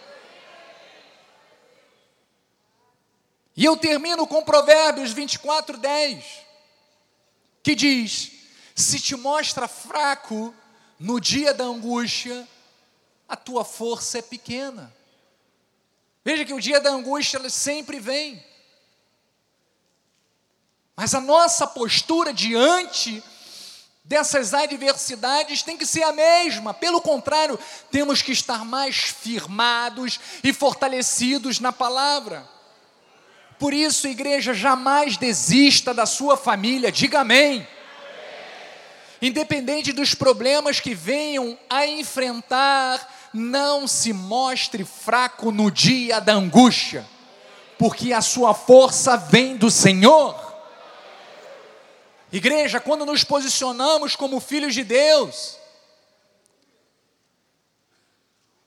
E 3.57 3.65
eu 3.65 3.75
termino 3.75 4.25
com 4.25 4.41
Provérbios 4.41 5.11
24, 5.11 5.77
10, 5.77 6.23
que 7.61 7.75
diz: 7.75 8.31
Se 8.73 9.01
te 9.01 9.17
mostra 9.17 9.67
fraco 9.67 10.55
no 10.97 11.19
dia 11.19 11.53
da 11.53 11.65
angústia, 11.65 12.47
a 13.27 13.35
tua 13.35 13.65
força 13.65 14.19
é 14.19 14.21
pequena. 14.21 14.95
Veja 16.23 16.45
que 16.45 16.53
o 16.53 16.61
dia 16.61 16.79
da 16.79 16.91
angústia 16.91 17.49
sempre 17.49 17.99
vem. 17.99 18.50
Mas 20.95 21.15
a 21.15 21.21
nossa 21.21 21.65
postura 21.65 22.33
diante 22.33 23.23
dessas 24.03 24.53
adversidades 24.53 25.61
tem 25.63 25.77
que 25.77 25.85
ser 25.85 26.03
a 26.03 26.11
mesma. 26.11 26.73
Pelo 26.73 27.01
contrário, 27.01 27.57
temos 27.89 28.21
que 28.21 28.31
estar 28.31 28.65
mais 28.65 28.97
firmados 28.97 30.19
e 30.43 30.51
fortalecidos 30.51 31.59
na 31.59 31.71
palavra. 31.71 32.47
Por 33.57 33.73
isso, 33.73 34.07
igreja, 34.07 34.53
jamais 34.53 35.17
desista 35.17 35.93
da 35.93 36.05
sua 36.05 36.35
família, 36.35 36.91
diga 36.91 37.21
amém. 37.21 37.67
Independente 39.21 39.93
dos 39.93 40.15
problemas 40.15 40.79
que 40.79 40.95
venham 40.95 41.57
a 41.69 41.85
enfrentar, 41.85 43.29
não 43.31 43.87
se 43.87 44.11
mostre 44.11 44.83
fraco 44.83 45.51
no 45.51 45.69
dia 45.69 46.19
da 46.19 46.33
angústia, 46.33 47.05
porque 47.77 48.11
a 48.13 48.21
sua 48.21 48.55
força 48.55 49.15
vem 49.15 49.55
do 49.55 49.69
Senhor. 49.69 50.50
Igreja, 52.31 52.79
quando 52.79 53.05
nos 53.05 53.23
posicionamos 53.23 54.15
como 54.15 54.39
filhos 54.39 54.73
de 54.73 54.83
Deus, 54.83 55.57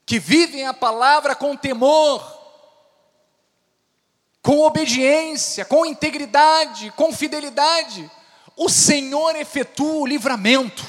que 0.05 0.19
vivem 0.19 0.67
a 0.67 0.75
palavra 0.75 1.35
com 1.35 1.57
temor, 1.57 2.23
com 4.43 4.61
obediência, 4.61 5.65
com 5.65 5.87
integridade, 5.87 6.93
com 6.93 7.11
fidelidade, 7.13 8.11
o 8.55 8.69
Senhor 8.69 9.35
efetua 9.37 9.95
o 9.95 10.07
livramento. 10.07 10.85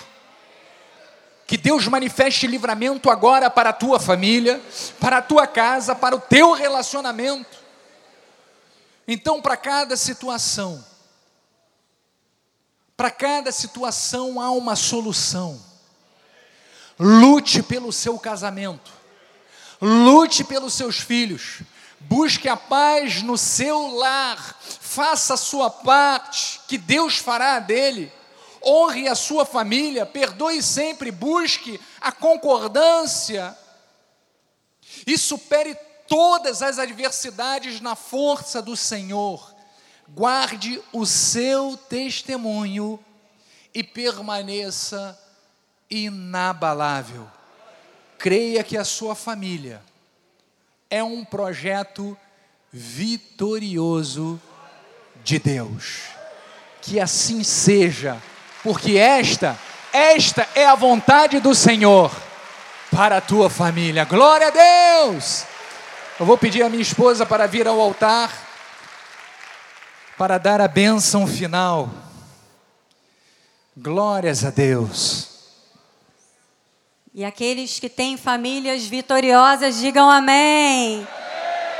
Que 1.47 1.57
Deus 1.57 1.87
manifeste 1.87 2.47
livramento 2.47 3.09
agora 3.09 3.49
para 3.49 3.69
a 3.69 3.73
tua 3.73 3.99
família, 3.99 4.61
para 4.99 5.17
a 5.17 5.21
tua 5.21 5.47
casa, 5.47 5.95
para 5.95 6.15
o 6.15 6.19
teu 6.19 6.51
relacionamento. 6.51 7.57
Então, 9.07 9.41
para 9.41 9.55
cada 9.55 9.95
situação, 9.95 10.83
para 13.05 13.11
cada 13.11 13.51
situação 13.51 14.41
há 14.41 14.49
uma 14.49 14.75
solução. 14.75 15.61
Lute 16.99 17.61
pelo 17.61 17.93
seu 17.93 18.17
casamento, 18.17 18.91
lute 19.79 20.43
pelos 20.43 20.73
seus 20.73 20.97
filhos, 20.97 21.61
busque 21.99 22.49
a 22.49 22.57
paz 22.57 23.21
no 23.21 23.37
seu 23.37 23.95
lar, 23.95 24.57
faça 24.59 25.35
a 25.35 25.37
sua 25.37 25.69
parte, 25.69 26.59
que 26.67 26.79
Deus 26.79 27.17
fará 27.17 27.59
dele. 27.59 28.11
Honre 28.65 29.07
a 29.07 29.13
sua 29.13 29.45
família, 29.45 30.03
perdoe 30.03 30.63
sempre, 30.63 31.11
busque 31.11 31.79
a 32.01 32.11
concordância. 32.11 33.55
E 35.05 35.15
supere 35.15 35.77
todas 36.07 36.63
as 36.63 36.79
adversidades 36.79 37.79
na 37.79 37.95
força 37.95 38.63
do 38.63 38.75
Senhor. 38.75 39.54
Guarde 40.07 40.81
o 40.93 41.05
seu 41.05 41.75
testemunho 41.75 42.99
e 43.73 43.83
permaneça 43.83 45.19
inabalável. 45.89 47.27
Creia 48.17 48.63
que 48.63 48.77
a 48.77 48.83
sua 48.83 49.15
família 49.15 49.81
é 50.89 51.03
um 51.03 51.25
projeto 51.25 52.17
vitorioso 52.71 54.39
de 55.23 55.39
Deus. 55.39 56.03
Que 56.81 56.99
assim 56.99 57.43
seja 57.43 58.21
porque 58.63 58.97
esta, 58.97 59.59
esta 59.91 60.47
é 60.55 60.65
a 60.65 60.75
vontade 60.75 61.39
do 61.39 61.53
Senhor 61.55 62.11
para 62.91 63.17
a 63.17 63.21
tua 63.21 63.49
família. 63.49 64.05
Glória 64.05 64.47
a 64.47 64.51
Deus! 64.51 65.45
Eu 66.19 66.25
vou 66.25 66.37
pedir 66.37 66.63
a 66.63 66.69
minha 66.69 66.81
esposa 66.81 67.25
para 67.25 67.47
vir 67.47 67.67
ao 67.67 67.79
altar 67.79 68.44
para 70.17 70.37
dar 70.37 70.61
a 70.61 70.67
bênção 70.67 71.27
final. 71.27 71.89
Glórias 73.75 74.45
a 74.45 74.49
Deus. 74.49 75.35
E 77.13 77.23
aqueles 77.23 77.79
que 77.79 77.89
têm 77.89 78.17
famílias 78.17 78.85
vitoriosas, 78.85 79.79
digam 79.79 80.09
amém. 80.09 81.07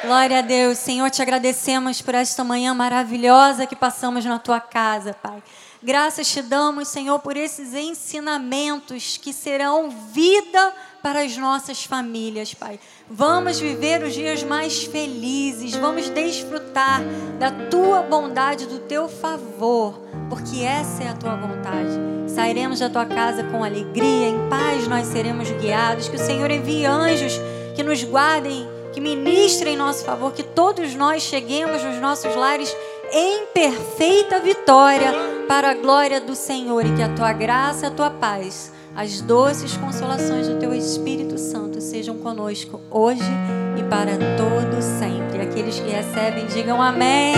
Glória 0.03 0.39
a 0.39 0.41
Deus. 0.41 0.77
Senhor, 0.77 1.09
te 1.09 1.21
agradecemos 1.21 2.01
por 2.01 2.13
esta 2.15 2.43
manhã 2.43 2.73
maravilhosa 2.73 3.65
que 3.65 3.75
passamos 3.75 4.23
na 4.23 4.39
tua 4.39 4.59
casa, 4.59 5.13
Pai. 5.13 5.41
Graças 5.81 6.27
te 6.27 6.41
damos, 6.41 6.87
Senhor, 6.87 7.19
por 7.19 7.37
esses 7.37 7.73
ensinamentos 7.73 9.17
que 9.17 9.31
serão 9.31 9.89
vida 9.89 10.73
para 11.01 11.21
as 11.21 11.37
nossas 11.37 11.83
famílias, 11.83 12.53
Pai. 12.53 12.79
Vamos 13.07 13.59
viver 13.59 14.01
os 14.01 14.15
dias 14.15 14.41
mais 14.41 14.83
felizes, 14.83 15.75
vamos 15.75 16.09
desfrutar 16.09 17.03
da 17.37 17.51
tua 17.51 18.01
bondade, 18.01 18.65
do 18.65 18.79
teu 18.79 19.07
favor, 19.07 20.01
porque 20.27 20.63
essa 20.63 21.03
é 21.03 21.09
a 21.09 21.13
tua 21.13 21.35
vontade. 21.35 21.99
Sairemos 22.27 22.79
da 22.79 22.89
tua 22.89 23.05
casa 23.05 23.43
com 23.43 23.63
alegria, 23.63 24.27
em 24.27 24.49
paz 24.49 24.87
nós 24.87 25.05
seremos 25.05 25.51
guiados. 25.51 26.09
Que 26.09 26.15
o 26.15 26.19
Senhor 26.19 26.49
envie 26.49 26.87
anjos 26.87 27.39
que 27.75 27.83
nos 27.83 28.03
guardem, 28.03 28.67
que 28.91 28.99
ministrem 28.99 29.75
em 29.75 29.77
nosso 29.77 30.03
favor, 30.03 30.33
que 30.33 30.41
todos 30.41 30.95
nós 30.95 31.21
cheguemos 31.21 31.83
nos 31.83 32.01
nossos 32.01 32.35
lares 32.35 32.75
em 33.11 33.45
perfeita 33.53 34.39
vitória 34.39 35.13
para 35.47 35.69
a 35.69 35.73
glória 35.75 36.19
do 36.19 36.33
Senhor 36.33 36.83
e 36.83 36.95
que 36.95 37.03
a 37.03 37.09
tua 37.09 37.33
graça, 37.33 37.85
a 37.85 37.91
tua 37.91 38.09
paz 38.09 38.73
as 38.95 39.19
doces 39.19 39.75
consolações 39.75 40.47
do 40.47 40.55
teu 40.55 40.73
Espírito 40.73 41.37
Santo 41.37 41.81
sejam 41.81 42.17
conosco 42.17 42.79
hoje 42.89 43.29
e 43.77 43.83
para 43.83 44.13
todo 44.37 44.81
sempre. 44.81 45.41
Aqueles 45.41 45.77
que 45.77 45.89
recebem, 45.89 46.45
digam 46.47 46.81
amém. 46.81 47.35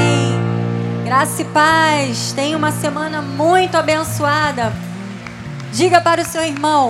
Graça 1.03 1.41
e 1.41 1.45
paz. 1.45 2.31
Tenha 2.33 2.55
uma 2.55 2.71
semana 2.71 3.23
muito 3.23 3.75
abençoada. 3.75 4.71
Diga 5.73 5.99
para 5.99 6.21
o 6.21 6.25
seu 6.25 6.43
irmão: 6.43 6.87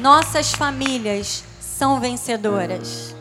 nossas 0.00 0.50
famílias 0.50 1.44
são 1.60 2.00
vencedoras. 2.00 3.13